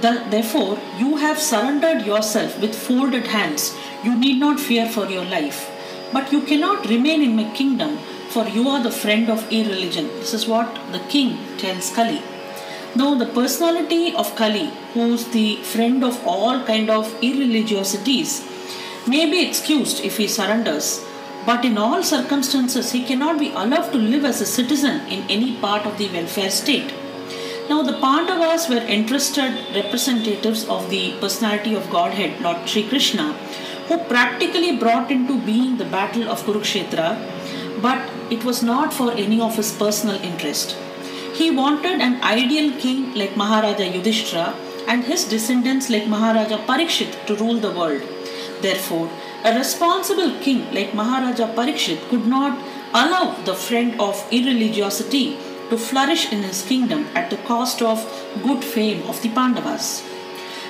The, 0.00 0.24
therefore, 0.30 0.78
you 0.98 1.16
have 1.16 1.38
surrendered 1.38 2.06
yourself 2.06 2.58
with 2.60 2.74
folded 2.74 3.26
hands. 3.26 3.74
You 4.02 4.18
need 4.18 4.38
not 4.40 4.58
fear 4.58 4.88
for 4.88 5.06
your 5.06 5.24
life. 5.24 5.70
But 6.12 6.32
you 6.32 6.42
cannot 6.42 6.88
remain 6.88 7.22
in 7.22 7.36
my 7.36 7.50
kingdom, 7.54 7.98
for 8.30 8.46
you 8.46 8.68
are 8.68 8.82
the 8.82 8.90
friend 8.90 9.28
of 9.28 9.50
irreligion. 9.52 10.08
This 10.20 10.32
is 10.32 10.46
what 10.46 10.74
the 10.92 11.00
king 11.10 11.38
tells 11.58 11.94
Kali. 11.94 12.22
Now, 12.94 13.14
the 13.14 13.26
personality 13.26 14.14
of 14.14 14.34
Kali, 14.36 14.70
who 14.94 15.14
is 15.14 15.28
the 15.28 15.56
friend 15.56 16.02
of 16.02 16.26
all 16.26 16.64
kind 16.64 16.88
of 16.88 17.14
irreligiosities, 17.22 18.42
may 19.06 19.30
be 19.30 19.46
excused 19.46 20.02
if 20.02 20.16
he 20.16 20.28
surrenders 20.28 21.04
but 21.46 21.64
in 21.64 21.78
all 21.78 22.02
circumstances 22.02 22.92
he 22.92 23.02
cannot 23.10 23.38
be 23.38 23.50
allowed 23.50 23.90
to 23.92 23.98
live 23.98 24.24
as 24.24 24.40
a 24.40 24.52
citizen 24.58 25.00
in 25.06 25.30
any 25.30 25.56
part 25.64 25.86
of 25.86 25.96
the 25.98 26.08
welfare 26.10 26.50
state. 26.50 26.92
Now, 27.68 27.82
the 27.82 27.98
Pandavas 28.00 28.68
were 28.68 28.84
interested 28.96 29.52
representatives 29.74 30.68
of 30.68 30.88
the 30.88 31.14
personality 31.20 31.74
of 31.74 31.90
Godhead, 31.90 32.40
Lord 32.40 32.68
Sri 32.68 32.88
Krishna, 32.88 33.32
who 33.88 33.98
practically 34.04 34.76
brought 34.76 35.10
into 35.10 35.40
being 35.40 35.76
the 35.76 35.84
battle 35.84 36.28
of 36.28 36.42
Kurukshetra, 36.42 37.08
but 37.82 38.08
it 38.30 38.44
was 38.44 38.62
not 38.62 38.92
for 38.92 39.10
any 39.12 39.40
of 39.40 39.56
his 39.56 39.72
personal 39.72 40.20
interest. 40.22 40.76
He 41.34 41.50
wanted 41.50 42.00
an 42.00 42.22
ideal 42.22 42.72
king 42.80 43.14
like 43.14 43.36
Maharaja 43.36 43.84
Yudhishthira 43.84 44.54
and 44.88 45.04
his 45.04 45.24
descendants 45.24 45.90
like 45.90 46.06
Maharaja 46.06 46.58
Parikshit 46.66 47.26
to 47.26 47.34
rule 47.36 47.58
the 47.58 47.72
world. 47.72 48.02
Therefore, 48.62 49.10
a 49.46 49.56
responsible 49.56 50.32
king 50.40 50.60
like 50.74 50.94
Maharaja 50.94 51.46
Parikshit 51.54 52.08
could 52.08 52.26
not 52.26 52.58
allow 52.92 53.24
the 53.44 53.54
friend 53.54 54.00
of 54.00 54.16
irreligiosity 54.38 55.26
to 55.70 55.78
flourish 55.78 56.32
in 56.32 56.42
his 56.42 56.62
kingdom 56.62 57.06
at 57.14 57.30
the 57.30 57.36
cost 57.48 57.80
of 57.80 58.04
good 58.42 58.64
fame 58.64 59.02
of 59.04 59.22
the 59.22 59.28
Pandavas. 59.28 60.02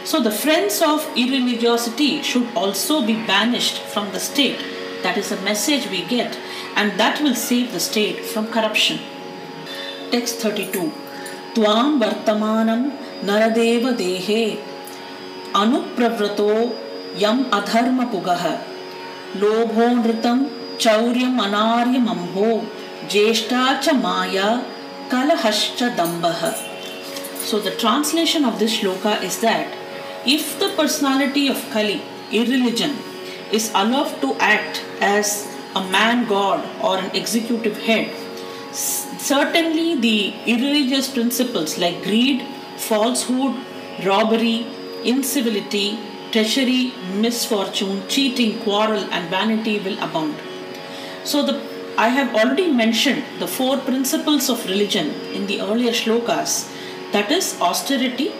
So 0.05 0.21
the 0.21 0.31
friends 0.31 0.83
of 0.83 1.07
irreligiosity 1.23 2.23
should 2.23 2.49
also 2.55 3.05
be 3.07 3.15
banished 3.33 3.79
from 3.95 4.13
the 4.13 4.21
state. 4.21 4.63
That 5.03 5.17
is 5.17 5.33
a 5.33 5.41
message 5.43 5.89
we 5.91 6.05
get, 6.05 6.39
and 6.77 7.01
that 7.01 7.21
will 7.23 7.35
save 7.35 7.73
the 7.73 7.81
state 7.81 8.25
from 8.25 8.49
corruption. 8.49 8.99
Text 10.11 10.37
32 10.41 10.93
Tvam 11.55 11.99
Vartamanam 12.03 12.83
Naradeva 13.23 13.97
Dehe 13.97 14.59
Anupravrato 15.53 16.86
yam 17.23 17.23
யம் 17.25 17.43
அதர்ம 17.59 18.01
புகக 18.13 18.45
லோபோநிருத்தம் 19.41 20.43
சௌரியம் 20.85 21.37
mamho, 21.39 22.09
அம்போ 22.15 22.49
ஜேஷ்டாச்ச 23.13 23.95
Maya 24.05 24.49
kalahascha 25.13 25.89
dambaha. 25.99 26.51
So 27.49 27.59
the 27.67 27.75
translation 27.83 28.45
of 28.45 28.59
this 28.59 28.75
sloka 28.79 29.13
is 29.29 29.37
that 29.41 29.69
if 30.35 30.59
the 30.63 30.71
personality 30.79 31.45
of 31.49 31.59
Kali, 31.75 31.99
irreligion, 32.33 32.95
is 33.53 33.71
allowed 33.75 34.21
to 34.23 34.31
act 34.57 34.83
as 35.01 35.47
a 35.75 35.83
man 35.97 36.27
god 36.27 36.61
or 36.83 36.99
an 36.99 37.11
executive 37.21 37.79
head, 37.89 38.11
certainly 39.31 39.89
the 40.07 40.19
irreligious 40.55 41.09
principles 41.09 41.79
like 41.79 42.03
greed, 42.03 42.43
falsehood, 42.89 43.55
robbery, 44.11 44.59
incivility, 45.05 45.89
treachery, 46.37 46.93
misfortune, 47.15 48.07
cheating, 48.09 48.59
quarrel, 48.61 49.05
and 49.11 49.31
vanity 49.31 49.79
will 49.79 49.99
abound. 50.07 50.35
So, 51.25 51.43
the 51.47 51.55
I 51.99 52.09
have 52.09 52.35
already 52.35 52.71
mentioned 52.71 53.25
the 53.39 53.47
four 53.47 53.79
principles 53.79 54.51
of 54.51 54.67
religion 54.67 55.07
in 55.37 55.47
the 55.47 55.63
earlier 55.63 55.93
shlokas 55.93 56.71
that 57.13 57.33
is, 57.33 57.59
austerity, 57.59 58.33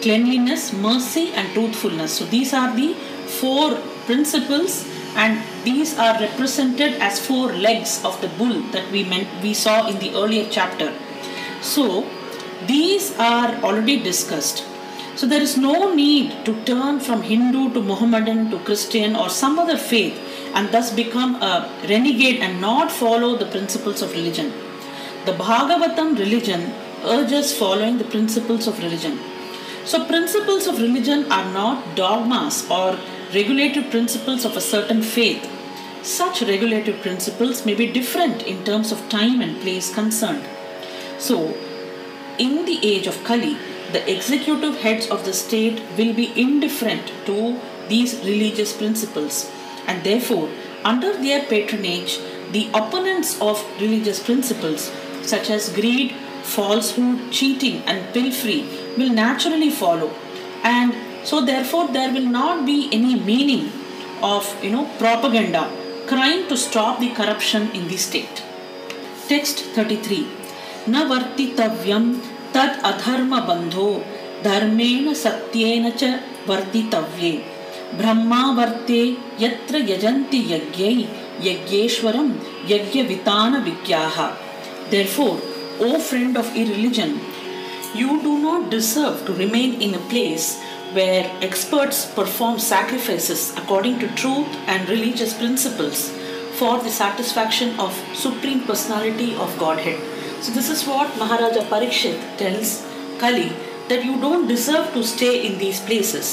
cleanliness, 0.00 0.72
mercy, 0.72 1.32
and 1.32 1.52
truthfulness. 1.54 2.18
So, 2.18 2.24
these 2.26 2.54
are 2.54 2.72
the 2.76 2.94
four 3.40 3.74
principles 4.06 4.86
and 5.16 5.42
these 5.64 5.98
are 5.98 6.20
represented 6.20 6.94
as 7.08 7.18
four 7.26 7.52
legs 7.52 8.00
of 8.04 8.20
the 8.20 8.28
bull 8.38 8.60
that 8.70 8.90
we 8.92 9.02
meant 9.02 9.28
we 9.42 9.52
saw 9.52 9.88
in 9.88 9.98
the 9.98 10.10
earlier 10.14 10.46
chapter 10.48 10.92
so 11.60 12.08
these 12.68 13.12
are 13.18 13.54
already 13.68 13.98
discussed 13.98 14.64
so 15.20 15.28
there 15.32 15.46
is 15.48 15.54
no 15.68 15.94
need 15.94 16.28
to 16.48 16.52
turn 16.70 17.00
from 17.06 17.22
hindu 17.30 17.62
to 17.76 17.82
mohammedan 17.90 18.42
to 18.52 18.60
christian 18.68 19.16
or 19.22 19.28
some 19.40 19.56
other 19.64 19.78
faith 19.92 20.20
and 20.54 20.74
thus 20.74 20.92
become 21.00 21.34
a 21.50 21.54
renegade 21.94 22.38
and 22.46 22.60
not 22.68 22.96
follow 23.00 23.32
the 23.42 23.50
principles 23.56 24.02
of 24.06 24.16
religion 24.20 24.48
the 25.26 25.36
bhagavatam 25.42 26.12
religion 26.24 26.62
urges 27.18 27.50
following 27.62 27.98
the 28.02 28.10
principles 28.16 28.66
of 28.72 28.82
religion 28.86 29.18
so 29.84 30.04
principles 30.04 30.66
of 30.66 30.78
religion 30.80 31.24
are 31.32 31.46
not 31.52 31.96
dogmas 31.96 32.68
or 32.70 32.98
regulative 33.34 33.90
principles 33.90 34.44
of 34.44 34.56
a 34.56 34.60
certain 34.60 35.02
faith. 35.02 35.48
Such 36.02 36.42
regulative 36.42 37.00
principles 37.00 37.64
may 37.64 37.74
be 37.74 37.86
different 37.86 38.42
in 38.42 38.64
terms 38.64 38.92
of 38.92 39.08
time 39.08 39.40
and 39.40 39.60
place 39.60 39.92
concerned. 39.94 40.44
So, 41.18 41.54
in 42.38 42.64
the 42.66 42.78
age 42.82 43.06
of 43.06 43.22
Kali, 43.24 43.56
the 43.91 44.11
executive 44.11 44.77
heads 44.81 45.07
of 45.07 45.25
the 45.25 45.33
state 45.33 45.81
will 45.97 46.13
be 46.13 46.33
indifferent 46.39 47.11
to 47.25 47.59
these 47.87 48.15
religious 48.25 48.73
principles, 48.73 49.49
and 49.87 50.03
therefore, 50.03 50.49
under 50.83 51.13
their 51.17 51.43
patronage, 51.45 52.19
the 52.51 52.69
opponents 52.73 53.39
of 53.41 53.63
religious 53.79 54.21
principles, 54.21 54.91
such 55.21 55.49
as 55.49 55.73
greed, 55.73 56.13
falsehood, 56.43 57.31
cheating, 57.31 57.81
and 57.85 58.13
pilfery, 58.13 58.61
will 58.97 59.09
naturally 59.09 59.69
follow, 59.69 60.11
and 60.63 60.93
so 61.23 61.43
therefore 61.43 61.87
there 61.87 62.13
will 62.13 62.29
not 62.39 62.65
be 62.65 62.89
any 62.91 63.15
meaning 63.19 63.71
of 64.21 64.47
you 64.63 64.71
know 64.71 64.85
propaganda 64.99 65.63
crying 66.07 66.47
to 66.47 66.55
stop 66.55 66.99
the 66.99 67.11
corruption 67.19 67.69
in 67.71 67.87
the 67.87 67.97
state. 67.97 68.43
Text 69.27 69.61
33 69.75 70.25
न 70.87 70.95
वर्तितव्यं 71.09 72.03
तत् 72.54 72.84
अधर्म 72.90 73.38
बंधो 73.48 73.88
धर्मेण 74.44 75.12
सत्येन 75.22 75.90
च 76.00 76.04
वर्धितव्ये 76.48 77.32
ब्रह्मावर्ते 77.98 79.02
यत्र 79.40 79.76
यजन्ति 79.90 80.38
यज्ञै, 80.52 80.94
यज्ञेश्वरं 81.46 82.28
यज्ञवितान 82.70 83.56
विज्ञाः 83.64 84.18
therefore 84.90 85.86
O 85.86 85.98
friend 86.08 86.38
of 86.38 86.56
irreligion 86.72 87.18
you 87.96 88.18
do 88.24 88.36
not 88.38 88.68
deserve 88.70 89.24
to 89.26 89.36
remain 89.38 89.80
in 89.82 89.94
a 89.94 90.02
place 90.10 90.54
where 90.94 91.44
experts 91.44 92.04
perform 92.16 92.56
sacrifices 92.68 93.52
according 93.64 94.00
to 94.00 94.06
truth 94.20 94.56
and 94.68 94.88
religious 94.90 95.32
principles 95.40 96.08
for 96.60 96.82
the 96.86 96.90
satisfaction 97.00 97.76
of 97.80 98.00
supreme 98.22 98.58
personality 98.68 99.34
of 99.44 99.58
godhead 99.58 100.09
so 100.42 100.52
this 100.52 100.70
is 100.70 100.86
what 100.86 101.16
maharaja 101.22 101.62
parikshit 101.72 102.20
tells 102.42 102.70
kali 103.22 103.50
that 103.90 104.04
you 104.04 104.18
don't 104.24 104.48
deserve 104.48 104.92
to 104.94 105.02
stay 105.02 105.46
in 105.46 105.58
these 105.58 105.80
places. 105.80 106.26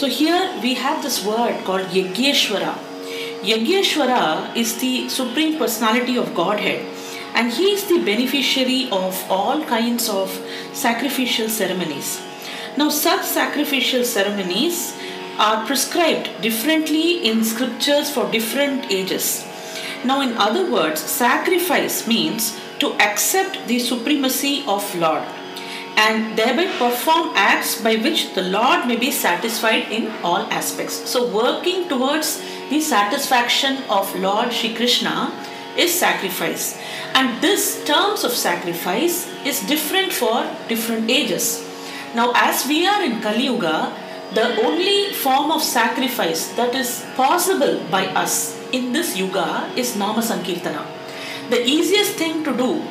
So 0.00 0.06
here 0.06 0.42
we 0.62 0.74
have 0.74 1.02
this 1.02 1.24
word 1.24 1.64
called 1.64 1.86
yajneshwara. 1.96 2.72
Yajneshwara 3.50 4.56
is 4.56 4.78
the 4.80 5.08
supreme 5.08 5.58
personality 5.58 6.16
of 6.16 6.34
godhead 6.34 6.84
and 7.34 7.52
he 7.52 7.70
is 7.72 7.86
the 7.86 8.02
beneficiary 8.04 8.88
of 8.90 9.24
all 9.30 9.64
kinds 9.64 10.08
of 10.08 10.30
sacrificial 10.72 11.48
ceremonies. 11.48 12.20
Now, 12.76 12.88
such 12.88 13.24
sacrificial 13.24 14.04
ceremonies 14.04 14.96
are 15.38 15.64
prescribed 15.66 16.30
differently 16.42 17.26
in 17.28 17.44
scriptures 17.44 18.10
for 18.10 18.30
different 18.30 18.90
ages. 18.90 19.46
Now, 20.04 20.20
in 20.20 20.36
other 20.36 20.70
words, 20.70 21.00
sacrifice 21.00 22.06
means 22.06 22.58
to 22.80 22.92
accept 23.00 23.66
the 23.68 23.78
supremacy 23.78 24.64
of 24.66 24.82
Lord 24.94 25.22
and 25.96 26.36
thereby 26.36 26.66
perform 26.78 27.32
acts 27.36 27.80
by 27.80 27.96
which 27.96 28.34
the 28.34 28.42
Lord 28.42 28.86
may 28.86 28.96
be 28.96 29.10
satisfied 29.10 29.92
in 29.92 30.10
all 30.24 30.48
aspects. 30.50 30.94
So, 31.08 31.28
working 31.28 31.88
towards 31.88 32.40
the 32.70 32.80
satisfaction 32.80 33.82
of 33.88 34.14
Lord 34.18 34.52
Shri 34.52 34.74
Krishna 34.74 35.32
is 35.76 35.92
sacrifice, 35.92 36.78
and 37.14 37.40
this 37.42 37.84
terms 37.84 38.24
of 38.24 38.32
sacrifice 38.32 39.28
is 39.44 39.60
different 39.66 40.12
for 40.12 40.48
different 40.68 41.10
ages. 41.10 41.66
Now, 42.14 42.32
as 42.34 42.66
we 42.66 42.86
are 42.86 43.02
in 43.02 43.20
Kali 43.20 43.44
Yuga, 43.44 43.92
the 44.32 44.62
only 44.62 45.12
form 45.12 45.50
of 45.50 45.62
sacrifice 45.62 46.48
that 46.54 46.74
is 46.74 47.04
possible 47.16 47.82
by 47.90 48.06
us 48.14 48.56
in 48.72 48.92
this 48.92 49.16
yuga 49.18 49.68
is 49.76 49.96
Nama 49.96 50.22
Sankirtana. 50.22 50.99
The 51.50 51.66
easiest 51.66 52.12
thing 52.12 52.44
to 52.44 52.56
do 52.56 52.82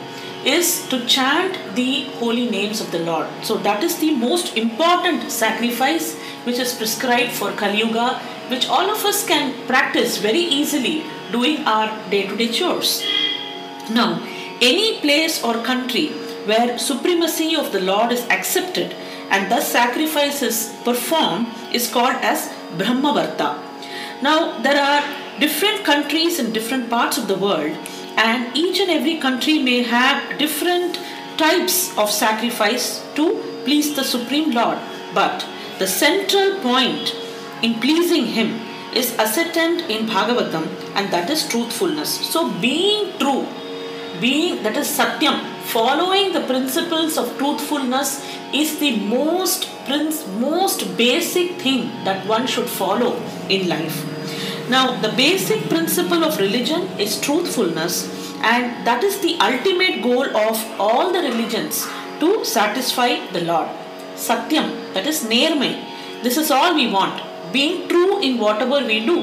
is 0.45 0.87
to 0.89 1.05
chant 1.05 1.57
the 1.75 2.05
holy 2.19 2.49
names 2.49 2.81
of 2.81 2.91
the 2.91 2.99
Lord. 2.99 3.27
So, 3.43 3.57
that 3.57 3.83
is 3.83 3.99
the 3.99 4.11
most 4.15 4.57
important 4.57 5.31
sacrifice 5.31 6.17
which 6.43 6.59
is 6.59 6.73
prescribed 6.73 7.31
for 7.31 7.51
Kali 7.51 7.79
Yuga, 7.79 8.19
which 8.49 8.67
all 8.67 8.89
of 8.89 9.03
us 9.05 9.25
can 9.25 9.53
practice 9.67 10.17
very 10.17 10.39
easily 10.39 11.03
doing 11.31 11.65
our 11.65 11.87
day 12.09 12.27
to 12.27 12.35
day 12.35 12.49
chores. 12.49 13.03
Now, 13.91 14.21
any 14.61 14.99
place 14.99 15.43
or 15.43 15.63
country 15.63 16.07
where 16.49 16.77
supremacy 16.77 17.55
of 17.55 17.71
the 17.71 17.79
Lord 17.79 18.11
is 18.11 18.27
accepted 18.29 18.95
and 19.29 19.51
thus 19.51 19.71
sacrifice 19.71 20.41
is 20.41 20.75
performed 20.83 21.47
is 21.73 21.89
called 21.89 22.15
as 22.21 22.49
Brahmavarta. 22.77 23.49
Now 24.21 24.59
there 24.59 24.81
are 24.81 25.03
different 25.39 25.85
countries 25.85 26.39
in 26.39 26.51
different 26.51 26.89
parts 26.89 27.17
of 27.17 27.27
the 27.27 27.37
world 27.37 27.77
and 28.23 28.57
each 28.61 28.79
and 28.81 28.91
every 28.91 29.17
country 29.25 29.59
may 29.59 29.81
have 29.81 30.37
different 30.37 30.99
types 31.37 31.97
of 31.97 32.09
sacrifice 32.11 32.87
to 33.15 33.27
please 33.63 33.95
the 33.95 34.03
Supreme 34.03 34.51
Lord. 34.51 34.77
But 35.13 35.45
the 35.79 35.87
central 35.87 36.59
point 36.59 37.15
in 37.63 37.79
pleasing 37.79 38.25
Him 38.25 38.59
is 38.93 39.17
ascertained 39.17 39.81
in 39.89 40.05
Bhagavatam 40.05 40.67
and 40.95 41.13
that 41.13 41.29
is 41.29 41.47
truthfulness. 41.47 42.09
So 42.29 42.51
being 42.59 43.17
true, 43.19 43.47
being 44.19 44.63
that 44.63 44.75
is 44.75 44.87
Satyam, 44.87 45.39
following 45.77 46.33
the 46.33 46.41
principles 46.41 47.17
of 47.17 47.37
truthfulness 47.37 48.25
is 48.53 48.79
the 48.79 48.97
most 48.99 49.69
most 50.39 50.97
basic 50.97 51.51
thing 51.61 51.81
that 52.03 52.27
one 52.27 52.45
should 52.45 52.67
follow 52.67 53.15
in 53.49 53.67
life 53.67 54.18
now 54.75 54.85
the 55.05 55.11
basic 55.23 55.61
principle 55.73 56.23
of 56.27 56.39
religion 56.45 56.83
is 57.05 57.19
truthfulness 57.27 57.95
and 58.53 58.87
that 58.87 59.03
is 59.09 59.19
the 59.25 59.35
ultimate 59.49 59.97
goal 60.07 60.27
of 60.45 60.57
all 60.87 61.11
the 61.15 61.23
religions 61.29 61.87
to 62.21 62.29
satisfy 62.57 63.09
the 63.35 63.43
lord 63.51 63.69
satyam 64.27 64.69
that 64.95 65.07
is 65.13 65.19
nermai 65.33 65.73
this 66.23 66.37
is 66.43 66.51
all 66.59 66.71
we 66.81 66.87
want 66.97 67.19
being 67.57 67.77
true 67.91 68.15
in 68.27 68.39
whatever 68.45 68.79
we 68.91 68.99
do 69.11 69.17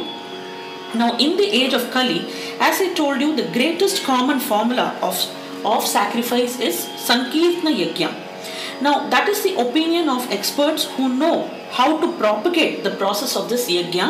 now 1.00 1.10
in 1.24 1.32
the 1.40 1.48
age 1.60 1.74
of 1.80 1.90
kali 1.96 2.20
as 2.68 2.84
i 2.86 2.92
told 3.00 3.26
you 3.26 3.30
the 3.40 3.50
greatest 3.58 3.98
common 4.10 4.40
formula 4.52 4.86
of 5.08 5.16
of 5.64 5.86
sacrifice 5.86 6.58
is 6.60 6.76
Sankirtana 7.06 7.72
Yajna. 7.74 8.10
Now, 8.80 9.08
that 9.08 9.28
is 9.28 9.42
the 9.42 9.54
opinion 9.58 10.08
of 10.08 10.30
experts 10.30 10.84
who 10.96 11.08
know 11.08 11.48
how 11.70 11.98
to 12.00 12.12
propagate 12.18 12.84
the 12.84 12.90
process 12.90 13.36
of 13.36 13.48
this 13.48 13.70
yajna. 13.70 14.08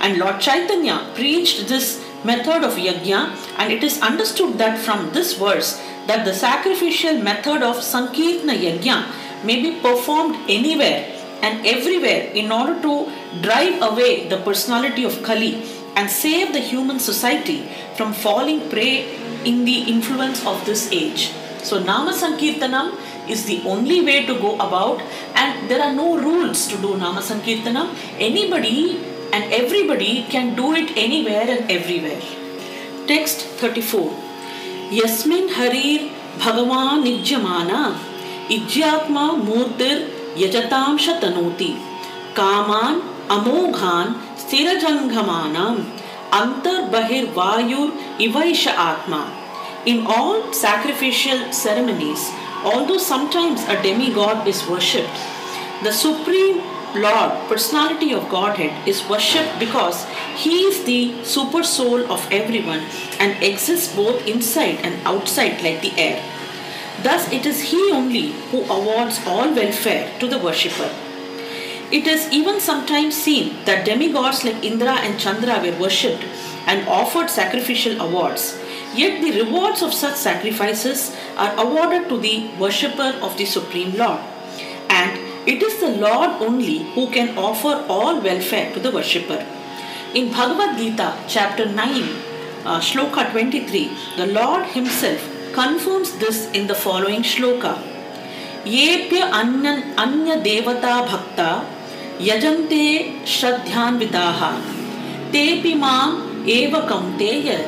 And 0.00 0.18
Lord 0.18 0.40
Chaitanya 0.40 1.10
preached 1.14 1.68
this 1.68 2.04
method 2.24 2.64
of 2.64 2.74
yajna, 2.74 3.36
and 3.58 3.72
it 3.72 3.82
is 3.82 4.00
understood 4.00 4.58
that 4.58 4.78
from 4.78 5.12
this 5.12 5.34
verse 5.34 5.80
that 6.06 6.24
the 6.24 6.34
sacrificial 6.34 7.18
method 7.18 7.62
of 7.62 7.76
Sankirtana 7.76 8.56
Yajna 8.64 9.44
may 9.44 9.60
be 9.62 9.80
performed 9.80 10.36
anywhere 10.48 11.12
and 11.42 11.66
everywhere 11.66 12.30
in 12.42 12.50
order 12.50 12.80
to 12.82 13.10
drive 13.42 13.82
away 13.82 14.28
the 14.28 14.38
personality 14.38 15.04
of 15.04 15.22
Kali 15.22 15.62
and 15.96 16.10
save 16.10 16.52
the 16.52 16.60
human 16.60 17.00
society 17.00 17.68
from 17.96 18.12
falling 18.12 18.68
prey 18.70 19.16
in 19.44 19.64
the 19.64 19.78
influence 19.94 20.44
of 20.46 20.64
this 20.66 20.90
age. 20.92 21.32
So, 21.62 21.82
Nama 21.82 22.12
Sankirtanam 22.12 22.94
is 23.28 23.44
the 23.46 23.62
only 23.64 24.04
way 24.04 24.24
to 24.26 24.34
go 24.34 24.54
about, 24.54 25.02
and 25.34 25.68
there 25.68 25.82
are 25.82 25.92
no 25.92 26.16
rules 26.16 26.68
to 26.68 26.76
do 26.76 26.96
Nama 26.96 27.20
Sankirtanam. 27.20 27.94
Anybody 28.18 29.00
and 29.36 29.52
everybody 29.52 30.12
can 30.34 30.54
do 30.60 30.74
it 30.80 30.92
anywhere 31.04 31.46
and 31.54 31.70
everywhere. 31.70 32.22
Text 33.08 33.42
34 33.62 34.04
Yasmin 34.98 35.48
Harir 35.56 36.10
Bhagavan 36.44 37.04
Ijjamana 37.12 37.82
Ijjatma 38.56 39.26
Murtir 39.48 39.96
yajatam 40.42 40.98
shatanoti 41.06 41.72
Kaman 42.38 43.02
Amoghan 43.36 44.14
Sthirajangamanam 44.42 45.84
Antar 46.40 46.78
Bahir 46.94 47.26
Vayur 47.40 47.90
Ivaisha 48.28 48.74
Atma. 48.90 49.22
In 49.86 50.06
all 50.06 50.52
sacrificial 50.52 51.52
ceremonies, 51.52 52.30
although 52.64 52.98
sometimes 52.98 53.60
a 53.68 53.80
demigod 53.82 54.48
is 54.48 54.66
worshipped, 54.68 55.20
the 55.84 55.92
supreme 55.92 56.60
Lord, 57.00 57.48
personality 57.48 58.12
of 58.12 58.28
Godhead, 58.28 58.86
is 58.88 59.06
worshipped 59.08 59.58
because 59.58 60.06
He 60.36 60.64
is 60.64 60.84
the 60.84 61.24
super 61.24 61.62
soul 61.62 62.10
of 62.10 62.26
everyone 62.30 62.80
and 63.18 63.42
exists 63.42 63.94
both 63.94 64.26
inside 64.26 64.80
and 64.82 64.94
outside 65.06 65.62
like 65.62 65.82
the 65.82 65.92
air. 65.96 66.22
Thus, 67.02 67.30
it 67.32 67.46
is 67.46 67.60
He 67.70 67.90
only 67.92 68.32
who 68.50 68.64
awards 68.64 69.20
all 69.26 69.54
welfare 69.54 70.10
to 70.20 70.26
the 70.26 70.38
worshipper. 70.38 70.90
It 71.92 72.06
is 72.06 72.28
even 72.32 72.60
sometimes 72.60 73.14
seen 73.14 73.64
that 73.64 73.84
demigods 73.84 74.44
like 74.44 74.64
Indra 74.64 74.94
and 74.94 75.20
Chandra 75.20 75.60
were 75.62 75.78
worshipped 75.78 76.24
and 76.66 76.88
offered 76.88 77.30
sacrificial 77.30 78.00
awards. 78.00 78.58
Yet 78.94 79.20
the 79.22 79.42
rewards 79.42 79.82
of 79.82 79.94
such 79.94 80.16
sacrifices 80.16 81.14
are 81.36 81.54
awarded 81.56 82.08
to 82.08 82.18
the 82.18 82.48
worshipper 82.58 83.14
of 83.22 83.36
the 83.36 83.44
Supreme 83.44 83.94
Lord. 83.96 84.20
And 84.88 85.25
it 85.46 85.62
is 85.62 85.78
the 85.78 85.90
Lord 85.90 86.42
only 86.46 86.78
who 86.94 87.08
can 87.08 87.38
offer 87.38 87.84
all 87.88 88.20
welfare 88.20 88.72
to 88.74 88.80
the 88.80 88.90
worshipper. 88.90 89.46
In 90.12 90.32
Bhagavad 90.32 90.76
Gita, 90.76 91.14
chapter 91.28 91.66
9, 91.66 92.02
uh, 92.64 92.80
shloka 92.80 93.30
23, 93.30 93.90
the 94.16 94.26
Lord 94.26 94.66
Himself 94.66 95.20
confirms 95.52 96.18
this 96.18 96.50
in 96.50 96.66
the 96.66 96.74
following 96.74 97.22
shloka. 97.22 97.78
Yepya 98.64 99.30
anyan 99.30 99.96
anya 99.96 100.36
devata 100.42 101.06
bhakta 101.06 101.64
yajante 102.18 103.22
shraddhanvitaha 103.34 104.50
tepi 105.30 105.78
mam 105.78 106.44
eva 106.44 106.80
kaunteya 106.90 107.58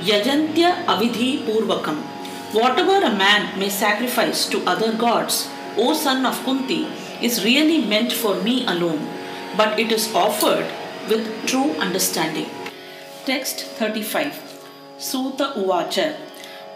yajantya 0.00 0.86
avidhi 0.86 1.44
purvakam. 1.44 1.98
Whatever 2.54 3.04
a 3.04 3.14
man 3.24 3.58
may 3.58 3.68
sacrifice 3.68 4.48
to 4.48 4.64
other 4.64 4.92
gods, 4.92 5.50
O 5.76 5.92
son 5.92 6.24
of 6.24 6.42
Kunti, 6.42 6.86
is 7.21 7.43
really 7.43 7.79
meant 7.93 8.11
for 8.11 8.35
me 8.41 8.65
alone, 8.65 9.07
but 9.57 9.79
it 9.79 9.91
is 9.91 10.13
offered 10.13 10.65
with 11.09 11.45
true 11.45 11.71
understanding. 11.87 12.49
Text 13.25 13.65
35 13.79 14.41
Suta 14.97 15.53
Uvacha 15.57 16.15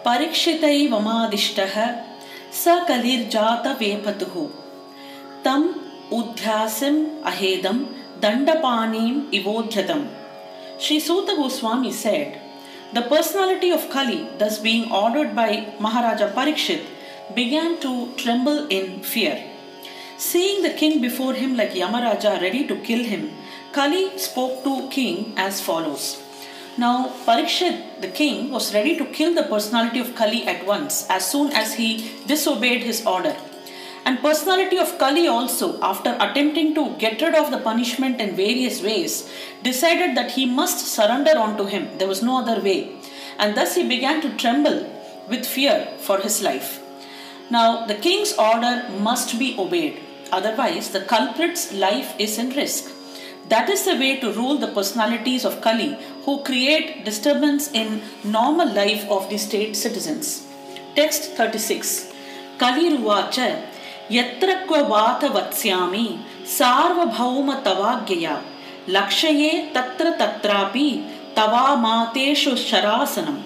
परीक्षितैवमादिष्टः 0.06 1.76
स 2.54 2.74
कलिर्जातवेपतुः 2.90 4.36
तं 5.46 5.62
Udhyasim 6.12 7.24
ahedam 7.24 7.88
dandapanim 8.22 9.32
ivodhyatam. 9.32 10.08
Sri 10.78 11.00
Suta 11.00 11.36
Goswami 11.36 11.92
said, 11.92 12.40
The 12.94 13.02
personality 13.02 13.72
of 13.72 13.90
Kali, 13.90 14.28
thus 14.38 14.60
being 14.60 14.92
ordered 14.92 15.36
by 15.36 15.74
Maharaja 15.80 16.32
Parikshit, 16.32 16.86
began 17.34 17.80
to 17.80 18.14
tremble 18.18 18.68
in 18.68 19.02
fear. 19.02 19.44
Seeing 20.21 20.61
the 20.61 20.75
king 20.75 21.01
before 21.01 21.33
him 21.33 21.57
like 21.57 21.71
Yamaraja 21.73 22.43
ready 22.43 22.67
to 22.67 22.77
kill 22.77 23.03
him, 23.03 23.31
Kali 23.73 24.19
spoke 24.19 24.63
to 24.65 24.87
king 24.91 25.33
as 25.35 25.63
follows. 25.63 26.23
Now, 26.77 27.09
Parikshit, 27.25 28.03
the 28.03 28.09
king, 28.09 28.51
was 28.51 28.75
ready 28.75 28.99
to 28.99 29.07
kill 29.07 29.35
the 29.35 29.45
personality 29.45 29.99
of 29.99 30.15
Kali 30.15 30.47
at 30.47 30.67
once 30.67 31.07
as 31.09 31.25
soon 31.31 31.51
as 31.53 31.73
he 31.73 32.13
disobeyed 32.27 32.83
his 32.83 33.07
order. 33.07 33.35
And 34.05 34.21
personality 34.21 34.77
of 34.77 34.99
Kali 34.99 35.27
also, 35.27 35.81
after 35.81 36.15
attempting 36.21 36.75
to 36.75 36.95
get 36.99 37.23
rid 37.23 37.35
of 37.35 37.51
the 37.51 37.59
punishment 37.71 38.21
in 38.21 38.37
various 38.37 38.83
ways, 38.83 39.27
decided 39.63 40.19
that 40.19 40.33
he 40.33 40.45
must 40.45 40.87
surrender 40.87 41.39
unto 41.39 41.65
him. 41.65 41.97
There 41.97 42.09
was 42.09 42.23
no 42.23 42.43
other 42.43 42.61
way. 42.61 42.95
And 43.39 43.57
thus 43.57 43.75
he 43.75 43.89
began 43.89 44.21
to 44.21 44.37
tremble 44.37 44.85
with 45.31 45.47
fear 45.47 45.89
for 45.97 46.19
his 46.21 46.43
life. 46.43 46.79
Now, 47.51 47.87
the 47.87 47.95
king's 47.95 48.35
order 48.35 48.87
must 49.01 49.39
be 49.39 49.57
obeyed 49.59 49.99
otherwise 50.33 50.91
the 50.91 51.01
culprit's 51.01 51.73
life 51.73 52.15
is 52.19 52.39
in 52.39 52.51
risk. 52.51 52.91
That 53.49 53.69
is 53.69 53.85
the 53.85 53.97
way 53.97 54.21
to 54.21 54.33
rule 54.33 54.59
the 54.59 54.69
personalities 54.69 55.45
of 55.45 55.61
Kali 55.61 55.99
who 56.25 56.43
create 56.45 57.05
disturbance 57.05 57.71
in 57.73 58.03
normal 58.23 58.73
life 58.73 59.09
of 59.11 59.29
the 59.29 59.39
state 59.39 59.75
citizens. 59.77 60.47
Text 60.95 61.33
36 61.37 62.13
Kaliruvacha 62.59 63.63
Yatra 64.11 64.67
kwa 64.67 64.83
vata 64.85 65.29
vatsyami 65.31 66.19
tava 66.59 67.63
tavagyaya 67.65 68.43
lakshaye 68.87 69.73
tatra 69.73 70.17
tatrapi 70.19 71.05
tava 71.35 71.77
mateshu 71.77 72.53
sharasanam. 72.57 73.43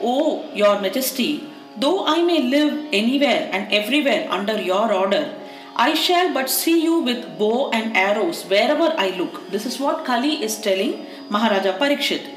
O 0.00 0.44
your 0.54 0.80
majesty, 0.80 1.48
though 1.76 2.06
I 2.06 2.22
may 2.22 2.42
live 2.42 2.86
anywhere 2.92 3.48
and 3.52 3.72
everywhere 3.72 4.28
under 4.30 4.60
your 4.60 4.92
order, 4.92 5.34
I 5.74 5.94
shall 5.94 6.34
but 6.34 6.50
see 6.50 6.82
you 6.82 7.00
with 7.00 7.38
bow 7.38 7.70
and 7.70 7.96
arrows 7.96 8.44
wherever 8.44 8.94
I 8.98 9.16
look. 9.16 9.50
This 9.50 9.64
is 9.64 9.80
what 9.80 10.04
Kali 10.04 10.42
is 10.42 10.60
telling 10.60 11.06
Maharaja 11.30 11.78
Parikshit. 11.78 12.28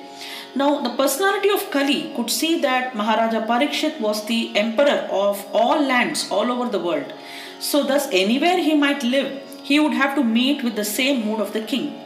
Now 0.55 0.81
the 0.81 0.95
personality 0.95 1.49
of 1.49 1.69
Kali 1.69 2.13
could 2.15 2.29
see 2.29 2.61
that 2.61 2.95
Maharaja 2.95 3.45
Parikshit 3.45 3.99
was 3.99 4.25
the 4.25 4.55
emperor 4.55 5.07
of 5.11 5.45
all 5.51 5.81
lands 5.81 6.31
all 6.31 6.49
over 6.49 6.69
the 6.69 6.79
world. 6.79 7.11
So, 7.59 7.83
thus, 7.83 8.07
anywhere 8.11 8.57
he 8.57 8.75
might 8.75 9.03
live, 9.03 9.41
he 9.63 9.79
would 9.79 9.93
have 9.93 10.15
to 10.15 10.23
meet 10.23 10.63
with 10.63 10.75
the 10.75 10.85
same 10.85 11.25
mood 11.25 11.39
of 11.39 11.51
the 11.51 11.61
king. 11.61 11.99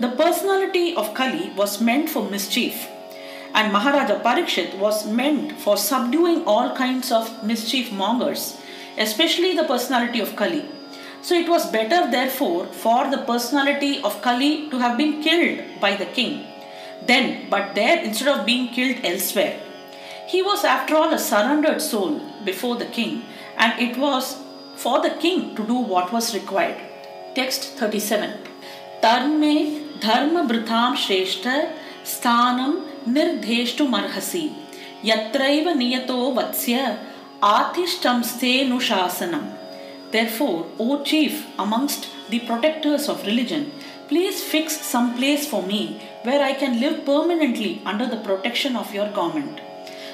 The 0.00 0.08
personality 0.08 0.94
of 0.94 1.12
Kali 1.12 1.50
was 1.56 1.80
meant 1.80 2.08
for 2.08 2.22
mischief, 2.28 2.88
and 3.54 3.72
Maharaja 3.72 4.20
Parikshit 4.20 4.78
was 4.78 5.06
meant 5.06 5.52
for 5.52 5.76
subduing 5.76 6.44
all 6.44 6.74
kinds 6.74 7.12
of 7.12 7.42
mischief 7.44 7.92
mongers, 7.92 8.56
especially 8.98 9.56
the 9.56 9.64
personality 9.64 10.20
of 10.20 10.36
Kali. 10.36 10.64
So, 11.22 11.34
it 11.34 11.48
was 11.48 11.70
better, 11.70 12.10
therefore, 12.10 12.66
for 12.66 13.10
the 13.10 13.18
personality 13.18 14.00
of 14.02 14.20
Kali 14.22 14.68
to 14.70 14.78
have 14.78 14.98
been 14.98 15.22
killed 15.22 15.80
by 15.80 15.94
the 15.96 16.06
king. 16.06 16.46
Then, 17.06 17.48
but 17.48 17.74
there, 17.74 18.02
instead 18.02 18.28
of 18.28 18.46
being 18.46 18.68
killed 18.68 19.04
elsewhere, 19.04 19.60
he 20.26 20.42
was, 20.42 20.64
after 20.64 20.96
all, 20.96 21.12
a 21.12 21.18
surrendered 21.18 21.80
soul 21.80 22.20
before 22.44 22.76
the 22.76 22.86
king, 22.86 23.24
and 23.56 23.78
it 23.80 23.96
was 23.98 24.38
for 24.76 25.00
the 25.00 25.10
king 25.10 25.54
to 25.56 25.66
do 25.66 25.74
what 25.74 26.12
was 26.12 26.34
required. 26.34 26.80
Text 27.34 27.64
37 27.78 28.38
Tarme 29.02 30.00
dharma 30.00 30.42
britham 30.50 30.94
shreshta 31.04 31.54
sthanam 32.12 32.72
nirdheshtu 33.14 33.84
marhasi 33.94 34.44
yatraiva 35.10 35.72
niyato 35.82 36.18
vatsya 36.38 36.82
athishtamste 37.42 38.68
nushasanam. 38.70 39.44
Therefore, 40.12 40.66
O 40.78 41.02
chief 41.02 41.46
amongst 41.58 42.08
the 42.30 42.38
protectors 42.40 43.08
of 43.08 43.26
religion, 43.26 43.72
please 44.06 44.42
fix 44.44 44.80
some 44.80 45.16
place 45.16 45.48
for 45.48 45.62
me 45.62 46.00
where 46.22 46.42
I 46.42 46.52
can 46.52 46.78
live 46.78 47.04
permanently 47.04 47.82
under 47.84 48.06
the 48.06 48.18
protection 48.28 48.76
of 48.76 48.94
your 48.94 49.08
government. 49.08 49.60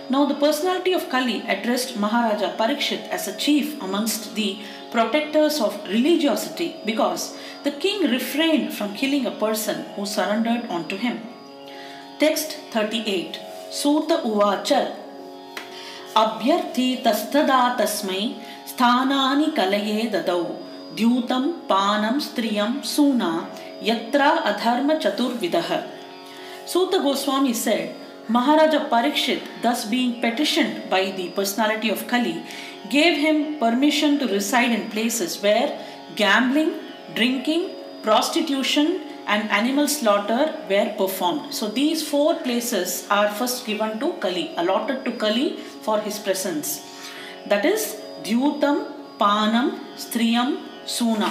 Now, 0.09 0.25
the 0.25 0.37
personality 0.37 0.95
of 0.95 1.11
Kali 1.11 1.43
addressed 1.47 1.99
Maharaja 1.99 2.57
Parikshit 2.57 3.07
as 3.11 3.29
a 3.29 3.37
chief 3.37 3.79
amongst 3.83 4.35
the 4.35 4.59
protectors 4.91 5.61
of 5.61 5.87
religiosity 5.87 6.77
because 6.87 7.37
the 7.63 7.73
king 7.73 8.11
refrained 8.11 8.73
from 8.73 8.95
killing 8.95 9.27
a 9.27 9.39
person 9.45 9.85
who 9.95 10.07
surrendered 10.07 10.65
unto 10.71 10.97
him. 10.97 11.21
Text 12.19 12.57
38 12.71 13.39
Suta 13.71 14.23
Uvacha 14.25 14.97
Abhyarthi 16.15 17.03
tastada 17.03 17.77
tasmai 17.77 18.37
sthanani 18.67 19.55
kalaye 19.55 20.11
dadau 20.11 20.57
dyutam 20.97 21.67
panam 21.69 22.17
striyam 22.17 22.85
suna 22.85 23.49
yatra 23.83 24.43
adharma 24.43 25.01
chaturvidah. 25.01 25.87
Suta 26.67 26.99
Goswami 26.99 27.53
said, 27.53 27.95
Maharaja 28.29 28.89
Parikshit, 28.91 29.41
thus 29.63 29.87
being 29.87 30.21
petitioned 30.21 30.91
by 30.91 31.13
the 31.13 31.29
personality 31.31 31.89
of 31.89 32.07
Kali, 32.09 32.43
gave 32.91 33.17
him 33.17 33.59
permission 33.59 34.19
to 34.19 34.27
reside 34.27 34.71
in 34.71 34.91
places 34.91 35.43
where 35.43 35.79
gambling, 36.17 36.75
drinking, 37.15 37.71
prostitution, 38.03 39.01
and 39.27 39.49
animal 39.51 39.89
slaughter 39.89 40.55
were 40.69 40.93
performed. 40.97 41.55
So 41.55 41.69
these 41.69 42.07
four 42.07 42.35
places 42.37 43.07
are 43.11 43.31
first 43.31 43.67
given 43.67 43.99
to 44.01 44.13
Kali, 44.15 44.53
allotted 44.57 45.05
to 45.05 45.13
Kali 45.13 45.57
for 45.89 45.99
his 46.07 46.19
presence. 46.27 46.69
That 47.51 47.65
is 47.65 47.83
Dyutam, 48.25 48.79
Panam, 49.21 49.69
Striyam, 50.05 50.51
Suna. 50.97 51.31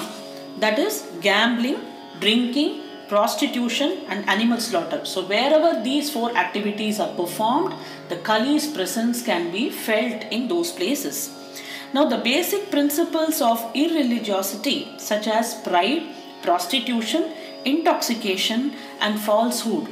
That 0.64 0.80
is 0.80 0.96
gambling, 1.22 1.80
drinking, 2.20 2.72
prostitution, 3.14 3.90
and 4.10 4.28
animal 4.36 4.60
slaughter. 4.68 5.02
So, 5.12 5.20
wherever 5.34 5.72
these 5.88 6.10
four 6.16 6.30
activities 6.46 7.00
are 7.04 7.14
performed, 7.22 7.74
the 8.10 8.18
Kali's 8.30 8.68
presence 8.78 9.22
can 9.30 9.52
be 9.58 9.70
felt 9.70 10.24
in 10.38 10.48
those 10.54 10.72
places. 10.80 11.18
Now, 11.94 12.06
the 12.14 12.22
basic 12.32 12.64
principles 12.76 13.42
of 13.42 13.60
irreligiosity, 13.84 15.00
such 15.00 15.28
as 15.28 15.54
pride, 15.68 16.04
prostitution, 16.42 17.32
intoxication, 17.64 18.74
and 19.00 19.20
falsehood. 19.28 19.88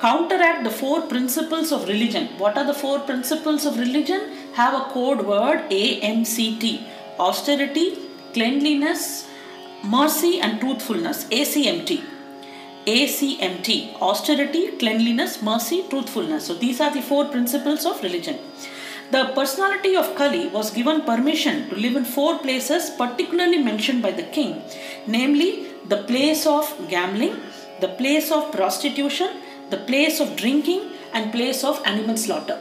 Counteract 0.00 0.64
the 0.64 0.70
four 0.70 1.02
principles 1.02 1.70
of 1.72 1.86
religion. 1.86 2.28
What 2.38 2.56
are 2.56 2.64
the 2.64 2.72
four 2.72 3.00
principles 3.00 3.66
of 3.66 3.78
religion? 3.78 4.30
Have 4.54 4.72
a 4.72 4.84
code 4.92 5.26
word 5.26 5.68
AMCT 5.68 6.80
austerity, 7.18 7.98
cleanliness, 8.32 9.28
mercy, 9.84 10.40
and 10.40 10.58
truthfulness. 10.58 11.26
ACMT. 11.26 12.02
ACMT 12.86 14.00
austerity, 14.00 14.68
cleanliness, 14.78 15.42
mercy, 15.42 15.84
truthfulness. 15.90 16.46
So 16.46 16.54
these 16.54 16.80
are 16.80 16.94
the 16.94 17.02
four 17.02 17.26
principles 17.26 17.84
of 17.84 18.02
religion. 18.02 18.38
The 19.10 19.32
personality 19.34 19.96
of 19.96 20.14
Kali 20.14 20.46
was 20.46 20.70
given 20.70 21.02
permission 21.02 21.68
to 21.68 21.76
live 21.76 21.96
in 21.96 22.06
four 22.06 22.38
places 22.38 22.88
particularly 22.88 23.58
mentioned 23.58 24.00
by 24.00 24.12
the 24.12 24.22
king, 24.22 24.62
namely 25.06 25.66
the 25.88 26.04
place 26.04 26.46
of 26.46 26.74
gambling, 26.88 27.36
the 27.82 27.88
place 27.88 28.32
of 28.32 28.50
prostitution, 28.50 29.30
the 29.70 29.78
place 29.78 30.20
of 30.20 30.36
drinking, 30.36 30.82
and 31.12 31.32
place 31.32 31.64
of 31.64 31.82
animal 31.84 32.16
slaughter. 32.16 32.58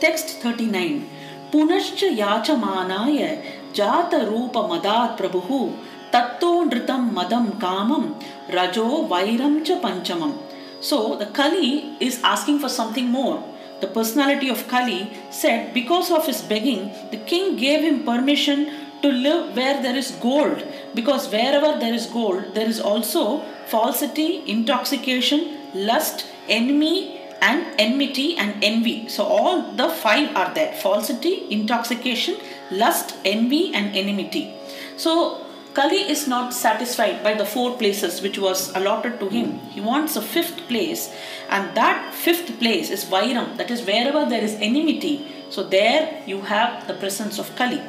Text 0.00 0.28
39 0.42 1.08
Punascha 1.50 2.08
yachamanaya 2.22 3.42
jata 3.72 4.28
rupa 4.30 4.60
madat 4.72 5.16
prabhu 5.18 5.72
tatto 6.12 6.52
nritam 6.68 7.12
madam 7.12 7.52
kamam 7.64 8.04
rajo 8.52 9.08
vairam 9.08 9.64
cha 9.64 9.80
panchamam. 9.80 10.38
So 10.80 11.16
the 11.16 11.26
Kali 11.26 11.96
is 12.00 12.20
asking 12.22 12.58
for 12.58 12.68
something 12.68 13.08
more 13.08 13.42
the 13.80 13.86
personality 13.88 14.48
of 14.48 14.66
Kali, 14.68 15.10
said 15.30 15.74
because 15.74 16.10
of 16.10 16.26
his 16.26 16.40
begging, 16.42 16.90
the 17.10 17.18
king 17.18 17.56
gave 17.56 17.80
him 17.82 18.04
permission 18.04 18.70
to 19.02 19.08
live 19.12 19.54
where 19.56 19.82
there 19.82 19.96
is 19.96 20.12
gold. 20.22 20.62
Because 20.94 21.30
wherever 21.30 21.78
there 21.78 21.92
is 21.92 22.06
gold, 22.06 22.54
there 22.54 22.68
is 22.68 22.80
also 22.80 23.40
falsity, 23.66 24.42
intoxication, 24.46 25.63
lust, 25.74 26.26
enemy, 26.48 27.20
and 27.40 27.66
enmity 27.78 28.36
and 28.36 28.62
envy. 28.64 29.08
So 29.08 29.24
all 29.24 29.72
the 29.72 29.88
five 29.88 30.34
are 30.34 30.52
there 30.54 30.72
falsity, 30.74 31.46
intoxication, 31.50 32.36
lust, 32.70 33.16
envy, 33.24 33.74
and 33.74 33.94
enmity. 33.94 34.54
So 34.96 35.44
Kali 35.74 36.08
is 36.14 36.28
not 36.28 36.54
satisfied 36.54 37.22
by 37.24 37.34
the 37.34 37.44
four 37.44 37.76
places 37.76 38.22
which 38.22 38.38
was 38.38 38.74
allotted 38.76 39.18
to 39.20 39.28
him. 39.28 39.58
He 39.70 39.80
wants 39.80 40.14
a 40.14 40.22
fifth 40.22 40.68
place, 40.68 41.12
and 41.50 41.76
that 41.76 42.14
fifth 42.14 42.58
place 42.60 42.90
is 42.90 43.04
Vairam, 43.04 43.56
that 43.56 43.72
is, 43.72 43.84
wherever 43.84 44.24
there 44.24 44.42
is 44.42 44.54
enmity. 44.54 45.26
So, 45.50 45.64
there 45.64 46.22
you 46.26 46.42
have 46.42 46.86
the 46.86 46.94
presence 46.94 47.40
of 47.40 47.54
Kali. 47.56 47.82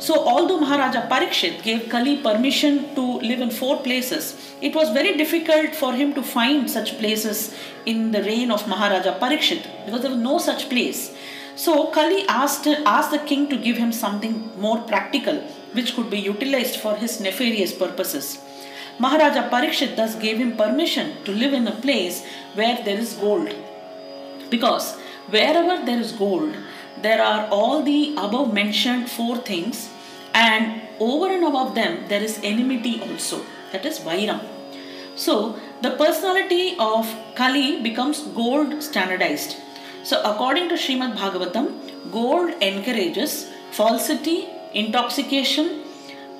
So, 0.00 0.14
although 0.28 0.60
Maharaja 0.60 1.08
Parikshit 1.08 1.62
gave 1.62 1.88
Kali 1.88 2.18
permission 2.18 2.94
to 2.94 3.02
live 3.18 3.40
in 3.40 3.50
four 3.50 3.82
places, 3.82 4.36
it 4.62 4.74
was 4.74 4.90
very 4.90 5.16
difficult 5.16 5.74
for 5.74 5.92
him 5.92 6.14
to 6.14 6.22
find 6.22 6.70
such 6.70 6.98
places 6.98 7.52
in 7.84 8.12
the 8.12 8.22
reign 8.22 8.52
of 8.52 8.68
Maharaja 8.68 9.18
Parikshit 9.18 9.66
because 9.84 10.02
there 10.02 10.10
was 10.10 10.20
no 10.20 10.38
such 10.38 10.68
place. 10.68 11.12
So, 11.56 11.90
Kali 11.90 12.24
asked, 12.28 12.68
asked 12.68 13.10
the 13.10 13.18
king 13.18 13.48
to 13.48 13.56
give 13.56 13.76
him 13.76 13.90
something 13.90 14.52
more 14.56 14.78
practical 14.82 15.40
which 15.72 15.96
could 15.96 16.10
be 16.10 16.18
utilized 16.18 16.76
for 16.76 16.94
his 16.94 17.20
nefarious 17.20 17.72
purposes. 17.72 18.38
Maharaja 19.00 19.48
Parikshit 19.50 19.96
thus 19.96 20.14
gave 20.14 20.38
him 20.38 20.56
permission 20.56 21.24
to 21.24 21.32
live 21.32 21.52
in 21.52 21.66
a 21.66 21.80
place 21.80 22.24
where 22.54 22.80
there 22.84 22.98
is 22.98 23.14
gold. 23.14 23.52
Because 24.48 24.96
wherever 25.28 25.84
there 25.84 26.00
is 26.00 26.12
gold, 26.12 26.54
there 27.02 27.22
are 27.22 27.48
all 27.48 27.82
the 27.82 28.14
above 28.16 28.52
mentioned 28.52 29.08
four 29.10 29.36
things, 29.38 29.88
and 30.34 30.82
over 31.00 31.26
and 31.32 31.44
above 31.44 31.74
them, 31.74 32.06
there 32.08 32.22
is 32.22 32.40
enmity 32.42 33.00
also, 33.00 33.44
that 33.72 33.84
is 33.84 33.98
Vairam. 34.00 34.40
So, 35.16 35.58
the 35.82 35.90
personality 35.92 36.76
of 36.78 37.12
Kali 37.34 37.82
becomes 37.82 38.20
gold 38.22 38.82
standardized. 38.82 39.56
So, 40.04 40.22
according 40.22 40.68
to 40.68 40.76
Srimad 40.76 41.16
Bhagavatam, 41.16 42.12
gold 42.12 42.50
encourages 42.62 43.50
falsity, 43.72 44.48
intoxication, 44.74 45.82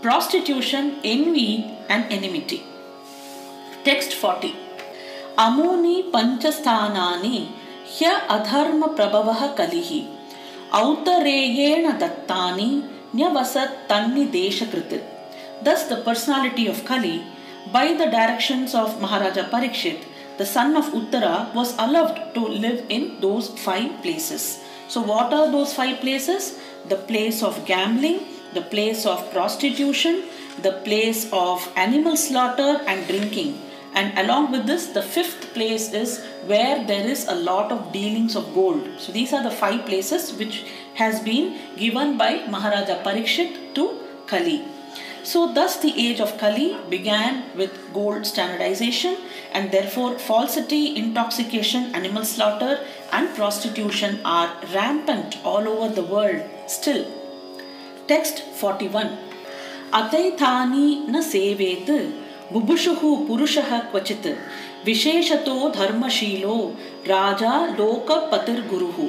prostitution, 0.02 0.98
envy, 1.02 1.64
and 1.88 2.04
enmity. 2.12 2.62
Text 3.84 4.14
40 4.14 4.54
Amuni 5.38 6.10
panchasthanani 6.10 7.48
hya 7.96 8.26
adharma 8.36 8.94
prabhavah 8.96 9.56
kalihi 9.56 10.17
autareyena 10.72 11.98
dattani 11.98 12.84
nyavasat 13.14 13.88
tanni 13.88 14.26
deshakrit. 14.26 15.02
Thus, 15.62 15.84
the 15.84 15.96
personality 15.96 16.66
of 16.68 16.84
Kali, 16.84 17.24
by 17.72 17.94
the 17.94 18.06
directions 18.06 18.74
of 18.74 19.00
Maharaja 19.00 19.44
Parikshit, 19.50 20.04
the 20.38 20.46
son 20.46 20.76
of 20.76 20.86
Uttara, 20.92 21.52
was 21.54 21.74
allowed 21.78 22.34
to 22.34 22.46
live 22.46 22.84
in 22.88 23.20
those 23.20 23.48
five 23.58 24.02
places. 24.02 24.60
So, 24.88 25.00
what 25.02 25.32
are 25.32 25.50
those 25.50 25.74
five 25.74 26.00
places? 26.00 26.58
the 26.88 26.96
place 26.96 27.42
of 27.42 27.64
gambling, 27.66 28.20
the 28.54 28.62
place 28.62 29.04
of 29.06 29.30
prostitution, 29.32 30.24
the 30.62 30.72
place 30.84 31.28
of 31.32 31.70
animal 31.76 32.16
slaughter 32.16 32.80
and 32.86 33.06
drinking. 33.06 33.60
And 33.98 34.16
along 34.16 34.52
with 34.52 34.66
this, 34.66 34.86
the 34.96 35.02
fifth 35.02 35.52
place 35.54 35.92
is 35.92 36.24
where 36.46 36.84
there 36.86 37.06
is 37.14 37.26
a 37.26 37.34
lot 37.34 37.72
of 37.72 37.92
dealings 37.92 38.36
of 38.36 38.54
gold. 38.54 38.88
So 38.98 39.10
these 39.10 39.32
are 39.32 39.42
the 39.42 39.50
five 39.50 39.86
places 39.86 40.32
which 40.34 40.64
has 40.94 41.20
been 41.20 41.58
given 41.76 42.16
by 42.16 42.46
Maharaja 42.46 43.02
Parikshit 43.02 43.74
to 43.74 43.98
Kali. 44.28 44.62
So 45.24 45.52
thus 45.52 45.78
the 45.80 45.92
age 46.06 46.20
of 46.20 46.38
Kali 46.38 46.76
began 46.88 47.42
with 47.56 47.92
gold 47.92 48.24
standardization 48.24 49.16
and 49.52 49.72
therefore 49.72 50.16
falsity, 50.16 50.96
intoxication, 50.96 51.92
animal 51.92 52.24
slaughter 52.24 52.78
and 53.12 53.34
prostitution 53.34 54.20
are 54.24 54.48
rampant 54.72 55.38
all 55.44 55.66
over 55.66 55.92
the 55.92 56.04
world 56.04 56.42
still. 56.68 57.04
Text 58.06 58.44
41 58.62 59.18
Ataithani 59.90 61.08
na 61.08 61.20
sevet 61.20 61.90
बुभुषुः 62.52 63.00
पुरुषः 63.26 63.78
क्वचित् 63.90 64.26
विशेषतो 64.86 65.56
धर्मशीलो 65.70 66.56
राजा 67.08 67.54
लोकपतिर्गुरुः 67.78 69.00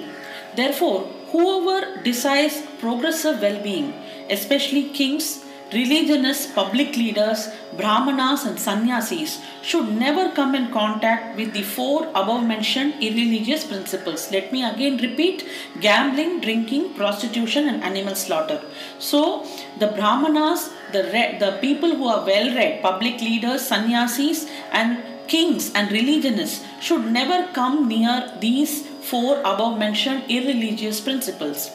Therefore, 0.56 1.08
whoever 1.32 2.02
desires 2.04 2.56
progressive 2.80 3.42
well-being, 3.42 3.94
especially 4.30 4.90
kings, 4.90 5.46
religionists, 5.74 6.52
public 6.52 6.96
leaders, 6.98 7.50
brahmanas, 7.78 8.46
and 8.46 8.60
sannyasis 8.60 9.42
should 9.62 9.90
never 9.92 10.32
come 10.32 10.56
in 10.56 10.72
contact 10.72 11.38
with 11.38 11.54
the 11.54 11.62
four 11.62 12.08
above 12.10 12.44
mentioned 12.46 12.94
irreligious 13.02 13.66
principles. 13.66 14.32
Let 14.32 14.52
me 14.52 14.64
again 14.64 14.98
repeat 14.98 15.48
gambling, 15.80 16.42
drinking, 16.42 16.94
prostitution, 16.96 17.68
and 17.68 17.84
animal 17.84 18.16
slaughter. 18.16 18.62
So, 18.98 19.46
the 19.78 19.88
brahmanas, 19.88 20.72
the, 20.92 21.04
the 21.40 21.58
people 21.62 21.96
who 21.96 22.08
are 22.08 22.26
well 22.26 22.54
read, 22.56 22.82
public 22.82 23.22
leaders, 23.22 23.68
sannyasis, 23.68 24.50
and 24.72 25.04
kings 25.28 25.72
and 25.74 25.92
religionists 25.92 26.66
should 26.82 27.06
never 27.06 27.48
come 27.54 27.88
near 27.88 28.32
these 28.40 28.88
four 28.88 29.40
above 29.42 29.78
mentioned 29.78 30.24
irreligious 30.28 31.00
principles. 31.00 31.70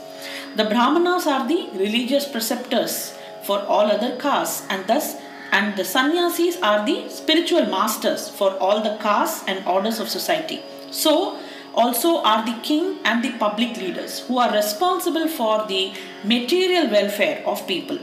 The 0.56 0.64
brahmanas 0.64 1.26
are 1.26 1.46
the 1.46 1.68
religious 1.74 2.28
preceptors 2.28 3.14
for 3.44 3.60
all 3.60 3.90
other 3.90 4.16
castes 4.16 4.66
and 4.70 4.86
thus 4.86 5.16
and 5.52 5.76
the 5.76 5.84
sannyasis 5.84 6.56
are 6.62 6.84
the 6.84 7.08
spiritual 7.08 7.66
masters 7.66 8.28
for 8.28 8.50
all 8.58 8.82
the 8.82 8.96
castes 8.96 9.44
and 9.46 9.64
orders 9.66 10.00
of 10.00 10.08
society. 10.08 10.60
So 10.90 11.38
also 11.74 12.22
are 12.22 12.44
the 12.44 12.58
king 12.62 12.98
and 13.04 13.22
the 13.22 13.32
public 13.38 13.76
leaders 13.76 14.20
who 14.20 14.38
are 14.38 14.52
responsible 14.52 15.28
for 15.28 15.66
the 15.66 15.92
material 16.24 16.90
welfare 16.90 17.42
of 17.46 17.66
people. 17.66 17.98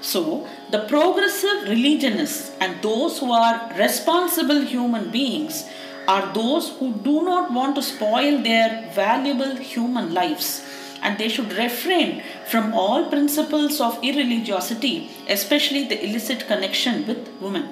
So, 0.00 0.46
the 0.70 0.80
progressive 0.80 1.68
religionists 1.68 2.52
and 2.60 2.80
those 2.82 3.18
who 3.18 3.32
are 3.32 3.72
responsible 3.76 4.60
human 4.60 5.10
beings 5.10 5.64
are 6.06 6.32
those 6.32 6.70
who 6.78 6.92
do 6.94 7.22
not 7.22 7.52
want 7.52 7.74
to 7.74 7.82
spoil 7.82 8.40
their 8.42 8.88
valuable 8.94 9.56
human 9.56 10.14
lives 10.14 10.64
and 11.02 11.18
they 11.18 11.28
should 11.28 11.52
refrain 11.52 12.22
from 12.46 12.74
all 12.74 13.08
principles 13.08 13.80
of 13.80 14.00
irreligiosity, 14.02 15.08
especially 15.28 15.84
the 15.84 16.04
illicit 16.04 16.46
connection 16.46 17.06
with 17.06 17.28
women. 17.40 17.68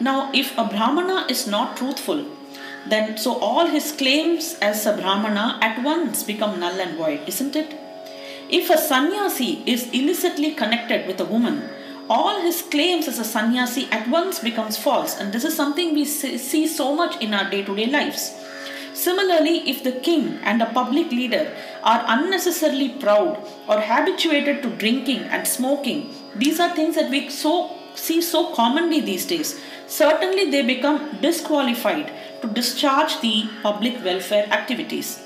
Now, 0.00 0.30
if 0.32 0.56
a 0.58 0.64
Brahmana 0.64 1.26
is 1.28 1.46
not 1.46 1.76
truthful, 1.76 2.26
then 2.86 3.16
so 3.16 3.38
all 3.38 3.66
his 3.66 3.92
claims 3.92 4.56
as 4.60 4.84
a 4.86 4.96
Brahmana 4.96 5.58
at 5.62 5.82
once 5.82 6.22
become 6.22 6.60
null 6.60 6.80
and 6.80 6.96
void, 6.96 7.20
isn't 7.26 7.56
it? 7.56 7.74
If 8.50 8.68
a 8.68 8.76
sannyasi 8.76 9.62
is 9.66 9.90
illicitly 9.92 10.52
connected 10.52 11.06
with 11.06 11.18
a 11.20 11.24
woman, 11.24 11.62
all 12.10 12.42
his 12.42 12.60
claims 12.60 13.08
as 13.08 13.18
a 13.18 13.24
sannyasi 13.24 13.88
at 13.90 14.08
once 14.08 14.38
becomes 14.38 14.76
false, 14.76 15.18
and 15.18 15.32
this 15.32 15.44
is 15.44 15.56
something 15.56 15.94
we 15.94 16.04
see 16.04 16.66
so 16.66 16.94
much 16.94 17.20
in 17.22 17.32
our 17.32 17.48
day 17.48 17.62
to 17.62 17.74
day 17.74 17.86
lives. 17.86 18.34
Similarly, 18.94 19.68
if 19.68 19.82
the 19.82 19.92
king 19.92 20.38
and 20.44 20.62
a 20.62 20.72
public 20.72 21.10
leader 21.10 21.52
are 21.82 22.04
unnecessarily 22.06 22.90
proud 22.90 23.44
or 23.68 23.80
habituated 23.80 24.62
to 24.62 24.70
drinking 24.70 25.22
and 25.24 25.46
smoking, 25.46 26.14
these 26.36 26.60
are 26.60 26.74
things 26.74 26.94
that 26.94 27.10
we 27.10 27.28
so 27.28 27.76
see 27.94 28.20
so 28.20 28.54
commonly 28.54 29.00
these 29.00 29.26
days, 29.26 29.60
certainly 29.86 30.50
they 30.50 30.62
become 30.62 31.18
disqualified 31.20 32.12
to 32.40 32.48
discharge 32.48 33.20
the 33.20 33.48
public 33.62 34.02
welfare 34.04 34.46
activities. 34.50 35.20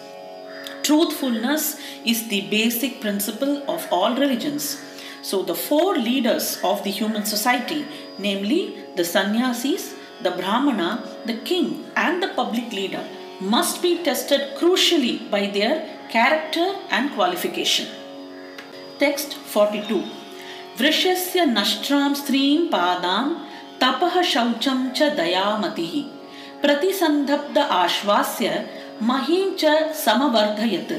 Truthfulness 0.83 1.79
is 2.05 2.29
the 2.29 2.43
basic 2.49 3.01
principle 3.01 3.63
of 3.71 3.87
all 3.91 4.17
religions. 4.17 4.83
So, 5.21 5.43
the 5.43 5.55
four 5.55 5.97
leaders 5.97 6.59
of 6.63 6.85
the 6.85 6.91
human 6.91 7.25
society, 7.27 7.85
namely 8.19 8.77
the 8.97 9.05
sannyasis, 9.05 9.95
the 10.23 10.31
brahmana, 10.31 11.07
the 11.27 11.35
king, 11.35 11.85
and 11.97 12.23
the 12.23 12.29
public 12.29 12.73
leader, 12.73 13.05
must 13.40 13.82
be 13.82 14.04
tested 14.04 14.42
crucially 14.58 15.30
by 15.30 15.48
their 15.48 15.74
character 16.10 16.68
and 16.92 17.12
qualification. 17.16 17.88
Text 19.00 19.38
42 19.54 20.04
वृषस्य 20.80 21.46
नष्ट्रां 21.46 22.14
स्त्रीं 22.20 22.58
पादां 22.68 23.24
तपः 23.82 24.22
शौचं 24.34 24.80
च 24.98 25.10
दयामतिः 25.20 25.94
प्रतिसन्धब्ध 26.62 27.58
आश्वास्य 27.82 28.66
महीं 29.10 29.46
च 29.64 29.74
समवर्धयत् 30.06 30.94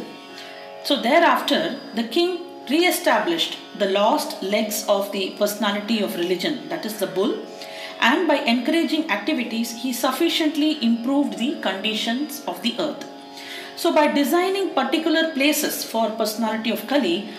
So 0.87 1.01
thereafter, 1.01 1.77
the 1.95 2.05
king 2.05 2.39
re-established 2.69 3.57
the 3.79 3.89
lost 3.91 4.43
legs 4.43 4.85
of 4.87 5.11
the 5.13 5.31
personality 5.39 6.03
of 6.03 6.17
religion, 6.17 6.69
that 6.69 6.85
is 6.85 6.99
the 6.99 7.07
bull, 7.07 7.39
and 8.00 8.28
by 8.28 8.38
encouraging 8.38 9.10
activities, 9.12 9.84
he 9.84 9.92
sufficiently 9.94 10.84
improved 10.84 11.38
the 11.38 11.60
conditions 11.62 12.44
of 12.48 12.62
the 12.62 12.76
earth. 12.80 13.06
So 13.76 13.94
by 13.94 14.08
designing 14.08 14.74
particular 14.74 15.34
places 15.34 15.84
for 15.84 16.10
personality 16.12 16.72
of 16.72 16.88
Kali, 16.88 17.30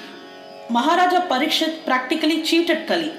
Maharaja 0.71 1.29
Parikshit 1.29 1.85
practically 1.85 2.43
cheated 2.43 2.87
Kali. 2.87 3.13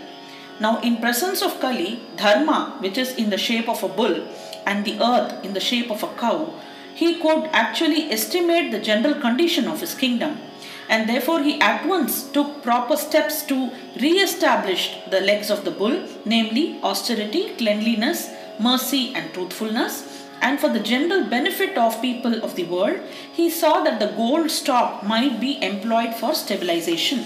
Now, 0.60 0.80
in 0.82 0.98
presence 0.98 1.42
of 1.42 1.60
Kali, 1.60 2.00
Dharma, 2.18 2.78
which 2.80 2.98
is 2.98 3.16
in 3.16 3.30
the 3.30 3.38
shape 3.38 3.68
of 3.68 3.84
a 3.84 3.89
bull, 3.89 4.28
and 4.66 4.86
the 4.86 5.02
earth 5.02 5.44
in 5.44 5.54
the 5.54 5.60
shape 5.60 5.89
of 5.89 6.04
a 6.04 6.08
cow, 6.16 6.54
he 6.94 7.20
could 7.20 7.50
actually 7.52 8.12
estimate 8.12 8.72
the 8.72 8.80
general 8.80 9.16
condition 9.16 9.68
of 9.68 9.82
his 9.82 9.96
kingdom. 9.96 10.38
And 10.92 11.08
therefore, 11.08 11.42
he 11.42 11.60
at 11.62 11.86
once 11.88 12.24
took 12.32 12.62
proper 12.62 12.98
steps 12.98 13.44
to 13.44 13.72
re 14.02 14.12
establish 14.28 14.98
the 15.10 15.22
legs 15.22 15.50
of 15.50 15.64
the 15.64 15.72
bull, 15.72 16.06
namely 16.26 16.80
austerity, 16.84 17.44
cleanliness, 17.56 18.30
mercy, 18.60 19.14
and 19.16 19.34
truthfulness. 19.34 20.28
And 20.42 20.60
for 20.60 20.68
the 20.68 20.82
general 20.82 21.24
benefit 21.24 21.78
of 21.78 22.02
people 22.02 22.44
of 22.44 22.56
the 22.56 22.66
world, 22.66 23.00
he 23.32 23.50
saw 23.50 23.84
that 23.84 24.02
the 24.02 24.12
gold 24.18 24.52
stock 24.52 25.04
might 25.04 25.39
be 25.39 25.64
employed 25.64 26.14
for 26.16 26.34
stabilization. 26.34 27.24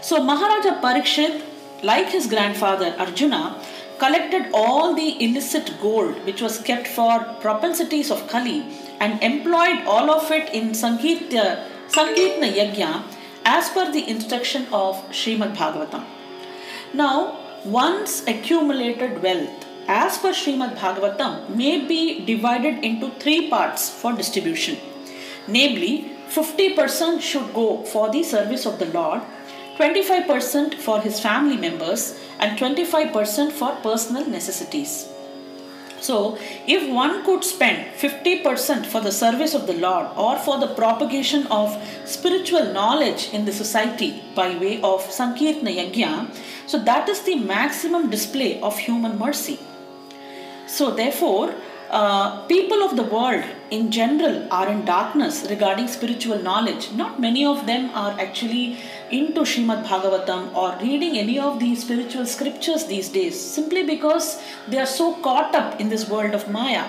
So 0.00 0.22
Maharaja 0.24 0.80
Parikshit, 0.80 1.42
like 1.84 2.08
his 2.08 2.26
grandfather 2.26 2.96
Arjuna, 2.98 3.62
collected 3.98 4.50
all 4.52 4.94
the 4.94 5.22
illicit 5.24 5.72
gold 5.80 6.16
which 6.24 6.42
was 6.42 6.58
kept 6.58 6.88
for 6.88 7.20
propensities 7.40 8.10
of 8.10 8.26
Kali 8.28 8.64
and 9.00 9.22
employed 9.22 9.86
all 9.86 10.10
of 10.10 10.30
it 10.30 10.52
in 10.52 10.70
Sankirtya, 10.70 11.64
Sankirtana 11.88 12.52
Yajna 12.52 13.02
as 13.44 13.68
per 13.70 13.90
the 13.92 14.08
instruction 14.08 14.66
of 14.72 14.96
Srimad 15.10 15.56
Bhagavatam. 15.56 16.04
Now, 16.92 17.38
once 17.64 18.26
accumulated 18.26 19.22
wealth 19.22 19.64
as 19.88 20.18
per 20.18 20.30
Srimad 20.30 20.76
Bhagavatam 20.76 21.48
may 21.54 21.84
be 21.86 22.24
divided 22.24 22.84
into 22.84 23.10
three 23.20 23.48
parts 23.48 23.88
for 23.88 24.12
distribution. 24.12 24.78
Namely, 25.46 26.10
50% 26.28 27.20
should 27.20 27.54
go 27.54 27.84
for 27.84 28.10
the 28.10 28.22
service 28.22 28.66
of 28.66 28.78
the 28.78 28.86
Lord, 28.86 29.22
25% 29.76 30.74
for 30.74 31.00
his 31.00 31.20
family 31.20 31.56
members, 31.56 32.18
and 32.40 32.58
25% 32.58 33.52
for 33.52 33.76
personal 33.76 34.26
necessities. 34.26 35.08
So, 36.06 36.38
if 36.68 36.88
one 36.88 37.24
could 37.24 37.42
spend 37.42 37.78
50% 37.96 38.86
for 38.86 39.00
the 39.00 39.10
service 39.10 39.54
of 39.54 39.66
the 39.66 39.72
Lord 39.72 40.06
or 40.16 40.38
for 40.38 40.56
the 40.58 40.68
propagation 40.68 41.48
of 41.48 41.76
spiritual 42.04 42.72
knowledge 42.72 43.30
in 43.32 43.44
the 43.44 43.52
society 43.52 44.22
by 44.36 44.56
way 44.56 44.74
of 44.82 45.00
Sankirtana 45.18 45.72
Yajna, 45.78 46.32
so 46.68 46.78
that 46.78 47.08
is 47.08 47.22
the 47.22 47.34
maximum 47.34 48.08
display 48.08 48.60
of 48.60 48.78
human 48.78 49.18
mercy. 49.18 49.58
So, 50.68 50.92
therefore, 50.92 51.54
uh, 51.90 52.46
people 52.46 52.84
of 52.84 52.96
the 52.96 53.02
world 53.02 53.44
in 53.70 53.90
general 53.90 54.46
are 54.52 54.68
in 54.68 54.84
darkness 54.84 55.44
regarding 55.50 55.88
spiritual 55.88 56.38
knowledge. 56.38 56.92
Not 56.92 57.20
many 57.20 57.44
of 57.44 57.66
them 57.66 57.90
are 57.94 58.12
actually 58.20 58.78
into 59.10 59.42
Srimad 59.42 59.84
Bhagavatam 59.84 60.54
or 60.54 60.76
reading 60.80 61.16
any 61.16 61.38
of 61.38 61.58
these 61.60 61.82
spiritual 61.82 62.26
scriptures 62.26 62.86
these 62.86 63.08
days 63.08 63.40
simply 63.40 63.84
because 63.84 64.40
they 64.68 64.78
are 64.78 64.86
so 64.86 65.14
caught 65.22 65.54
up 65.54 65.80
in 65.80 65.88
this 65.88 66.08
world 66.08 66.34
of 66.34 66.50
Maya. 66.50 66.86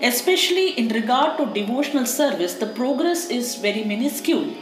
Especially 0.00 0.70
in 0.78 0.88
regard 0.88 1.36
to 1.38 1.52
devotional 1.54 2.06
service, 2.06 2.54
the 2.54 2.66
progress 2.66 3.30
is 3.30 3.56
very 3.56 3.84
minuscule. 3.84 4.52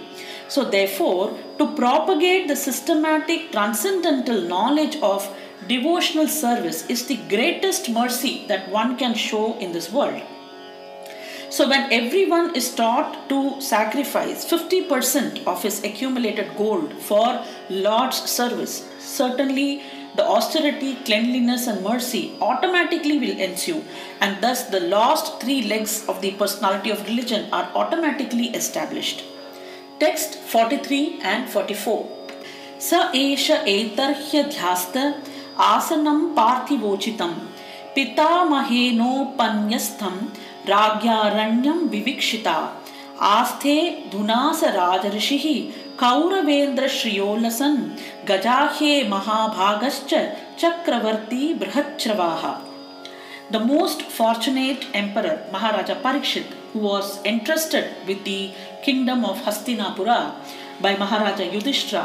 So, 0.49 0.65
therefore, 0.65 1.39
to 1.59 1.75
propagate 1.75 2.49
the 2.49 2.57
systematic 2.57 3.53
transcendental 3.53 4.43
knowledge 4.43 4.97
of 4.97 5.33
devotional 5.69 6.29
service 6.29 6.85
is 6.89 7.07
the 7.07 7.21
greatest 7.29 7.89
mercy 7.89 8.45
that 8.49 8.69
one 8.71 8.97
can 8.97 9.15
show 9.15 9.57
in 9.59 9.73
this 9.73 9.93
world. 9.93 10.23
So, 11.50 11.70
when 11.70 11.92
everyone 11.92 12.56
is 12.56 12.74
taught 12.74 13.30
to 13.30 13.62
sacrifice 13.62 14.46
50% 14.46 15.46
of 15.46 15.64
his 15.64 15.84
accumulated 15.84 16.56
gold 16.58 16.94
for 16.94 17.44
Lord's 17.70 18.30
service, 18.30 18.88
certainly 19.00 19.84
the 20.16 20.26
austerity, 20.26 20.96
cleanliness, 21.06 21.68
and 21.68 21.84
mercy 21.84 22.34
automatically 22.42 23.20
will 23.20 23.38
ensue, 23.38 23.84
and 24.22 24.42
thus 24.42 24.64
the 24.64 24.80
lost 24.80 25.42
three 25.42 25.62
legs 25.62 26.08
of 26.08 26.22
the 26.22 26.32
personality 26.32 26.90
of 26.90 27.06
religion 27.08 27.48
are 27.52 27.70
automatically 27.76 28.48
established. 28.48 29.24
Text 30.00 30.36
43 30.36 31.20
and 31.22 31.50
44 31.50 32.16
स 32.82 32.94
एष 33.16 33.50
एतर्ह्यध्यास्त 33.52 34.98
आसनं 35.66 36.18
पार्थिवोचितं 36.36 37.34
पितामहेनोपन्यस्थं 37.96 40.16
राज्ञारण्यं 40.69 41.79
विविक्षिता। 41.89 42.57
आस्थे 43.23 43.77
धुनास 44.13 44.63
राजर्षिः 44.65 45.45
कौरवेन्द्रश्रियोलसन्, 46.01 47.77
गजाह्ये 48.29 49.09
महाभागश्च 49.09 50.15
चक्रवर्ती 50.61 51.53
बृहच्छ्रवाः। 51.55 52.45
The 53.53 53.57
most 53.67 54.03
fortunate 54.17 54.85
emperor 54.97 55.53
Maharaja 55.53 55.95
Parikshit 56.05 56.51
who 56.75 56.81
was 56.81 57.27
entrusted 57.27 58.07
with 58.07 58.19
the 58.25 58.41
kingdom 58.85 59.25
of 59.27 59.47
Hastinapura 59.47 60.19
by 60.83 60.97
Maharaja 61.01 61.45
Yudhishthira 61.55 62.05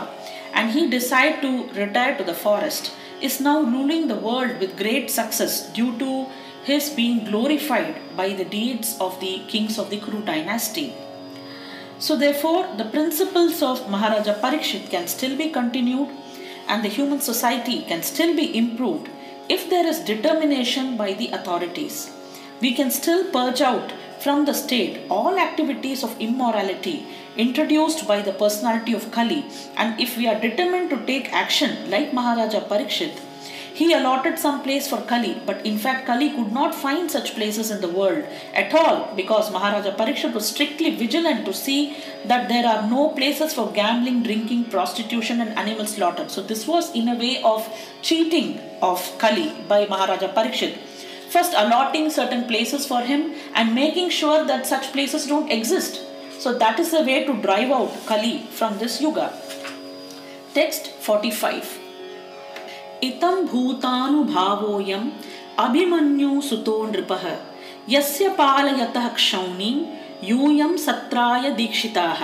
and 0.59 0.71
he 0.71 0.87
decided 0.87 1.41
to 1.41 1.51
retire 1.77 2.17
to 2.17 2.23
the 2.23 2.35
forest 2.43 2.91
is 3.25 3.41
now 3.41 3.59
ruling 3.73 4.09
the 4.09 4.19
world 4.23 4.59
with 4.59 4.77
great 4.77 5.09
success 5.09 5.61
due 5.75 5.91
to 5.99 6.11
his 6.65 6.89
being 6.89 7.23
glorified 7.25 7.95
by 8.17 8.29
the 8.33 8.45
deeds 8.45 8.97
of 8.99 9.19
the 9.19 9.33
kings 9.47 9.77
of 9.77 9.89
the 9.89 9.99
Kuru 9.99 10.21
dynasty. 10.25 10.93
So, 11.99 12.17
therefore, 12.17 12.67
the 12.75 12.85
principles 12.85 13.61
of 13.61 13.89
Maharaja 13.89 14.33
Parikshit 14.33 14.89
can 14.89 15.07
still 15.07 15.37
be 15.37 15.49
continued 15.49 16.09
and 16.67 16.83
the 16.83 16.89
human 16.89 17.21
society 17.21 17.81
can 17.83 18.01
still 18.03 18.35
be 18.35 18.57
improved 18.57 19.09
if 19.47 19.69
there 19.69 19.85
is 19.85 19.99
determination 19.99 20.97
by 20.97 21.13
the 21.13 21.29
authorities. 21.29 22.11
We 22.61 22.73
can 22.73 22.89
still 22.89 23.31
purge 23.31 23.61
out 23.61 23.93
from 24.19 24.45
the 24.45 24.53
state 24.53 25.01
all 25.09 25.37
activities 25.37 26.03
of 26.03 26.19
immorality 26.19 27.05
introduced 27.37 28.07
by 28.07 28.21
the 28.21 28.33
personality 28.33 28.93
of 28.93 29.11
Kali, 29.11 29.45
and 29.75 29.99
if 29.99 30.17
we 30.17 30.27
are 30.27 30.39
determined 30.39 30.89
to 30.89 31.05
take 31.05 31.33
action 31.33 31.89
like 31.91 32.13
Maharaja 32.13 32.61
Parikshit, 32.61 33.19
he 33.75 33.91
allotted 33.91 34.39
some 34.39 34.63
place 34.63 34.87
for 34.87 35.01
Kali, 35.01 35.41
but 35.45 35.65
in 35.65 35.77
fact, 35.77 36.07
Kali 36.07 36.29
could 36.29 36.53
not 36.53 36.73
find 36.73 37.11
such 37.11 37.35
places 37.35 37.71
in 37.71 37.81
the 37.81 37.89
world 37.89 38.23
at 38.53 38.73
all 38.73 39.13
because 39.17 39.51
Maharaja 39.51 39.93
Parikshit 39.97 40.33
was 40.33 40.47
strictly 40.47 40.95
vigilant 40.95 41.45
to 41.45 41.53
see 41.53 41.97
that 42.23 42.47
there 42.47 42.65
are 42.65 42.89
no 42.89 43.09
places 43.09 43.53
for 43.53 43.69
gambling, 43.73 44.23
drinking, 44.23 44.63
prostitution, 44.65 45.41
and 45.41 45.59
animal 45.59 45.85
slaughter. 45.85 46.29
So, 46.29 46.41
this 46.41 46.65
was 46.65 46.95
in 46.95 47.09
a 47.09 47.15
way 47.15 47.41
of 47.43 47.67
cheating 48.01 48.61
of 48.81 49.03
Kali 49.17 49.51
by 49.67 49.85
Maharaja 49.87 50.33
Parikshit. 50.33 50.77
First, 51.29 51.53
allotting 51.57 52.09
certain 52.11 52.47
places 52.47 52.85
for 52.85 53.01
him 53.01 53.33
and 53.55 53.75
making 53.75 54.09
sure 54.09 54.45
that 54.45 54.65
such 54.65 54.93
places 54.93 55.27
don't 55.27 55.51
exist. 55.51 56.01
So, 56.39 56.57
that 56.59 56.79
is 56.79 56.91
the 56.91 57.03
way 57.03 57.25
to 57.25 57.41
drive 57.41 57.71
out 57.71 57.91
Kali 58.05 58.37
from 58.51 58.77
this 58.77 59.01
yuga. 59.01 59.33
Text 60.53 60.87
45 60.87 61.84
इतं 63.08 63.44
भूतानुभावोऽयम् 63.46 65.10
अभिमन्युसुतो 65.64 66.76
नृपः 66.92 67.24
यस्य 67.94 68.28
पालयतः 68.38 69.08
क्षौणीं 69.20 69.76
यूयं 70.28 70.76
सत्राय 70.86 71.50
दीक्षिताः 71.60 72.22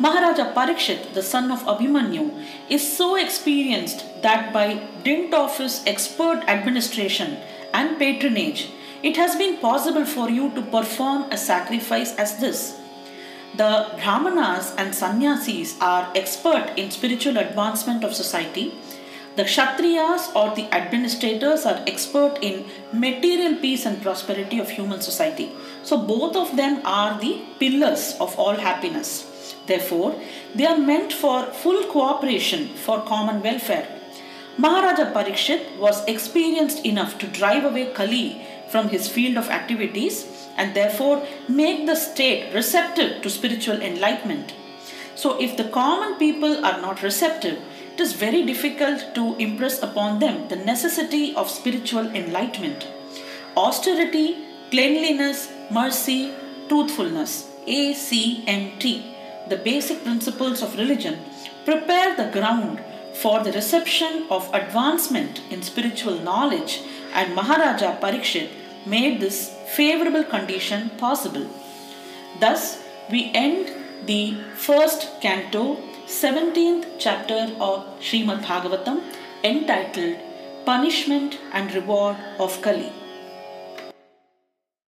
Maharaja 0.00 0.52
Parikshit, 0.52 1.12
the 1.12 1.22
son 1.22 1.50
of 1.52 1.62
Abhimanyu, 1.64 2.44
is 2.68 2.96
so 2.96 3.14
experienced 3.14 4.04
that 4.22 4.52
by 4.52 4.80
dint 5.04 5.34
of 5.34 5.56
his 5.58 5.82
expert 5.86 6.42
administration 6.48 7.36
and 7.74 7.98
patronage, 7.98 8.70
it 9.02 9.16
has 9.16 9.36
been 9.36 9.58
possible 9.58 10.04
for 10.04 10.30
you 10.30 10.50
to 10.54 10.62
perform 10.62 11.30
a 11.30 11.36
sacrifice 11.36 12.16
as 12.16 12.38
this. 12.38 12.80
The 13.54 13.90
Brahmanas 14.02 14.74
and 14.78 14.94
Sannyasis 14.94 15.78
are 15.80 16.10
expert 16.14 16.72
in 16.76 16.90
spiritual 16.90 17.36
advancement 17.36 18.02
of 18.02 18.14
society. 18.14 18.72
The 19.37 19.43
Kshatriyas 19.43 20.35
or 20.35 20.55
the 20.55 20.65
administrators 20.73 21.63
are 21.67 21.83
expert 21.85 22.39
in 22.41 22.65
material 22.91 23.55
peace 23.61 23.85
and 23.85 24.01
prosperity 24.01 24.57
of 24.57 24.71
human 24.71 24.99
society. 24.99 25.51
So 25.83 25.95
both 25.95 26.35
of 26.35 26.57
them 26.57 26.81
are 26.83 27.19
the 27.19 27.41
pillars 27.59 28.15
of 28.19 28.35
all 28.39 28.55
happiness. 28.55 29.53
Therefore, 29.67 30.19
they 30.55 30.65
are 30.65 30.79
meant 30.79 31.13
for 31.13 31.43
full 31.43 31.83
cooperation 31.83 32.69
for 32.69 33.03
common 33.03 33.43
welfare. 33.43 33.87
Maharaja 34.57 35.13
Parikshit 35.13 35.77
was 35.77 36.03
experienced 36.05 36.83
enough 36.83 37.19
to 37.19 37.27
drive 37.27 37.63
away 37.63 37.93
Kali 37.93 38.41
from 38.71 38.89
his 38.89 39.07
field 39.07 39.37
of 39.37 39.49
activities 39.49 40.25
and 40.57 40.73
therefore 40.73 41.23
make 41.47 41.85
the 41.85 41.95
state 41.95 42.51
receptive 42.55 43.21
to 43.21 43.29
spiritual 43.29 43.83
enlightenment. 43.83 44.55
So, 45.13 45.39
if 45.39 45.57
the 45.57 45.69
common 45.69 46.15
people 46.17 46.65
are 46.65 46.81
not 46.81 47.03
receptive, 47.03 47.59
it 47.97 48.01
is 48.01 48.13
very 48.13 48.45
difficult 48.45 49.03
to 49.15 49.35
impress 49.43 49.81
upon 49.81 50.19
them 50.19 50.47
the 50.49 50.55
necessity 50.55 51.33
of 51.33 51.49
spiritual 51.49 52.05
enlightenment. 52.19 52.85
Austerity, 53.55 54.37
cleanliness, 54.69 55.51
mercy, 55.71 56.31
truthfulness, 56.69 57.49
ACMT, 57.65 59.49
the 59.49 59.57
basic 59.57 60.03
principles 60.03 60.61
of 60.61 60.77
religion, 60.77 61.17
prepare 61.65 62.15
the 62.15 62.29
ground 62.39 62.79
for 63.15 63.43
the 63.43 63.51
reception 63.51 64.27
of 64.29 64.47
advancement 64.53 65.41
in 65.49 65.63
spiritual 65.63 66.19
knowledge 66.19 66.81
and 67.15 67.33
Maharaja 67.33 67.99
Parikshit 67.99 68.51
made 68.85 69.19
this 69.19 69.55
favorable 69.75 70.23
condition 70.23 70.91
possible. 70.99 71.49
Thus, 72.39 72.79
we 73.09 73.31
end 73.33 73.71
the 74.05 74.37
first 74.55 75.19
canto, 75.19 75.77
17th 76.07 76.85
chapter 76.97 77.39
of 77.59 77.85
Srimad 77.99 78.41
Bhagavatam 78.41 79.01
entitled 79.43 80.15
Punishment 80.65 81.37
and 81.51 81.73
Reward 81.73 82.15
of 82.39 82.61
Kali. 82.61 82.93